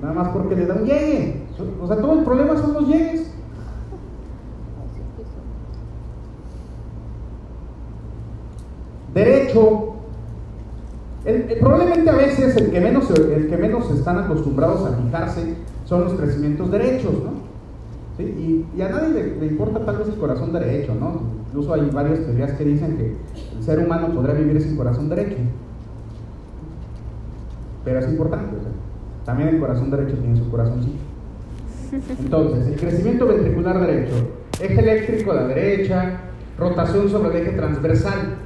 [0.00, 1.42] Nada más porque le da un llegue.
[1.82, 3.30] O sea, todo el problema son los llegues.
[9.12, 9.96] Derecho.
[11.60, 16.14] Probablemente a veces el que, menos, el que menos están acostumbrados a fijarse son los
[16.14, 17.46] crecimientos derechos, ¿no?
[18.18, 18.22] ¿Sí?
[18.24, 21.22] Y, y a nadie le, le importa tal vez el corazón derecho, ¿no?
[21.48, 23.16] Incluso hay varias teorías que dicen que
[23.56, 25.36] el ser humano podría vivir sin corazón derecho.
[27.84, 28.70] Pero es importante, o sea,
[29.24, 30.98] también el corazón derecho tiene su corazoncito.
[32.18, 34.14] Entonces, el crecimiento ventricular derecho,
[34.60, 36.20] eje eléctrico a la derecha,
[36.58, 38.36] rotación sobre el eje transversal.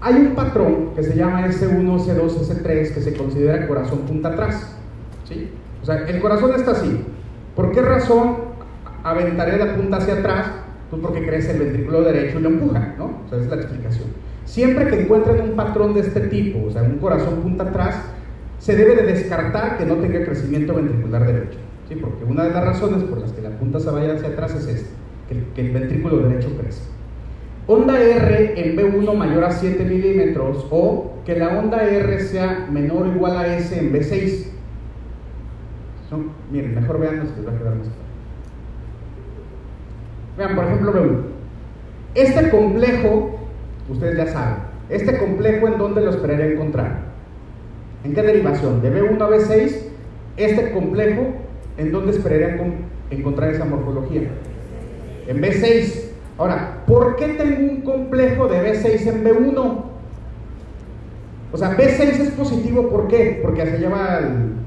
[0.00, 4.76] Hay un patrón que se llama S1, S2, S3 que se considera corazón punta atrás.
[5.28, 5.48] ¿sí?
[5.82, 7.04] O sea, el corazón está así.
[7.56, 8.36] ¿Por qué razón
[9.04, 10.46] aventaré la punta hacia atrás?
[10.90, 13.04] Pues porque crece el ventrículo derecho y lo empuja, ¿no?
[13.24, 14.08] O sea, esa es la explicación.
[14.44, 17.96] Siempre que encuentren un patrón de este tipo, o sea, un corazón punta atrás,
[18.58, 21.58] se debe de descartar que no tenga crecimiento ventricular derecho.
[21.88, 21.96] ¿sí?
[21.96, 24.66] Porque una de las razones por las que la punta se vaya hacia atrás es
[24.66, 24.88] esta,
[25.28, 26.82] que, el- que el ventrículo derecho crece.
[27.66, 33.06] onda R en B1 mayor a 7 milímetros o que la onda R sea menor
[33.06, 34.46] o igual a S en B6.
[36.12, 38.02] Son, miren, mejor vean, les va a quedar más claro.
[40.36, 41.22] Vean, por ejemplo, B1.
[42.14, 43.38] Este complejo,
[43.88, 44.56] ustedes ya saben,
[44.90, 46.98] este complejo en dónde lo esperaría encontrar.
[48.04, 48.82] ¿En qué derivación?
[48.82, 49.74] De B1 a B6,
[50.36, 51.28] este complejo
[51.78, 52.58] en dónde esperaría
[53.08, 54.28] encontrar esa morfología.
[55.26, 56.10] En B6.
[56.36, 59.82] Ahora, ¿por qué tengo un complejo de B6 en B1?
[61.52, 63.40] O sea, B6 es positivo, ¿por qué?
[63.42, 64.20] Porque hacia allá va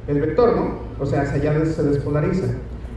[0.07, 0.84] el, vector, ¿no?
[0.99, 2.45] O sea, hacia allá se despolariza.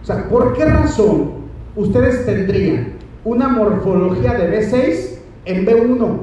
[0.02, 1.32] O sea, ¿por qué razón
[1.76, 2.92] ustedes tendrían
[3.24, 6.18] una morfología de B6 en B1?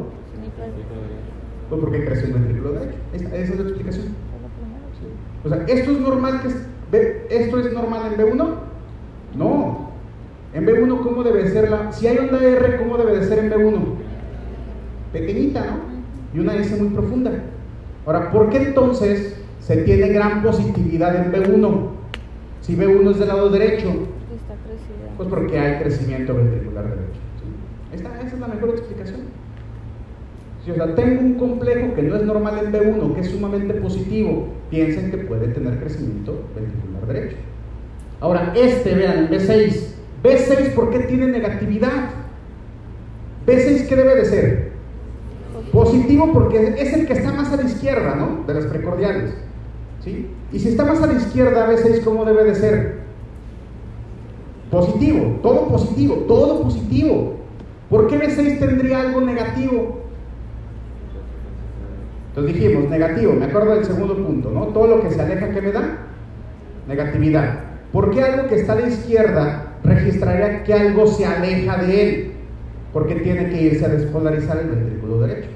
[1.69, 2.97] Pues porque creció el ventrículo derecho.
[3.14, 4.06] Esa es la explicación.
[5.43, 8.47] O sea, ¿esto es normal que esto es normal en B1?
[9.35, 9.89] No.
[10.53, 11.91] En B1, ¿cómo debe ser la?
[11.91, 13.80] Si hay onda R, ¿cómo debe de ser en B1?
[15.11, 15.95] Pequeñita, ¿no?
[16.34, 17.31] Y una S muy profunda.
[18.06, 21.87] Ahora, ¿por qué entonces se tiene gran positividad en B1?
[22.61, 23.91] Si B1 es del lado derecho.
[25.17, 27.19] Pues porque hay crecimiento ventricular derecho.
[27.93, 29.21] esa es la mejor explicación.
[30.63, 33.73] Si o sea, tengo un complejo que no es normal en B1, que es sumamente
[33.75, 37.37] positivo, piensen que puede tener crecimiento ventricular derecho.
[38.19, 39.93] Ahora, este, vean, B6.
[40.23, 42.09] B6, ¿por qué tiene negatividad?
[43.47, 44.71] B6, ¿qué debe de ser?
[45.71, 48.43] Positivo porque es el que está más a la izquierda, ¿no?
[48.45, 49.33] De las precordiales.
[50.06, 50.27] ¿Sí?
[50.53, 52.99] Y si está más a la izquierda, B6, ¿cómo debe de ser?
[54.69, 57.38] Positivo, todo positivo, todo positivo.
[57.90, 60.02] ¿Por qué B6 tendría algo negativo?
[62.30, 64.68] Entonces dijimos, negativo, me acuerdo del segundo punto, ¿no?
[64.68, 65.98] Todo lo que se aleja, ¿qué me da?
[66.88, 67.60] Negatividad.
[67.91, 72.32] ¿Por qué algo que está a la izquierda registraría que algo se aleja de él?
[72.94, 75.55] Porque tiene que irse a despolarizar el ventrículo derecho.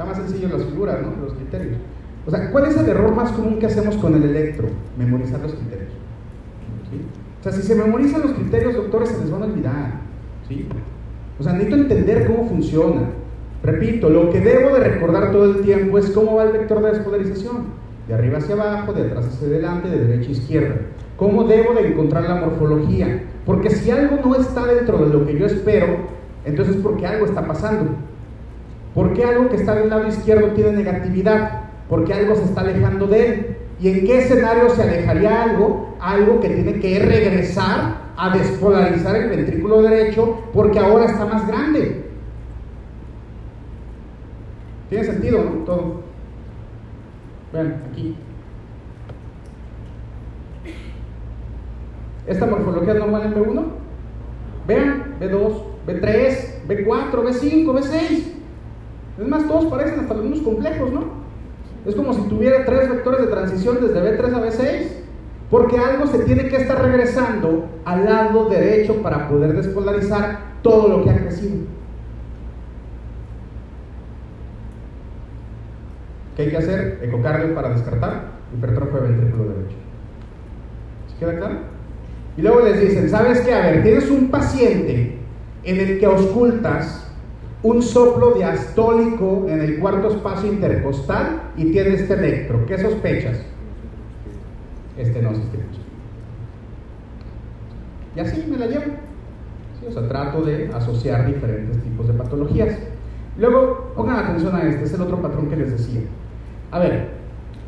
[0.00, 1.22] Está más sencillo las figuras, ¿no?
[1.22, 1.76] Los criterios.
[2.26, 4.66] O sea, ¿cuál es el error más común que hacemos con el electro?
[4.96, 5.90] Memorizar los criterios.
[7.38, 10.00] O sea, si se memorizan los criterios, doctores, se les van a olvidar.
[10.48, 10.66] ¿sí?
[11.38, 13.10] O sea, necesito entender cómo funciona.
[13.62, 16.92] Repito, lo que debo de recordar todo el tiempo es cómo va el vector de
[16.92, 17.64] despolarización.
[18.08, 20.76] De arriba hacia abajo, de atrás hacia adelante, de derecha a izquierda.
[21.18, 23.22] ¿Cómo debo de encontrar la morfología?
[23.44, 25.88] Porque si algo no está dentro de lo que yo espero,
[26.46, 27.90] entonces es porque algo está pasando.
[28.94, 31.62] ¿Por qué algo que está del lado izquierdo tiene negatividad?
[31.88, 33.56] Porque algo se está alejando de él.
[33.80, 35.96] ¿Y en qué escenario se alejaría algo?
[36.00, 42.04] Algo que tiene que regresar a despolarizar el ventrículo derecho porque ahora está más grande.
[44.88, 45.50] Tiene sentido, ¿no?
[45.64, 46.02] Todo.
[47.52, 48.16] Vean, aquí.
[52.26, 53.64] Esta morfología normal en B1.
[54.66, 58.39] Vean, B2, B3, B4, B5, B6.
[59.20, 61.04] Es más, todos parecen hasta mismos complejos, ¿no?
[61.84, 64.86] Es como si tuviera tres vectores de transición desde B3 a B6.
[65.50, 71.04] Porque algo se tiene que estar regresando al lado derecho para poder despolarizar todo lo
[71.04, 71.56] que ha crecido.
[76.36, 77.00] ¿Qué hay que hacer?
[77.02, 79.76] Ecocardio para descartar hipertrofia de ventrículo derecho.
[81.08, 81.56] ¿Se queda claro?
[82.36, 83.52] Y luego les dicen, ¿sabes qué?
[83.52, 85.18] A ver, tienes un paciente
[85.64, 87.09] en el que auscultas
[87.62, 92.64] un soplo diastólico en el cuarto espacio intercostal y tiene este electro.
[92.66, 93.38] ¿Qué sospechas?
[94.96, 95.64] Este no sistema.
[98.16, 98.92] Y así me la llevo.
[99.86, 102.78] O sea, trato de asociar diferentes tipos de patologías.
[103.38, 106.02] Luego, pongan atención a este, es el otro patrón que les decía.
[106.70, 107.08] A ver,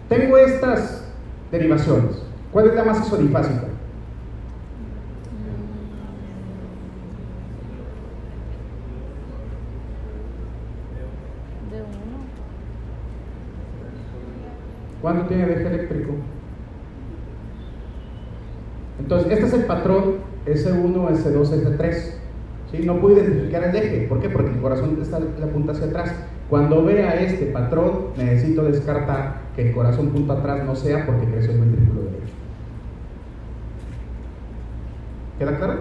[0.09, 1.09] tengo estas
[1.51, 2.23] derivaciones.
[2.51, 3.72] ¿Cuál es la más esodifásica?
[15.03, 16.13] ¿Cuánto tiene eje eléctrico?
[19.01, 20.15] Entonces, este es el patrón
[20.47, 22.15] S1, S2, S3.
[22.71, 22.87] ¿Sí?
[22.87, 24.07] No puedo identificar el eje.
[24.09, 24.31] ¿Por qué?
[24.31, 26.15] Porque el corazón está la punta hacia atrás.
[26.49, 31.53] Cuando vea este patrón, necesito descartar que el corazón punta atrás no sea porque creció
[31.53, 32.33] el ventrículo derecho.
[35.39, 35.75] ¿Queda claro?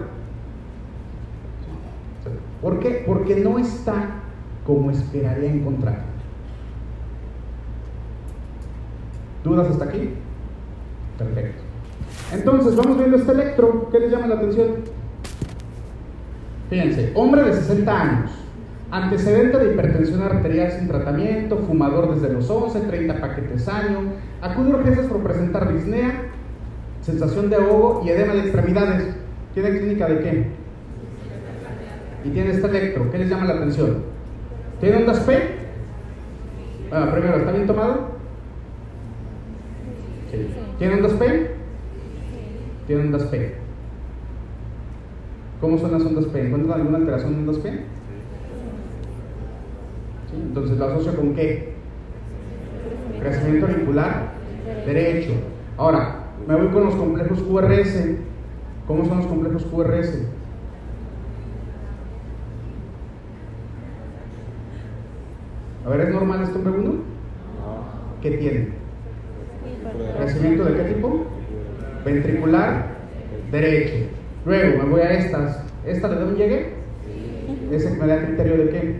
[2.60, 3.04] ¿Por qué?
[3.06, 4.22] Porque no está
[4.66, 6.11] como esperaría encontrar.
[9.44, 10.10] ¿Dudas hasta aquí?
[11.18, 11.62] Perfecto.
[12.32, 13.88] Entonces, vamos viendo este electro.
[13.90, 14.68] ¿Qué les llama la atención?
[16.70, 18.30] Fíjense, hombre de 60 años,
[18.90, 23.98] antecedente de hipertensión arterial sin tratamiento, fumador desde los 11, 30 paquetes año,
[24.40, 26.28] acude a urgencias por presentar disnea,
[27.02, 29.14] sensación de ahogo y edema de extremidades.
[29.52, 30.62] ¿Tiene clínica de qué?
[32.24, 33.96] y tiene este electro, ¿qué les llama la atención?
[34.80, 35.38] ¿Tiene ondas P?
[36.90, 38.12] Bueno, primero, ¿está bien tomado?
[40.32, 40.48] Sí.
[40.78, 41.50] ¿Tiene ondas P?
[42.86, 43.54] Tiene ondas P.
[45.60, 46.46] ¿Cómo son las ondas P?
[46.46, 47.70] ¿Encuentran alguna alteración en ondas P?
[47.70, 47.78] ¿Sí?
[50.34, 51.74] Entonces, ¿lo asocio con qué?
[53.20, 54.32] Crecimiento auricular
[54.86, 55.32] derecho.
[55.76, 58.16] Ahora, me voy con los complejos QRS.
[58.86, 60.22] ¿Cómo son los complejos QRS?
[65.84, 66.92] A ver, ¿es normal esto en B1?
[68.22, 68.81] ¿Qué tiene?
[70.18, 71.26] ¿Crecimiento de qué tipo?
[72.04, 72.86] Ventricular
[73.50, 74.06] derecho.
[74.44, 75.62] Luego me voy a estas.
[75.86, 76.74] ¿Esta de dónde llegué?
[77.70, 78.94] ¿Ese me da criterio de qué?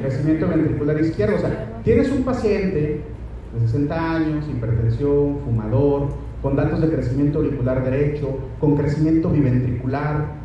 [0.00, 1.36] Crecimiento ventricular izquierdo.
[1.36, 3.00] O sea, tienes un paciente
[3.54, 6.08] de 60 años, hipertensión, fumador,
[6.42, 10.38] con datos de crecimiento auricular derecho, con crecimiento biventricular.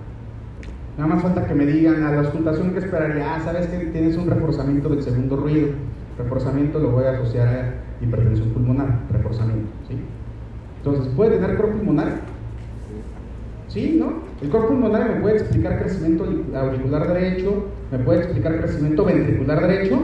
[0.98, 4.16] Nada más falta que me digan a la auscultación que esperaría, ah, sabes que tienes
[4.16, 5.70] un reforzamiento del segundo ruido.
[6.18, 9.96] Reforzamiento lo voy a asociar a hipertensión pulmonar, reforzamiento, ¿sí?
[10.78, 12.22] Entonces, ¿puede tener cor pulmonar?
[13.68, 14.24] Sí, ¿no?
[14.42, 16.26] El cor pulmonar me puede explicar crecimiento
[16.56, 20.00] auricular derecho, me puede explicar crecimiento ventricular derecho,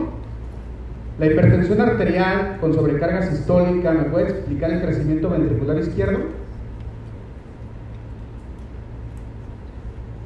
[1.19, 6.19] la hipertensión arterial con sobrecarga sistólica, ¿me puede explicar el crecimiento ventricular izquierdo?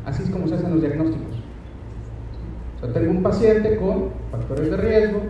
[0.05, 1.35] Así es como se hacen los diagnósticos.
[2.77, 5.21] O sea, tengo un paciente con factores de riesgo,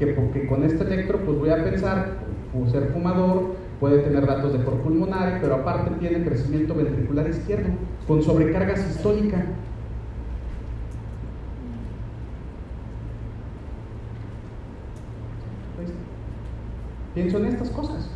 [0.00, 2.16] que porque con este electro pues voy a pensar,
[2.54, 7.68] por ser fumador, puede tener datos de por pulmonar, pero aparte tiene crecimiento ventricular izquierdo,
[8.08, 9.44] con sobrecarga sistólica.
[17.14, 18.08] Pienso en estas cosas.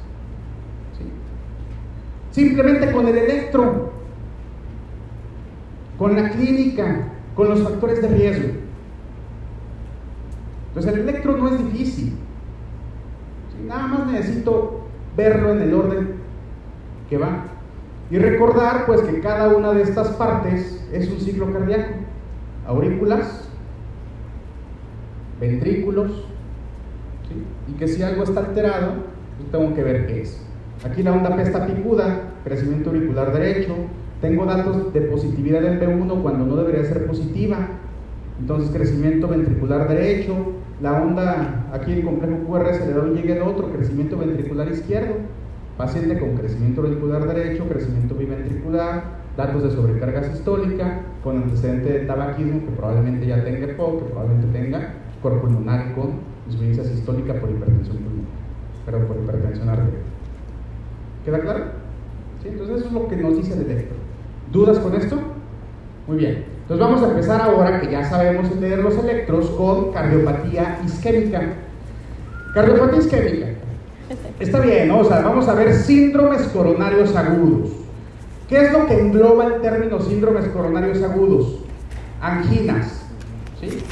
[2.31, 3.93] Simplemente con el electro,
[5.99, 8.64] con la clínica, con los factores de riesgo.
[10.75, 12.15] Entonces el electro no es difícil.
[13.69, 14.81] Nada más necesito
[15.17, 16.15] verlo en el orden
[17.09, 17.45] que va.
[18.11, 21.95] Y recordar pues que cada una de estas partes es un ciclo cardíaco.
[22.67, 23.49] Aurículas,
[25.41, 26.27] ventrículos,
[27.69, 28.95] y que si algo está alterado,
[29.39, 30.45] pues tengo que ver qué es.
[30.85, 33.75] Aquí la onda P está picuda, crecimiento auricular derecho,
[34.21, 37.59] tengo datos de positividad del P1 cuando no debería ser positiva,
[38.41, 40.35] entonces crecimiento ventricular derecho,
[40.81, 44.69] la onda aquí en complejo QR se le da un llegue al otro, crecimiento ventricular
[44.69, 45.15] izquierdo,
[45.77, 52.61] paciente con crecimiento ventricular derecho, crecimiento biventricular, datos de sobrecarga sistólica, con antecedente de tabaquismo
[52.67, 54.95] que probablemente ya tenga POC, que probablemente tenga
[55.41, 58.27] pulmonar con insuficiencia sistólica por hipertensión pulmonar,
[58.85, 60.03] pero por hipertensión arterial.
[61.25, 61.65] ¿Queda claro?
[62.43, 62.49] ¿Sí?
[62.49, 63.97] Entonces eso es lo que nos dice el electro.
[64.53, 65.17] ¿Dudas con esto?
[66.07, 66.54] Muy bien.
[66.65, 71.43] Entonces vamos a empezar ahora, que ya sabemos leer los electros, con cardiopatía isquémica.
[72.55, 73.47] Cardiopatía isquémica.
[74.41, 75.01] Está bien, ¿no?
[75.01, 77.69] O sea, vamos a ver síndromes coronarios agudos.
[78.49, 81.65] ¿Qué es lo que engloba el término síndromes coronarios agudos?
[82.23, 83.03] Anginas,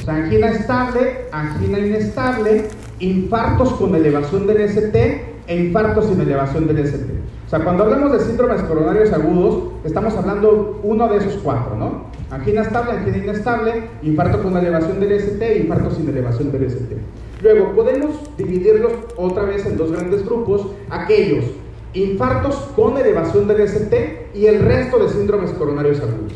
[0.07, 7.05] angina estable, angina inestable, infartos con elevación del ST e infartos sin elevación del ST.
[7.53, 12.05] Sea, cuando hablamos de síndromes coronarios agudos, estamos hablando uno de esos cuatro, ¿no?
[12.31, 16.97] Angina estable, angina inestable, infarto con elevación del ST infarto sin elevación del ST.
[17.43, 21.45] Luego, podemos dividirlos otra vez en dos grandes grupos, aquellos
[21.93, 26.33] infartos con elevación del ST y el resto de síndromes coronarios agudos.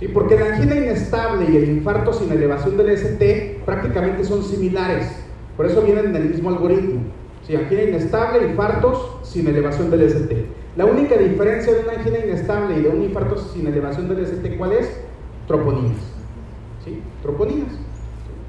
[0.00, 0.08] ¿sí?
[0.08, 5.06] Porque la angina inestable y el infarto sin elevación del ST prácticamente son similares,
[5.56, 7.15] por eso vienen del mismo algoritmo.
[7.46, 7.56] ¿Sí?
[7.56, 10.46] Angina inestable, infartos sin elevación del ST.
[10.76, 14.56] La única diferencia de una angina inestable y de un infarto sin elevación del ST,
[14.56, 15.00] ¿cuál es?
[15.46, 15.96] Troponinas.
[16.84, 17.02] ¿Sí?
[17.22, 17.72] Troponinas.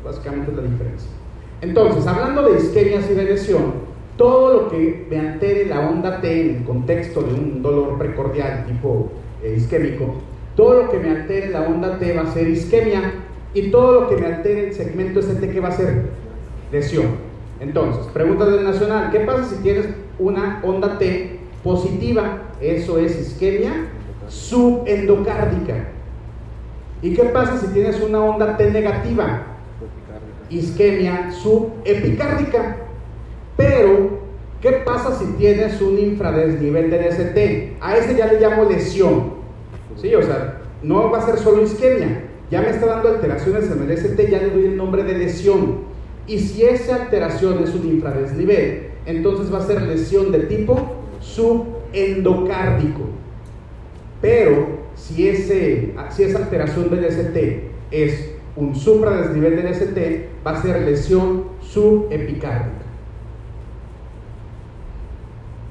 [0.04, 1.10] Básicamente es la diferencia.
[1.62, 3.88] Entonces, hablando de isquemias y de lesión,
[4.18, 8.66] todo lo que me altere la onda T en el contexto de un dolor precordial
[8.66, 9.12] tipo
[9.44, 10.16] eh, isquémico,
[10.56, 13.14] todo lo que me altere la onda T va a ser isquemia
[13.54, 16.10] y todo lo que me altere el segmento ST que va a ser
[16.72, 17.27] lesión.
[17.60, 19.88] Entonces, pregunta del Nacional, ¿qué pasa si tienes
[20.20, 22.44] una onda T positiva?
[22.62, 23.88] Eso es isquemia
[24.28, 25.90] subendocárdica.
[27.02, 29.44] ¿Y qué pasa si tienes una onda T negativa?
[30.50, 32.78] Isquemia subepicárdica.
[33.56, 34.20] Pero,
[34.62, 37.78] ¿qué pasa si tienes un infradesnivel del ST?
[37.82, 39.38] A ese ya le llamo lesión.
[39.96, 42.24] Sí, o sea, no va a ser solo isquemia.
[42.52, 45.87] Ya me está dando alteraciones en el ST, ya le doy el nombre de lesión.
[46.28, 50.78] Y si esa alteración es un infradesnivel, entonces va a ser lesión de tipo
[51.22, 53.02] subendocárdico.
[54.22, 61.46] Pero si, esa alteración del ST es un supradesnivel del ST, va a ser lesión
[61.62, 62.86] subepicárdica.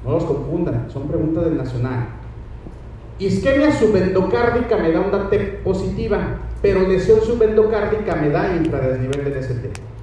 [0.03, 2.07] No los confundan, son preguntas del nacional.
[3.19, 9.96] Isquemia subendocárdica me da onda T positiva, pero lesión subendocárdica me da infradesnivel del ST.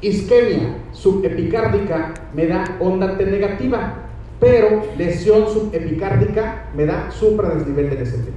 [0.00, 3.94] Isquemia subepicárdica me da onda T negativa,
[4.38, 8.30] pero lesión subepicárdica me da supradesnivel del ST.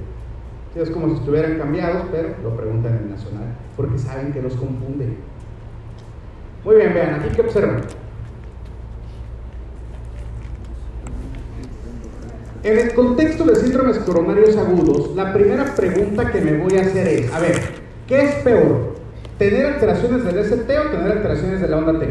[0.74, 5.16] Es como si estuvieran cambiados, pero lo preguntan en nacional, porque saben que los confunden.
[6.64, 7.82] Muy bien, vean, aquí que observan.
[12.62, 17.08] En el contexto de síndromes coronarios agudos, la primera pregunta que me voy a hacer
[17.08, 17.58] es, a ver,
[18.06, 18.99] ¿qué es peor?
[19.40, 22.06] ¿Tener alteraciones del ST o tener alteraciones de la onda T?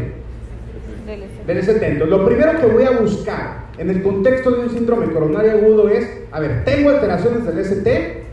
[1.06, 1.46] Del ST.
[1.46, 1.86] Del ST.
[1.86, 5.88] Entonces, lo primero que voy a buscar en el contexto de un síndrome coronario agudo
[5.88, 8.24] es, a ver, ¿tengo alteraciones del ST?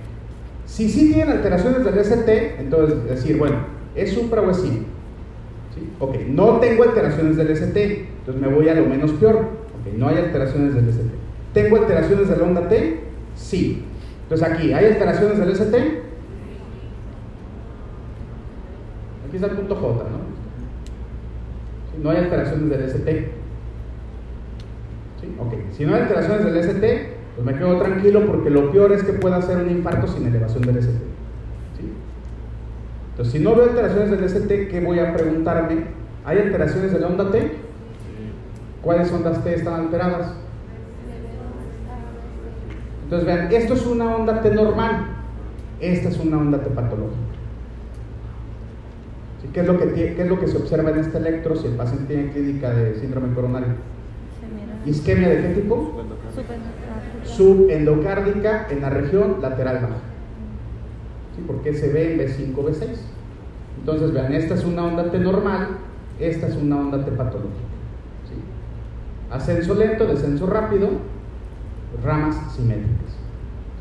[0.65, 3.57] Si sí tienen alteraciones del ST, entonces decir, bueno,
[3.93, 4.87] ¿es supra o es sí?
[5.75, 5.89] ¿Sí?
[5.99, 9.35] Ok, no tengo alteraciones del ST, entonces me voy a lo menos peor.
[9.35, 11.05] Ok, no hay alteraciones del ST.
[11.53, 12.99] ¿Tengo alteraciones de la onda T?
[13.35, 13.83] Sí.
[14.23, 16.06] Entonces aquí, ¿hay alteraciones del ST?
[19.37, 20.17] Aquí está el punto J, ¿no?
[22.01, 23.31] No hay alteraciones del ST.
[25.21, 25.27] ¿Sí?
[25.73, 29.13] Si no hay alteraciones del ST, pues me quedo tranquilo porque lo peor es que
[29.13, 30.97] pueda hacer un infarto sin elevación del ST.
[31.77, 31.93] ¿Sí?
[33.11, 35.85] Entonces, si no veo alteraciones del ST, ¿qué voy a preguntarme?
[36.25, 37.51] ¿Hay alteraciones de la onda T?
[38.81, 40.33] ¿Cuáles ondas T están alteradas?
[43.03, 45.09] Entonces vean, esto es una onda T normal,
[45.79, 47.26] esta es una onda T patológica.
[49.41, 49.49] ¿Sí?
[49.53, 51.67] ¿Qué, es lo que, tie- ¿Qué es lo que se observa en este electro si
[51.67, 53.69] el paciente tiene clínica de síndrome coronario?
[54.85, 55.75] ¿Isquemia de qué tipo?
[56.33, 57.25] Subendocárdica.
[57.25, 59.97] Subendocárdica en la región lateral baja.
[61.35, 61.43] ¿Sí?
[61.45, 62.87] Porque se ve en B5, B6.
[63.79, 65.67] Entonces vean, esta es una onda T normal,
[66.19, 67.51] esta es una onda T patológica.
[68.27, 68.35] ¿Sí?
[69.29, 70.89] Ascenso lento, descenso rápido,
[72.03, 73.17] ramas simétricas.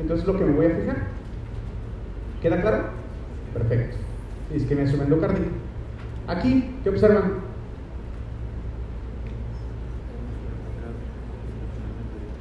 [0.00, 0.96] Entonces lo que me voy a fijar.
[2.42, 2.78] ¿Queda claro?
[3.54, 3.96] Perfecto.
[4.54, 5.48] Isquemia subendocárdica.
[6.28, 7.46] Aquí, ¿qué observan?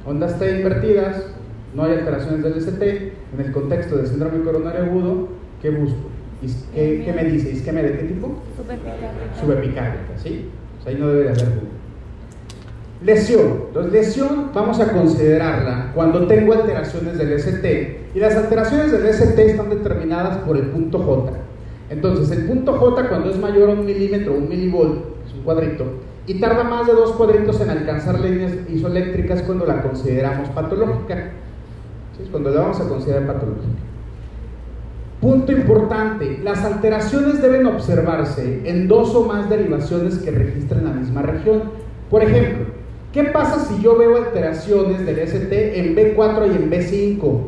[0.04, 1.24] Ondas T invertidas,
[1.74, 3.12] no hay alteraciones del ST.
[3.34, 5.28] En el contexto del síndrome coronario agudo,
[5.60, 6.08] ¿qué busco?
[6.72, 7.50] ¿Qué, qué me dice?
[7.50, 8.36] ¿Isquemia de qué tipo?
[9.40, 10.48] Subepicárdica, ¿sí?
[10.78, 11.70] O sea, ahí no debe de haber duda.
[13.02, 13.64] Lesión.
[13.68, 19.44] Entonces, lesión vamos a considerarla cuando tengo alteraciones del ST y las alteraciones del ST
[19.44, 21.32] están determinadas por el punto J.
[21.88, 25.84] Entonces, el punto J cuando es mayor a un milímetro, un milivolt, es un cuadrito,
[26.26, 31.32] y tarda más de dos cuadritos en alcanzar líneas isoeléctricas cuando la consideramos patológica.
[32.16, 32.28] ¿Sí?
[32.30, 33.68] Cuando la vamos a considerar patológica.
[35.20, 41.22] Punto importante, las alteraciones deben observarse en dos o más derivaciones que registren la misma
[41.22, 41.62] región.
[42.10, 42.66] Por ejemplo,
[43.12, 47.40] ¿qué pasa si yo veo alteraciones del ST en B4 y en B5?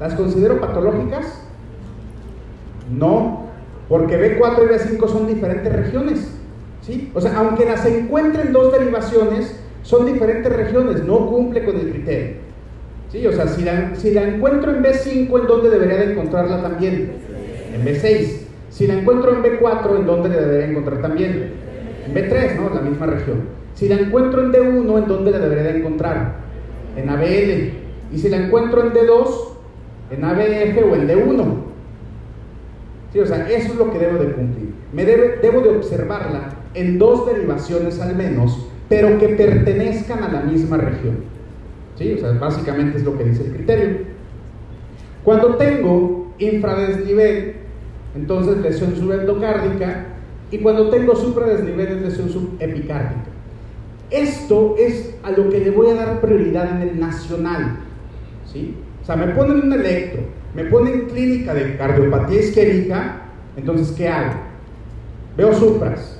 [0.00, 1.40] ¿Las considero patológicas?
[2.90, 3.43] No,
[3.88, 6.30] porque B4 y B5 son diferentes regiones.
[6.82, 7.10] ¿sí?
[7.14, 12.36] O sea, aunque las encuentren dos derivaciones, son diferentes regiones, no cumple con el criterio.
[13.10, 13.26] ¿Sí?
[13.26, 17.12] O sea, si la, encuentro en B5, ¿en dónde debería de encontrarla también?
[17.74, 18.40] En B6.
[18.70, 21.52] Si la encuentro en B4, ¿en dónde la debería encontrar también?
[22.06, 22.74] En B3, ¿no?
[22.74, 23.42] La misma región.
[23.74, 26.36] Si la encuentro en D1, ¿en dónde la debería de encontrar?
[26.96, 27.72] En ABL.
[28.12, 29.54] Y si la encuentro en D2,
[30.10, 31.63] en ABF o en D1.
[33.20, 34.74] O sea, eso es lo que debo de cumplir.
[34.92, 40.76] Me debo de observarla en dos derivaciones al menos, pero que pertenezcan a la misma
[40.76, 41.18] región.
[41.96, 42.12] ¿Sí?
[42.14, 43.98] O sea, básicamente es lo que dice el criterio.
[45.22, 47.54] Cuando tengo infradesnivel,
[48.14, 50.06] entonces lesión subendocárdica,
[50.50, 53.24] y cuando tengo supradesnivel es lesión subepicárdica.
[54.10, 57.78] Esto es a lo que le voy a dar prioridad en el nacional.
[58.52, 58.76] ¿sí?
[59.02, 60.22] O sea, me ponen un electro,
[60.54, 63.22] me ponen clínica de cardiopatía isquémica,
[63.56, 64.34] entonces, ¿qué hago?
[65.36, 66.18] Veo supras.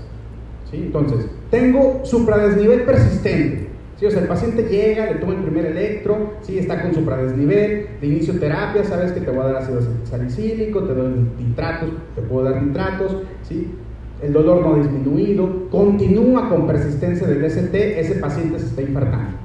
[0.70, 0.78] ¿sí?
[0.78, 3.68] Entonces, tengo supradesnivel persistente.
[3.98, 4.06] ¿sí?
[4.06, 6.58] O sea, el paciente llega, le toma el primer electro, ¿sí?
[6.58, 10.94] está con supradesnivel, de inicio terapia, sabes que te voy a dar ácido salicílico, te
[10.94, 13.70] doy nitratos, te puedo dar nitratos, ¿sí?
[14.22, 19.44] el dolor no ha disminuido, continúa con persistencia del ST, ese paciente se está infartando.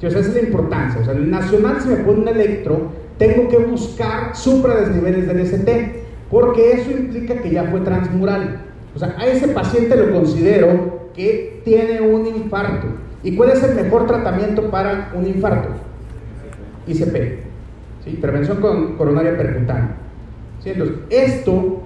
[0.00, 1.00] Sí, o sea, esa es la importancia.
[1.00, 2.90] O sea, el nacional, si me pone un electro,
[3.22, 8.62] tengo que buscar supradesniveles del ST, porque eso implica que ya fue transmural.
[8.96, 12.88] O sea, a ese paciente lo considero que tiene un infarto.
[13.22, 15.68] ¿Y cuál es el mejor tratamiento para un infarto?
[16.88, 17.14] ICP.
[18.02, 18.10] ¿sí?
[18.10, 19.94] Intervención con coronaria percutánea.
[20.64, 21.82] Entonces, esto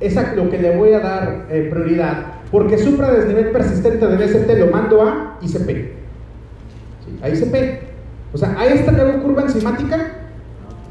[0.00, 4.22] es a lo que le voy a dar eh, prioridad, porque supra desnivel persistente del
[4.22, 5.68] ST lo mando a ICP.
[5.68, 7.18] ¿sí?
[7.22, 7.82] A ICP.
[8.32, 10.22] O sea, ¿a esta le hago curva enzimática?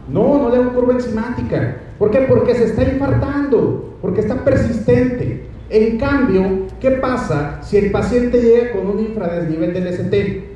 [0.08, 1.78] No, no le hago curva enzimática.
[1.98, 2.20] ¿Por qué?
[2.22, 5.48] Porque se está infartando, porque está persistente.
[5.70, 10.56] En cambio, ¿qué pasa si el paciente llega con un infradesnivel del ST?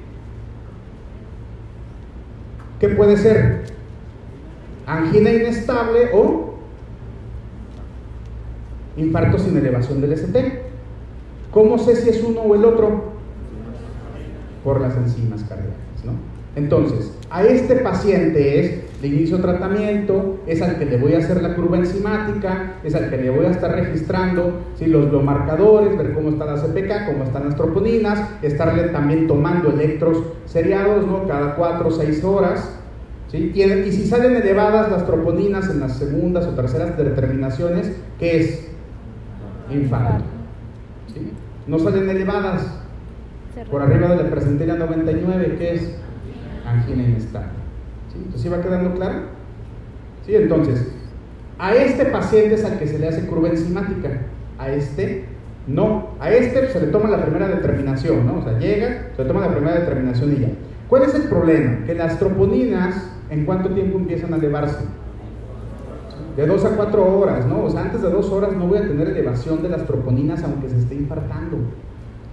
[2.80, 3.64] ¿Qué puede ser?
[4.86, 6.56] Angina inestable o
[8.98, 10.62] infarto sin elevación del ST.
[11.52, 13.14] ¿Cómo sé si es uno o el otro?
[14.64, 16.14] Por las enzimas cardíacas, ¿no?
[16.56, 21.42] Entonces, a este paciente es, le inicio tratamiento, es al que le voy a hacer
[21.42, 24.88] la curva enzimática, es al que le voy a estar registrando ¿sí?
[24.88, 30.22] los biomarcadores, ver cómo está la CPK, cómo están las troponinas, estarle también tomando electros
[30.46, 31.28] seriados, ¿no?
[31.28, 32.78] Cada 4 o 6 horas.
[33.32, 33.52] ¿sí?
[33.56, 38.70] Y, y, si salen elevadas las troponinas en las segundas o terceras determinaciones, ¿qué es?
[39.72, 40.26] Infarto.
[41.14, 41.32] ¿sí?
[41.68, 42.80] No salen elevadas
[43.72, 45.96] por arriba de la presentela 99, ¿qué es?
[46.66, 47.59] angina inestable.
[48.12, 48.18] ¿Sí?
[48.18, 49.20] Entonces, ¿sí va quedando claro?
[50.26, 50.36] ¿Sí?
[50.36, 50.92] Entonces,
[51.58, 54.10] a este paciente es al que se le hace curva enzimática,
[54.58, 55.26] a este
[55.68, 56.10] no.
[56.20, 58.40] A este se le toma la primera determinación, ¿no?
[58.40, 60.50] O sea, llega, se le toma la primera determinación y ya.
[60.88, 61.86] ¿Cuál es el problema?
[61.86, 64.86] Que las troponinas, ¿en cuánto tiempo empiezan a elevarse?
[66.36, 67.64] De 2 a 4 horas, ¿no?
[67.64, 70.70] O sea, antes de 2 horas no voy a tener elevación de las troponinas aunque
[70.70, 71.58] se esté infartando,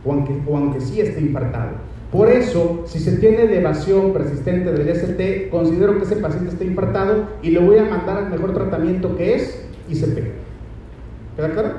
[0.05, 1.73] o aunque, o aunque sí esté infartado.
[2.17, 7.27] Por eso, si se tiene elevación persistente del ST, considero que ese paciente está infartado
[7.43, 10.33] y le voy a mandar al mejor tratamiento que es ICP.
[11.37, 11.75] ¿Queda claro?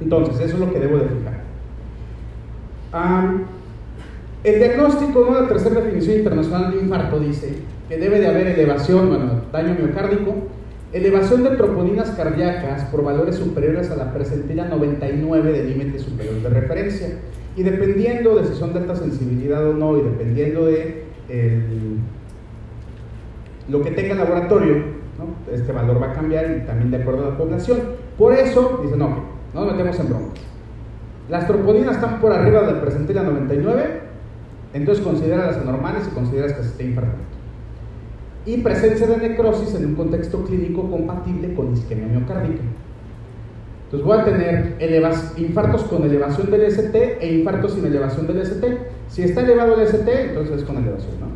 [0.00, 1.44] Entonces, eso es lo que debo de fijar.
[4.42, 5.40] El diagnóstico, ¿no?
[5.42, 7.54] la tercera definición internacional de infarto dice
[7.88, 10.34] que debe de haber elevación, bueno, daño miocárdico,
[10.92, 16.48] elevación de troponinas cardíacas por valores superiores a la presentilla 99 del límite superior de
[16.48, 17.10] referencia.
[17.56, 21.98] Y dependiendo de si son de alta sensibilidad o no, y dependiendo de el,
[23.68, 24.76] lo que tenga el laboratorio,
[25.18, 25.52] ¿no?
[25.52, 27.80] este valor va a cambiar y también de acuerdo a la población.
[28.16, 29.24] Por eso, dicen, no,
[29.54, 30.42] no nos metemos en broncas.
[31.28, 34.00] Las troponinas están por arriba del presentilla 99,
[34.74, 37.22] entonces considéralas anormales y consideras que se está infartando.
[38.44, 42.62] Y presencia de necrosis en un contexto clínico compatible con isquemia miocárdica.
[43.92, 44.76] Entonces voy a tener
[45.36, 48.78] infartos con elevación del ST e infartos sin elevación del ST.
[49.08, 51.26] Si está elevado el ST, entonces es con elevación, ¿no?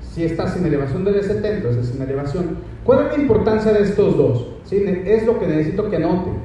[0.00, 2.56] Si está sin elevación del ST, entonces es sin elevación.
[2.84, 4.48] ¿Cuál es la importancia de estos dos?
[4.70, 6.38] Es lo que necesito que anoten.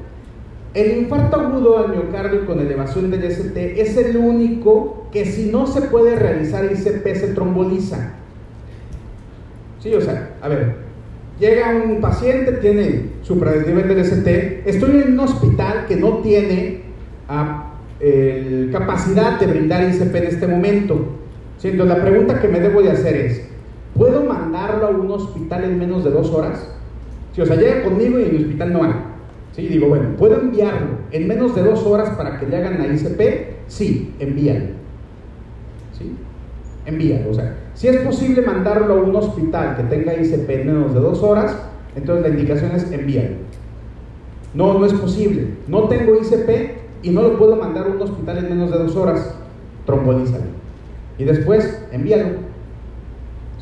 [0.74, 5.66] El infarto agudo al miocardio con elevación del ST es el único que si no
[5.66, 8.12] se puede realizar ICP se tromboliza.
[9.80, 10.81] Sí, o sea, a ver,
[11.42, 16.82] llega un paciente, tiene supradesnivel del ST, estoy en un hospital que no tiene
[17.28, 17.72] ah,
[18.70, 21.04] capacidad de brindar ICP en este momento.
[21.58, 21.68] ¿Sí?
[21.68, 23.42] Entonces la pregunta que me debo de hacer es,
[23.96, 26.68] ¿puedo mandarlo a un hospital en menos de dos horas?
[27.34, 28.92] Si o sea, llega conmigo y en el hospital no hay.
[29.56, 32.86] Sí, digo, bueno, ¿puedo enviarlo en menos de dos horas para que le hagan la
[32.86, 33.20] ICP?
[33.66, 34.66] Sí, envíalo.
[35.98, 36.14] ¿Sí?
[36.86, 37.30] Envíalo.
[37.30, 41.00] O sea, si es posible mandarlo a un hospital que tenga ICP en menos de
[41.00, 41.56] dos horas,
[41.96, 43.38] entonces la indicación es envíalo.
[44.54, 45.48] No, no es posible.
[45.66, 48.94] No tengo ICP y no lo puedo mandar a un hospital en menos de dos
[48.94, 49.34] horas.
[49.84, 50.44] Trombolízalo.
[51.18, 52.36] Y después, envíalo.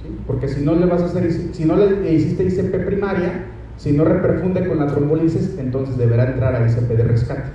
[0.02, 0.14] ¿Sí?
[0.26, 3.46] Porque si no le vas a hacer, si no le hiciste ICP primaria,
[3.78, 7.48] si no reperfunde con la trombolisis, entonces deberá entrar a ICP de rescate.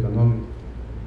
[0.00, 0.34] Sea, no,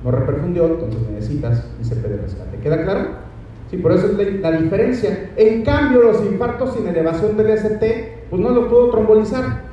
[0.01, 2.57] no reperfundió, entonces necesitas ICP de rescate.
[2.59, 3.32] ¿Queda claro?
[3.73, 5.31] Sí, por eso es la, diferencia.
[5.35, 9.63] En cambio, los infartos sin elevación del ST, pues no lo puedo trombolizar.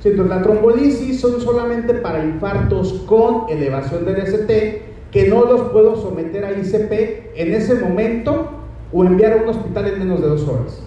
[0.00, 5.72] Sí, entonces, la trombolisis son solamente para infartos con elevación del ST, que no los
[5.72, 8.48] puedo someter a ICP en ese momento
[8.92, 10.80] o enviar a un hospital en menos de dos horas.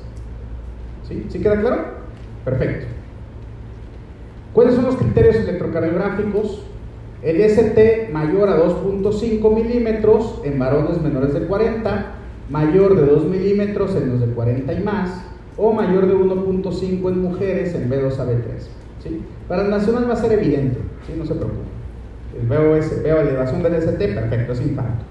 [1.06, 1.26] ¿Sí?
[1.28, 1.84] ¿Sí queda claro?
[2.46, 2.86] Perfecto.
[4.54, 6.64] ¿Cuáles son los criterios electrocardiográficos?
[7.24, 12.16] El ST mayor a 2.5 milímetros en varones menores de 40,
[12.50, 15.24] mayor de 2 milímetros en los de 40 y más,
[15.56, 18.44] o mayor de 1.5 en mujeres en B2 a B3.
[19.02, 19.22] ¿sí?
[19.48, 21.14] Para el nacional va a ser evidente, ¿sí?
[21.18, 21.64] no se preocupe.
[22.50, 25.06] Veo, ese, veo elevación del ST, perfecto, es infarto.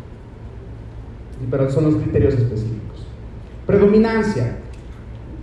[1.51, 3.07] Pero son los criterios específicos.
[3.67, 4.59] Predominancia.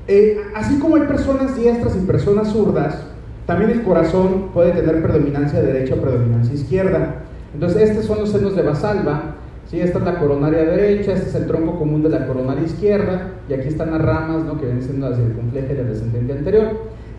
[0.07, 3.09] Eh, así como hay personas diestras y personas zurdas,
[3.49, 7.15] también el corazón puede tener predominancia derecha o predominancia izquierda.
[7.51, 9.38] Entonces, estos son los senos de Basalva.
[9.65, 9.81] ¿sí?
[9.81, 13.53] Esta es la coronaria derecha, este es el tronco común de la coronaria izquierda, y
[13.53, 14.59] aquí están las ramas ¿no?
[14.59, 16.67] que vienen siendo la circunfleja y la descendente anterior.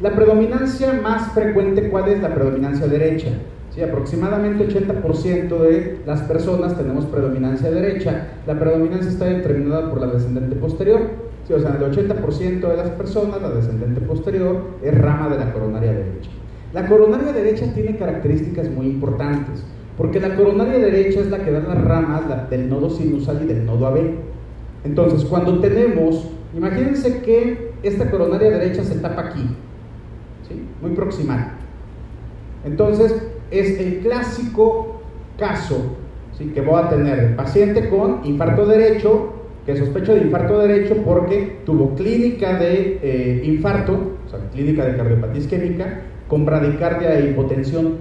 [0.01, 3.31] La predominancia más frecuente, ¿cuál es la predominancia derecha?
[3.75, 8.29] Sí, aproximadamente 80% de las personas tenemos predominancia derecha.
[8.47, 11.01] La predominancia está determinada por la descendente posterior.
[11.47, 15.53] Sí, o sea, el 80% de las personas, la descendente posterior, es rama de la
[15.53, 16.31] coronaria derecha.
[16.73, 19.65] La coronaria derecha tiene características muy importantes,
[19.97, 23.67] porque la coronaria derecha es la que da las ramas del nodo sinusal y del
[23.67, 23.99] nodo AB.
[24.85, 29.49] Entonces, cuando tenemos, imagínense que esta coronaria derecha se tapa aquí,
[30.81, 31.53] muy proximal.
[32.65, 33.15] Entonces,
[33.51, 35.01] es el clásico
[35.39, 35.97] caso
[36.37, 36.47] ¿sí?
[36.47, 39.33] que voy a tener el paciente con infarto derecho,
[39.67, 44.97] que sospecho de infarto derecho porque tuvo clínica de eh, infarto, o sea, clínica de
[44.97, 47.99] cardiopatía isquémica, con bradicardia e hipotensión.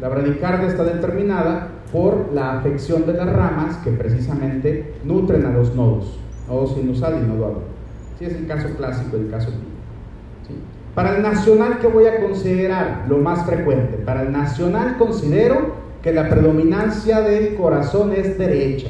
[0.00, 5.74] La bradicardia está determinada por la afección de las ramas que precisamente nutren a los
[5.74, 6.18] nodos,
[6.48, 7.62] nodo sinusal y nodo agudo.
[8.18, 9.72] Sí, es el caso clásico, el caso clínico.
[10.94, 13.06] Para el nacional, ¿qué voy a considerar?
[13.08, 13.96] Lo más frecuente.
[13.96, 18.88] Para el nacional considero que la predominancia del corazón es derecha.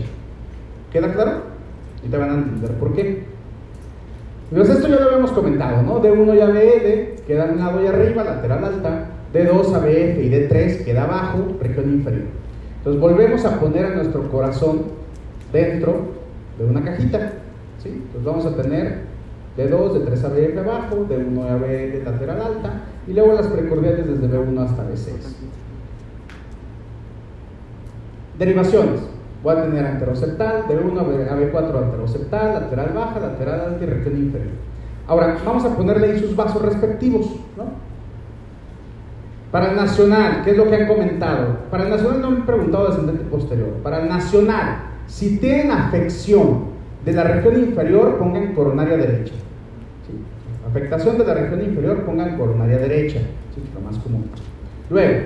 [0.92, 1.42] ¿Queda claro?
[2.04, 3.24] Y te van a entender por qué.
[4.50, 6.02] Pues esto ya lo habíamos comentado, ¿no?
[6.02, 9.06] D1 y ABL queda un lado y arriba, lateral alta.
[9.32, 12.24] D2, ABF y D3 queda abajo, región inferior.
[12.78, 14.82] Entonces volvemos a poner a nuestro corazón
[15.52, 16.08] dentro
[16.58, 17.32] de una cajita.
[17.82, 17.88] ¿sí?
[17.88, 18.98] Entonces vamos a tener
[19.56, 23.32] de 2, de 3 AB abajo, de 1 a B de lateral alta, y luego
[23.32, 25.12] las precordiales desde B1 hasta B6.
[28.38, 29.11] Derivaciones.
[29.42, 34.16] Voy a tener anteroseptal, de 1 a B4 anteroseptal, lateral baja, lateral alta y región
[34.16, 34.52] inferior.
[35.08, 37.26] Ahora, vamos a ponerle ahí sus vasos respectivos.
[37.56, 37.64] ¿no?
[39.50, 41.58] Para el nacional, ¿qué es lo que han comentado?
[41.70, 43.68] Para el nacional no me han preguntado descendente posterior.
[43.82, 46.72] Para el nacional, si tienen afección
[47.04, 49.34] de la región inferior, pongan coronaria derecha.
[50.66, 53.20] Afectación de la región inferior, pongan coronaria derecha,
[53.74, 54.30] lo más común.
[54.88, 55.20] Luego,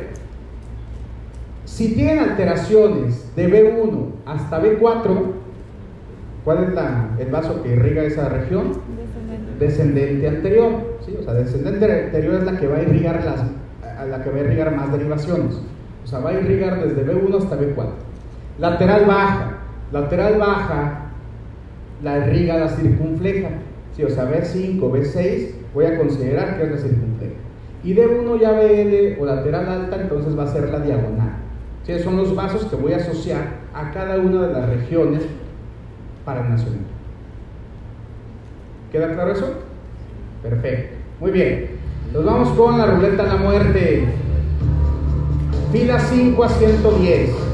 [1.66, 5.32] si tienen alteraciones de B1 hasta B4,
[6.44, 8.72] ¿cuál es el vaso que irriga esa región?
[9.58, 10.96] Descendente, anterior.
[11.18, 13.40] O sea, descendente anterior es la que va a irrigar las,
[13.98, 15.60] a la que va a irrigar más derivaciones.
[16.04, 17.88] O sea, va a irrigar desde B1 hasta B4.
[18.60, 19.58] Lateral baja.
[19.90, 21.02] Lateral baja
[22.02, 23.48] la irriga la circunfleja.
[23.96, 27.34] Si o sea, B5, B6, voy a considerar que es la circunfleja.
[27.82, 31.45] Y D1 ya BL o lateral alta, entonces va a ser la diagonal.
[31.86, 31.98] ¿Sí?
[32.00, 35.22] Son los vasos que voy a asociar a cada una de las regiones
[36.24, 36.80] para el.
[38.90, 39.54] ¿Queda claro eso?
[40.42, 40.96] Perfecto.
[41.20, 41.70] Muy bien.
[42.12, 44.04] Nos vamos con la ruleta de la muerte.
[45.72, 47.46] Fila 5 a 110.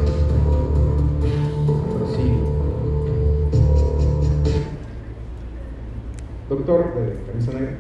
[6.49, 7.75] doctor de camisa negra.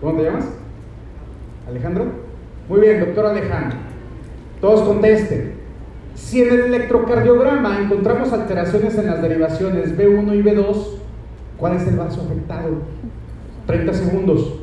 [0.00, 0.48] ¿Cómo te llamas?
[1.68, 2.06] Alejandro.
[2.68, 3.87] Muy bien, doctor Alejandro.
[4.60, 5.54] Todos contesten.
[6.14, 10.86] Si en el electrocardiograma encontramos alteraciones en las derivaciones B1 y B2,
[11.56, 12.82] ¿cuál es el vaso afectado?
[13.66, 14.58] 30 segundos.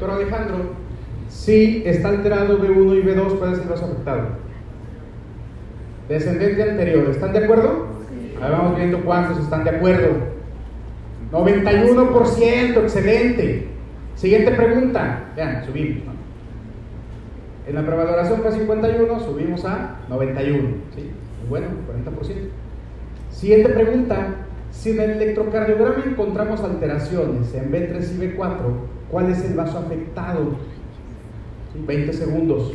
[0.00, 0.56] doctor Alejandro,
[1.50, 4.28] si está alterado B1 y B2, puede ser más afectado.
[6.08, 7.86] Descendente anterior, ¿están de acuerdo?
[8.40, 10.10] Ahí vamos viendo cuántos están de acuerdo.
[11.32, 13.68] 91%, excelente.
[14.14, 15.24] Siguiente pregunta.
[15.34, 16.14] Vean, subimos.
[17.66, 20.68] En la prevaloración fue 51, subimos a 91.
[20.94, 21.10] ¿sí?
[21.48, 21.66] Bueno,
[22.22, 22.34] 40%.
[23.30, 24.34] Siguiente pregunta.
[24.70, 28.56] Si en el electrocardiograma encontramos alteraciones en B3 y B4,
[29.10, 30.52] ¿Cuál es el vaso afectado?
[31.86, 32.72] 20 segundos.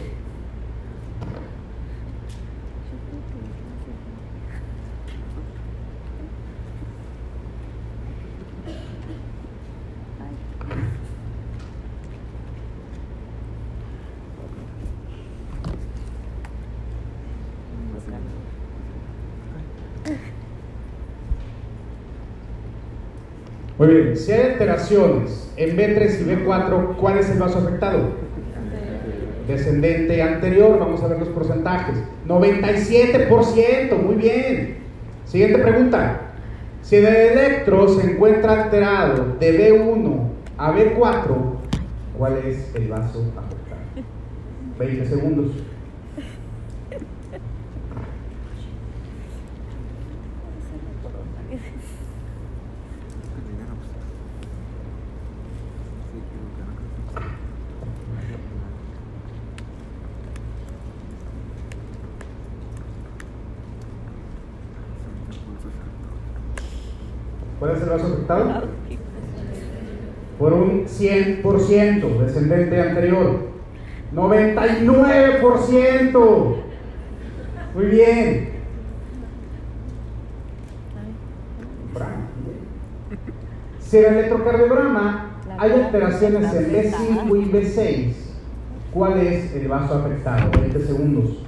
[23.78, 28.25] Muy bien, si hay alteraciones en B3 y B4, ¿cuál es el vaso afectado?
[29.48, 31.96] Descendente anterior, vamos a ver los porcentajes.
[32.28, 34.78] 97%, muy bien.
[35.26, 36.22] Siguiente pregunta.
[36.82, 40.20] Si el electro se encuentra alterado de B1
[40.58, 41.36] a B4,
[42.18, 44.06] ¿cuál es el vaso afectado?
[44.78, 45.52] 20 segundos.
[67.60, 68.64] ¿Cuál es el vaso afectado?
[70.40, 73.54] Por un 100% descendente anterior.
[74.14, 76.56] 99%.
[77.76, 78.50] Muy bien.
[83.80, 88.14] Si en el electrocardiograma hay alteraciones en B5 y B6,
[88.92, 90.52] ¿cuál es el vaso afectado?
[90.60, 91.45] 20 segundos.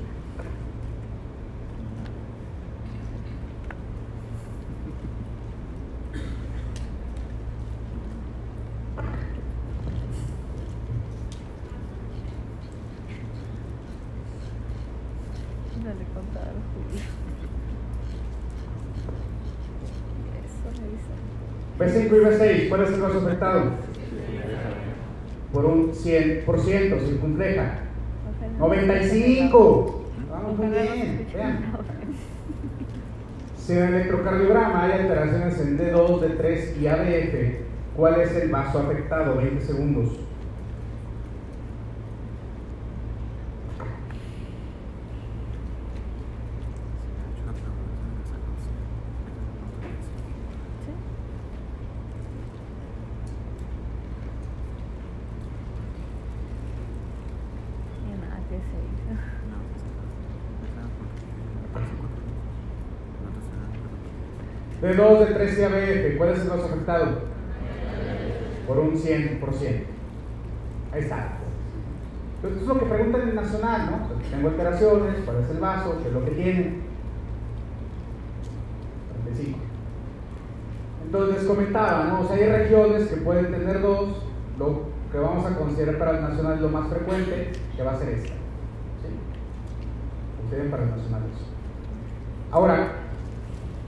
[22.07, 23.63] 5 y B6, ¿cuál es el más afectado?
[25.51, 27.79] Por un 100%, circunfleja.
[28.59, 30.05] 95.
[30.29, 31.27] Vamos muy bien.
[31.33, 31.65] Vean.
[33.57, 37.57] Si en el electrocardiograma hay alteraciones en D2, D3 y ADF,
[37.97, 39.35] ¿cuál es el vaso afectado?
[39.35, 40.09] 20 segundos.
[65.37, 67.05] D2, D3 y ABF, ¿cuál es el vaso afectado?
[68.67, 69.83] Por un 100%.
[70.91, 71.37] Ahí está.
[72.37, 74.07] Entonces, es lo que preguntan en el nacional, ¿no?
[74.07, 75.97] Sea, tengo alteraciones, ¿cuál es el vaso?
[76.01, 76.61] ¿Qué es lo que tiene?
[79.25, 79.59] 35.
[81.05, 82.21] Entonces comentaba, ¿no?
[82.21, 84.23] O sea, hay regiones que pueden tener dos,
[84.59, 84.81] lo
[85.11, 88.33] que vamos a considerar para el nacional lo más frecuente, que va a ser esta.
[88.33, 89.09] ¿Sí?
[90.41, 91.45] Consideren para el nacional eso.
[92.51, 92.91] Ahora,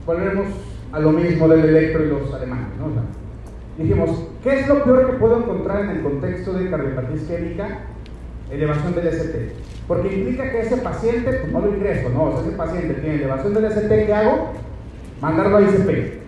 [0.06, 0.48] volvemos
[0.92, 2.86] a lo mismo del electro y los alemanes, ¿no?
[3.82, 4.10] Dijimos,
[4.42, 7.78] ¿qué es lo peor que puedo encontrar en el contexto de cardiopatía isquémica?
[8.50, 9.52] Elevación del ST.
[9.86, 13.54] Porque implica que ese paciente, pues no lo ingreso, no, o ese paciente tiene elevación
[13.54, 14.52] del ST, ¿qué hago?
[15.20, 16.20] Mandarlo a ICP.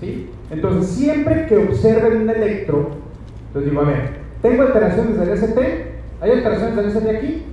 [0.00, 0.30] ¿Sí?
[0.50, 2.90] Entonces, siempre que observen un electro,
[3.54, 4.10] les digo, a ver,
[4.42, 5.60] ¿tengo alteraciones del ST?
[6.20, 7.44] ¿Hay alteraciones del ST aquí?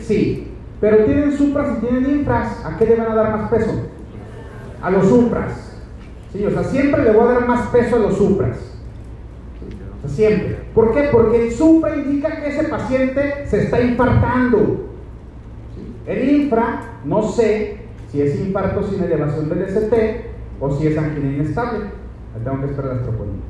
[0.00, 0.52] Sí.
[0.80, 3.88] Pero tienen supras y tienen infras, ¿a qué le van a dar más peso?
[4.82, 5.65] A los supras.
[6.36, 6.44] ¿Sí?
[6.44, 8.58] O sea, siempre le voy a dar más peso a los supras.
[9.96, 10.58] O sea, siempre.
[10.74, 11.08] ¿Por qué?
[11.10, 14.86] Porque el supra indica que ese paciente se está infartando.
[16.06, 17.78] El infra, no sé
[18.10, 20.30] si es infarto sin elevación del ST
[20.60, 21.84] o si es angina inestable.
[22.34, 23.40] Ahí tengo que esperar las troponinas.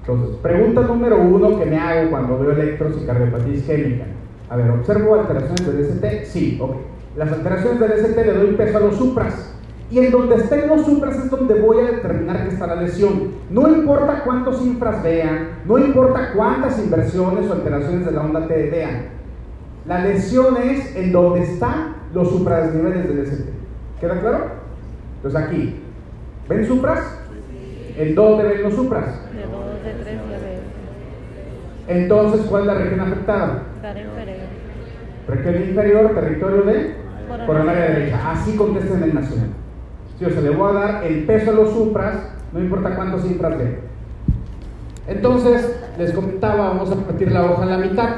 [0.00, 4.04] Entonces, pregunta número uno que me hago cuando veo electros y cardiopatía isquémica.
[4.48, 6.26] A ver, ¿observo alteraciones del ST?
[6.26, 6.76] Sí, ok.
[7.16, 9.54] Las alteraciones del ST le doy peso a los supras.
[9.90, 13.32] Y en donde estén los supras es donde voy a determinar que está la lesión.
[13.50, 18.70] No importa cuántos infras vean, no importa cuántas inversiones o alteraciones de la onda T
[18.70, 19.08] vean.
[19.86, 23.50] La lesión es en donde están los supradesniveles del ST.
[24.00, 24.46] ¿Queda claro?
[25.16, 25.80] Entonces aquí,
[26.48, 27.00] ¿ven supras?
[27.96, 29.06] ¿En dónde ven los supras?
[29.34, 30.60] De 2, de 3 y a ver.
[31.88, 33.62] Entonces, ¿cuál es la región afectada?
[35.26, 36.94] Región inferior, territorio de
[37.46, 37.82] Coronaria.
[37.82, 38.30] derecha.
[38.30, 39.48] Así contesta en el nacional.
[40.20, 42.14] Sí, o sea, le voy a dar el peso a los supras,
[42.52, 43.78] no importa cuántos infras ven.
[45.08, 48.16] Entonces, les comentaba, vamos a partir la hoja a la mitad.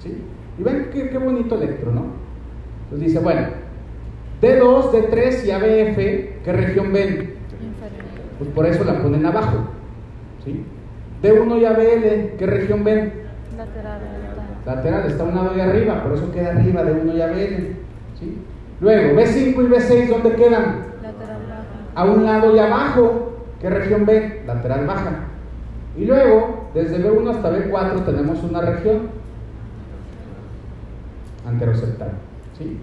[0.00, 0.20] ¿sí?
[0.58, 2.06] Y ven qué, qué bonito electro, ¿no?
[2.84, 3.46] Entonces dice, bueno,
[4.42, 5.96] D2, D3 y ABF,
[6.44, 7.08] ¿qué región ven?
[7.08, 8.04] Inferior.
[8.40, 9.58] Pues por eso la ponen abajo.
[10.44, 10.64] ¿sí?
[11.22, 13.12] D1 y ABL, ¿qué región ven?
[13.56, 14.00] Lateral.
[14.66, 15.06] lateral.
[15.06, 17.76] Está un lado de arriba, por eso queda arriba D1 y ABL.
[18.18, 18.38] ¿sí?
[18.80, 20.91] Luego, B5 y B6, ¿dónde quedan?
[21.94, 23.32] A un lado y abajo.
[23.60, 24.42] ¿Qué región ven?
[24.46, 25.10] Lateral baja.
[25.96, 29.10] Y luego, desde B1 hasta B4 tenemos una región
[31.46, 32.12] anteroseptal.
[32.58, 32.78] ¿sí?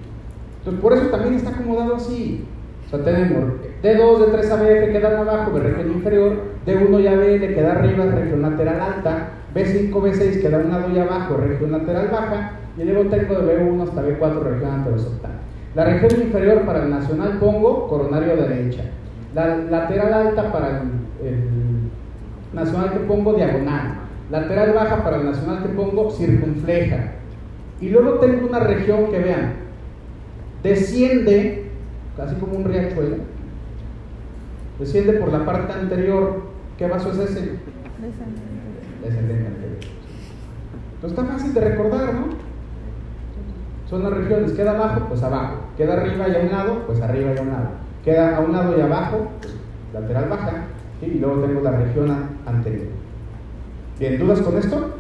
[0.60, 2.46] Entonces, por eso también está acomodado así.
[2.86, 3.54] O sea, tenemos
[3.84, 6.34] D2, D3 ABF quedan abajo, de región inferior,
[6.66, 11.38] D1 y ABL queda arriba, región lateral alta, B5, B6 queda un lado y abajo,
[11.38, 15.32] región lateral baja, y luego tengo de B1 hasta B4, región anteroseptal.
[15.76, 18.84] La región inferior para el nacional pongo coronario derecha.
[19.36, 21.44] La lateral alta para el, el
[22.54, 24.00] nacional que pongo diagonal.
[24.32, 27.14] Lateral baja para el nacional que pongo circunfleja.
[27.82, 29.54] Y luego tengo una región que vean,
[30.62, 31.72] desciende,
[32.18, 33.18] casi como un riachuelo,
[34.78, 36.44] desciende por la parte anterior.
[36.78, 37.40] ¿Qué vaso es ese?
[37.40, 38.42] Descendente.
[39.04, 39.78] Descendente anterior.
[40.96, 42.49] Entonces está fácil de recordar, ¿no?
[43.90, 45.56] Son las regiones, queda abajo, pues abajo.
[45.76, 47.70] Queda arriba y a un lado, pues arriba y a un lado.
[48.06, 49.56] Queda a un lado y abajo, pues
[49.94, 50.66] lateral baja.
[51.02, 52.88] Y luego tengo la región anterior.
[53.98, 54.92] Bien, ¿dudas con esto?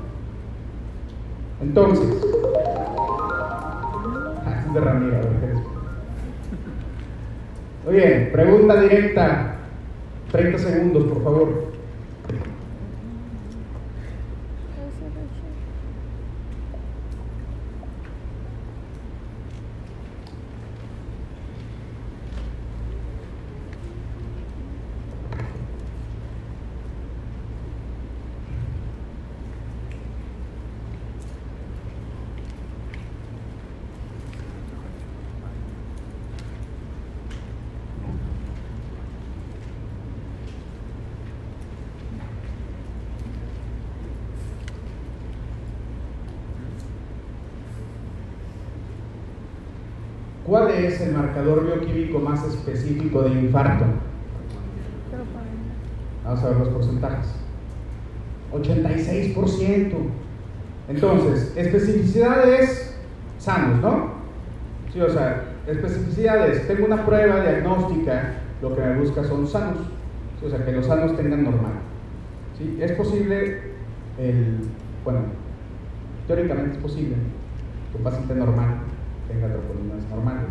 [1.62, 2.26] Entonces.
[4.46, 5.18] Ah, es de Ramiro.
[7.86, 9.56] Muy bien, pregunta directa.
[10.32, 11.70] 30 segundos, por favor.
[50.50, 53.86] ¿Cuál es el marcador bioquímico más específico de infarto?
[55.10, 55.74] Troponina.
[56.24, 57.28] Vamos a ver los porcentajes.
[58.54, 59.94] 86%.
[60.90, 62.96] Entonces, especificidades
[63.38, 64.14] sanos, ¿no?
[64.92, 66.68] Sí, o sea, especificidades.
[66.68, 69.78] Tengo una prueba diagnóstica, lo que me busca son sanos.
[70.44, 71.74] O sea, que los sanos tengan normal.
[72.58, 72.78] ¿Sí?
[72.82, 73.62] Es posible,
[74.18, 74.58] el,
[75.04, 75.20] bueno,
[76.28, 77.16] teóricamente es posible
[77.92, 78.80] que un paciente normal
[79.28, 80.48] tenga troponinas normales.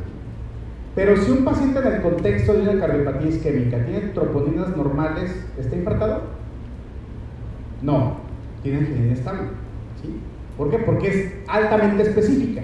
[0.94, 5.77] Pero si un paciente en el contexto de una cardiopatía isquémica tiene troponinas normales, ¿está
[5.77, 6.23] infartado?
[7.82, 8.16] No,
[8.62, 9.43] tiene angiología estable.
[10.02, 10.20] ¿sí?
[10.56, 10.78] ¿Por qué?
[10.78, 12.62] Porque es altamente específica.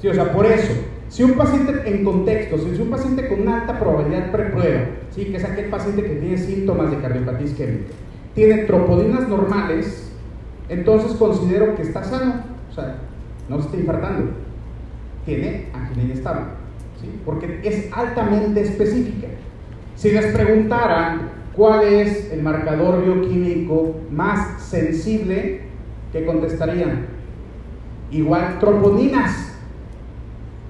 [0.00, 0.72] Sí, o sea, por eso,
[1.08, 5.26] si un paciente en contexto, si es un paciente con una alta probabilidad preprueba, ¿sí?
[5.26, 7.92] que es aquel paciente que tiene síntomas de cardiopatía isquémica,
[8.34, 10.12] tiene troponinas normales,
[10.68, 12.34] entonces considero que está sano,
[12.70, 12.96] o sea,
[13.48, 14.32] no se está infartando,
[15.24, 16.46] tiene angina estable,
[17.24, 19.28] porque es altamente específica.
[19.96, 25.62] Si les preguntaran cuál es el marcador bioquímico más sensible,
[26.12, 27.06] ¿qué contestarían?
[28.10, 29.52] Igual troponinas.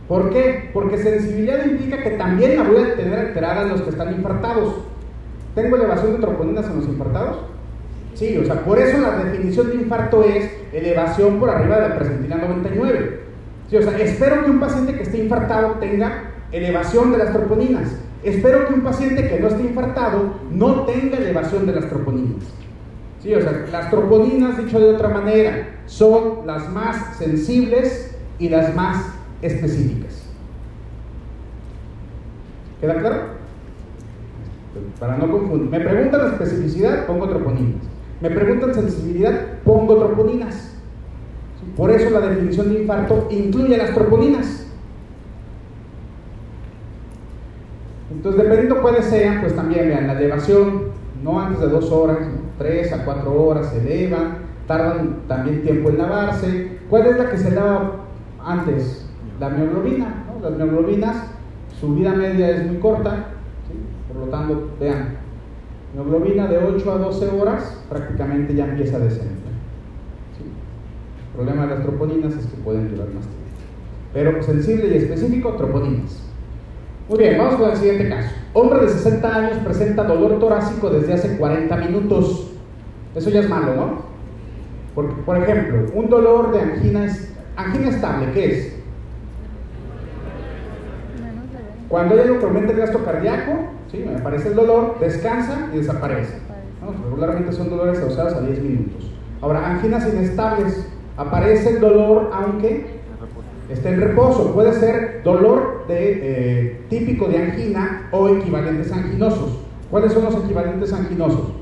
[0.09, 0.70] ¿Por qué?
[0.73, 4.74] Porque sensibilidad implica que también la voy a tener alterada en los que están infartados.
[5.55, 7.39] ¿Tengo elevación de troponinas en los infartados?
[8.15, 11.98] Sí, o sea, por eso la definición de infarto es elevación por arriba de la
[11.98, 13.24] presentina 99.
[13.70, 17.91] Espero que un paciente que esté infartado tenga elevación de las troponinas.
[18.23, 22.45] Espero que un paciente que no esté infartado no tenga elevación de las troponinas.
[23.73, 30.23] Las troponinas, dicho de otra manera, son las más sensibles y las más específicas.
[32.81, 33.23] ¿Queda claro?
[35.01, 35.70] Para no confundir.
[35.70, 37.82] Me preguntan especificidad, pongo troponinas.
[38.20, 40.74] Me preguntan sensibilidad, pongo troponinas.
[41.77, 44.67] Por eso la definición de infarto incluye las troponinas.
[48.13, 50.85] Entonces, dependiendo cuáles sean, pues también vean, la elevación,
[51.23, 52.19] no antes de dos horas,
[52.59, 54.39] tres a cuatro horas se elevan,
[54.69, 56.79] tardan también tiempo en lavarse.
[56.89, 57.93] ¿Cuál es la que se lava
[58.45, 59.07] antes?
[59.41, 60.49] La mioglobina, ¿no?
[60.49, 61.17] Las mioglobinas,
[61.81, 63.27] su vida media es muy corta,
[64.13, 65.17] por lo tanto, vean,
[65.93, 69.44] mioglobina de 8 a 12 horas prácticamente ya empieza a descender.
[71.35, 73.44] Problema de las troponinas es que pueden durar más tiempo.
[74.12, 76.23] Pero sensible y específico, troponinas.
[77.09, 78.31] Muy bien, vamos con el siguiente caso.
[78.55, 82.52] Hombre de 60 años presenta dolor torácico desde hace 40 minutos.
[83.15, 84.02] Eso ya es malo, ¿no?
[84.94, 87.06] Porque, por ejemplo, un dolor de angina,
[87.56, 88.77] angina estable, ¿qué es?
[91.20, 91.89] Menos de 20.
[91.89, 93.52] Cuando algo que aumenta el gasto cardíaco,
[93.90, 94.05] ¿sí?
[94.06, 96.39] me aparece el dolor, descansa y desaparece.
[96.81, 97.11] ¿no?
[97.11, 99.11] Regularmente son dolores asociados a 10 minutos.
[99.43, 102.86] Ahora, anginas inestables, aparece el dolor aunque
[103.69, 104.53] esté en reposo.
[104.53, 109.59] Puede ser dolor de, eh, típico de angina o equivalentes anginosos.
[109.91, 111.53] ¿Cuáles son los equivalentes anginosos?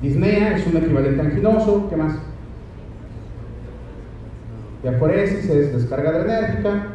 [0.00, 1.86] Disnea es un equivalente anginoso.
[1.88, 2.14] ¿Qué más?
[4.82, 6.88] Diaforesis es descarga adrenérgica.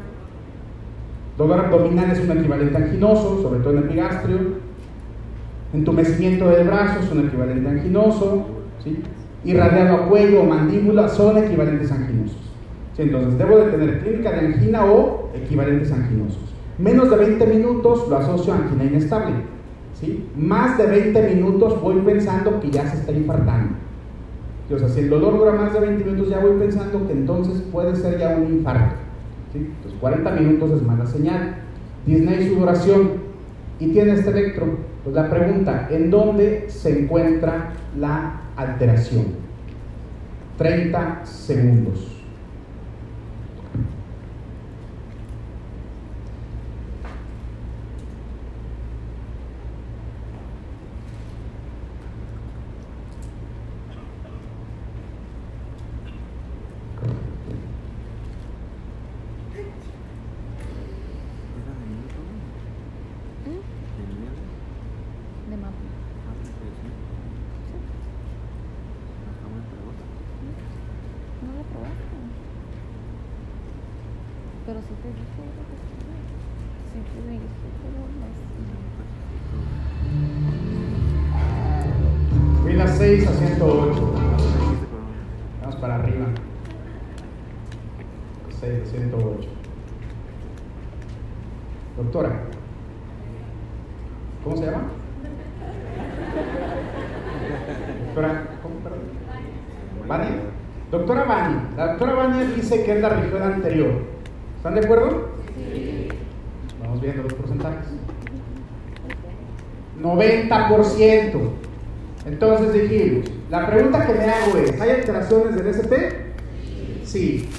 [1.37, 4.39] Dolor abdominal es un equivalente anginoso, sobre todo en epigastrio.
[5.73, 8.47] Entumecimiento del brazo es un equivalente anginoso.
[8.83, 9.03] ¿sí?
[9.47, 12.37] Irradiado a cuello o mandíbula son equivalentes anginosos.
[12.97, 16.39] Entonces, debo de tener clínica de angina o equivalentes anginosos.
[16.77, 19.35] Menos de 20 minutos lo asocio a angina inestable.
[19.99, 20.27] ¿sí?
[20.35, 23.75] Más de 20 minutos voy pensando que ya se está infartando.
[24.73, 27.63] O sea, si el dolor dura más de 20 minutos, ya voy pensando que entonces
[27.71, 28.95] puede ser ya un infarto.
[29.53, 31.55] Entonces, 40 minutos es mala señal.
[32.05, 33.11] Disney sudoración
[33.79, 34.65] y tiene este electro.
[35.07, 39.27] Pues la pregunta, ¿en dónde se encuentra la alteración?
[40.57, 42.17] 30 segundos.
[65.49, 65.71] De mapa.
[71.41, 72.17] No lo probaste.
[74.65, 76.15] Pero si te dije lo que estuve.
[76.91, 77.47] Si te dije
[77.81, 77.99] pero
[82.61, 84.13] Fui las 6 a 108.
[85.61, 86.25] Vamos para arriba.
[88.59, 89.49] 6 a 108.
[91.95, 92.31] Doctora.
[94.43, 94.97] ¿Cómo se llama?
[98.05, 98.99] Doctora, ¿cómo, perdón?
[100.07, 100.25] Vani.
[100.89, 101.55] Doctora Vani.
[101.75, 103.91] La doctora Vani dice que es la región anterior.
[104.57, 105.29] ¿Están de acuerdo?
[105.55, 106.07] Sí.
[106.81, 107.87] Vamos viendo los porcentajes.
[110.69, 111.51] 90%.
[112.25, 116.27] Entonces dijimos, la pregunta que me hago es, ¿hay alteraciones del ST?
[117.05, 117.49] Sí.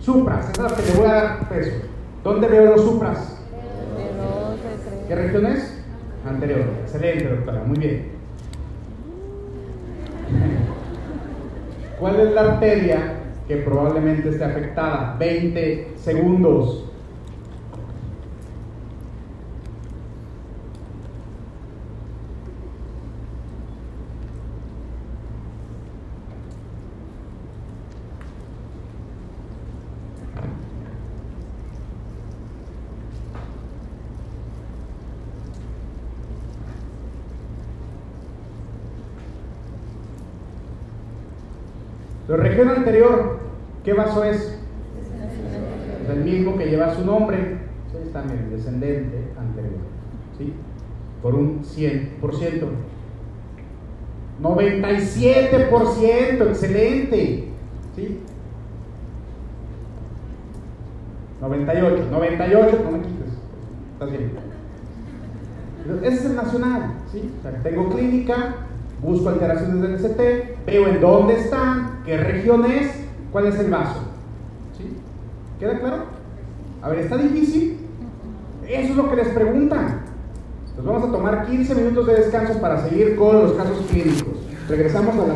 [0.00, 1.72] Supras, esa es la que le voy a dar peso.
[2.24, 3.40] ¿Dónde veo los supras?
[5.06, 5.82] ¿Qué región es?
[6.26, 6.64] Anterior.
[6.82, 7.62] Excelente, doctora.
[7.64, 8.08] Muy bien.
[11.98, 13.14] ¿Cuál es la arteria
[13.46, 15.16] que probablemente esté afectada?
[15.18, 16.87] 20 segundos.
[42.28, 43.40] La región anterior,
[43.84, 44.54] ¿qué vaso es?
[46.04, 47.56] Es el mismo que lleva su nombre.
[47.90, 49.80] Sí, está bien, descendente anterior.
[50.36, 50.52] ¿Sí?
[51.22, 52.68] Por un 100%.
[54.42, 57.48] 97%, excelente.
[57.96, 58.20] ¿Sí?
[61.40, 63.32] 98, 98, no me quites.
[63.94, 64.32] Estás bien.
[66.02, 67.32] Ese es el nacional, ¿sí?
[67.38, 68.67] O sea, tengo clínica,
[69.02, 72.90] busco alteraciones del ST, veo en dónde están, qué región es,
[73.32, 74.00] cuál es el vaso.
[74.76, 74.96] ¿Sí?
[75.58, 76.04] ¿Queda claro?
[76.82, 77.78] A ver, ¿está difícil?
[78.66, 80.02] Eso es lo que les preguntan.
[80.76, 84.34] Nos vamos a tomar 15 minutos de descanso para seguir con los casos clínicos.
[84.68, 85.26] Regresamos a las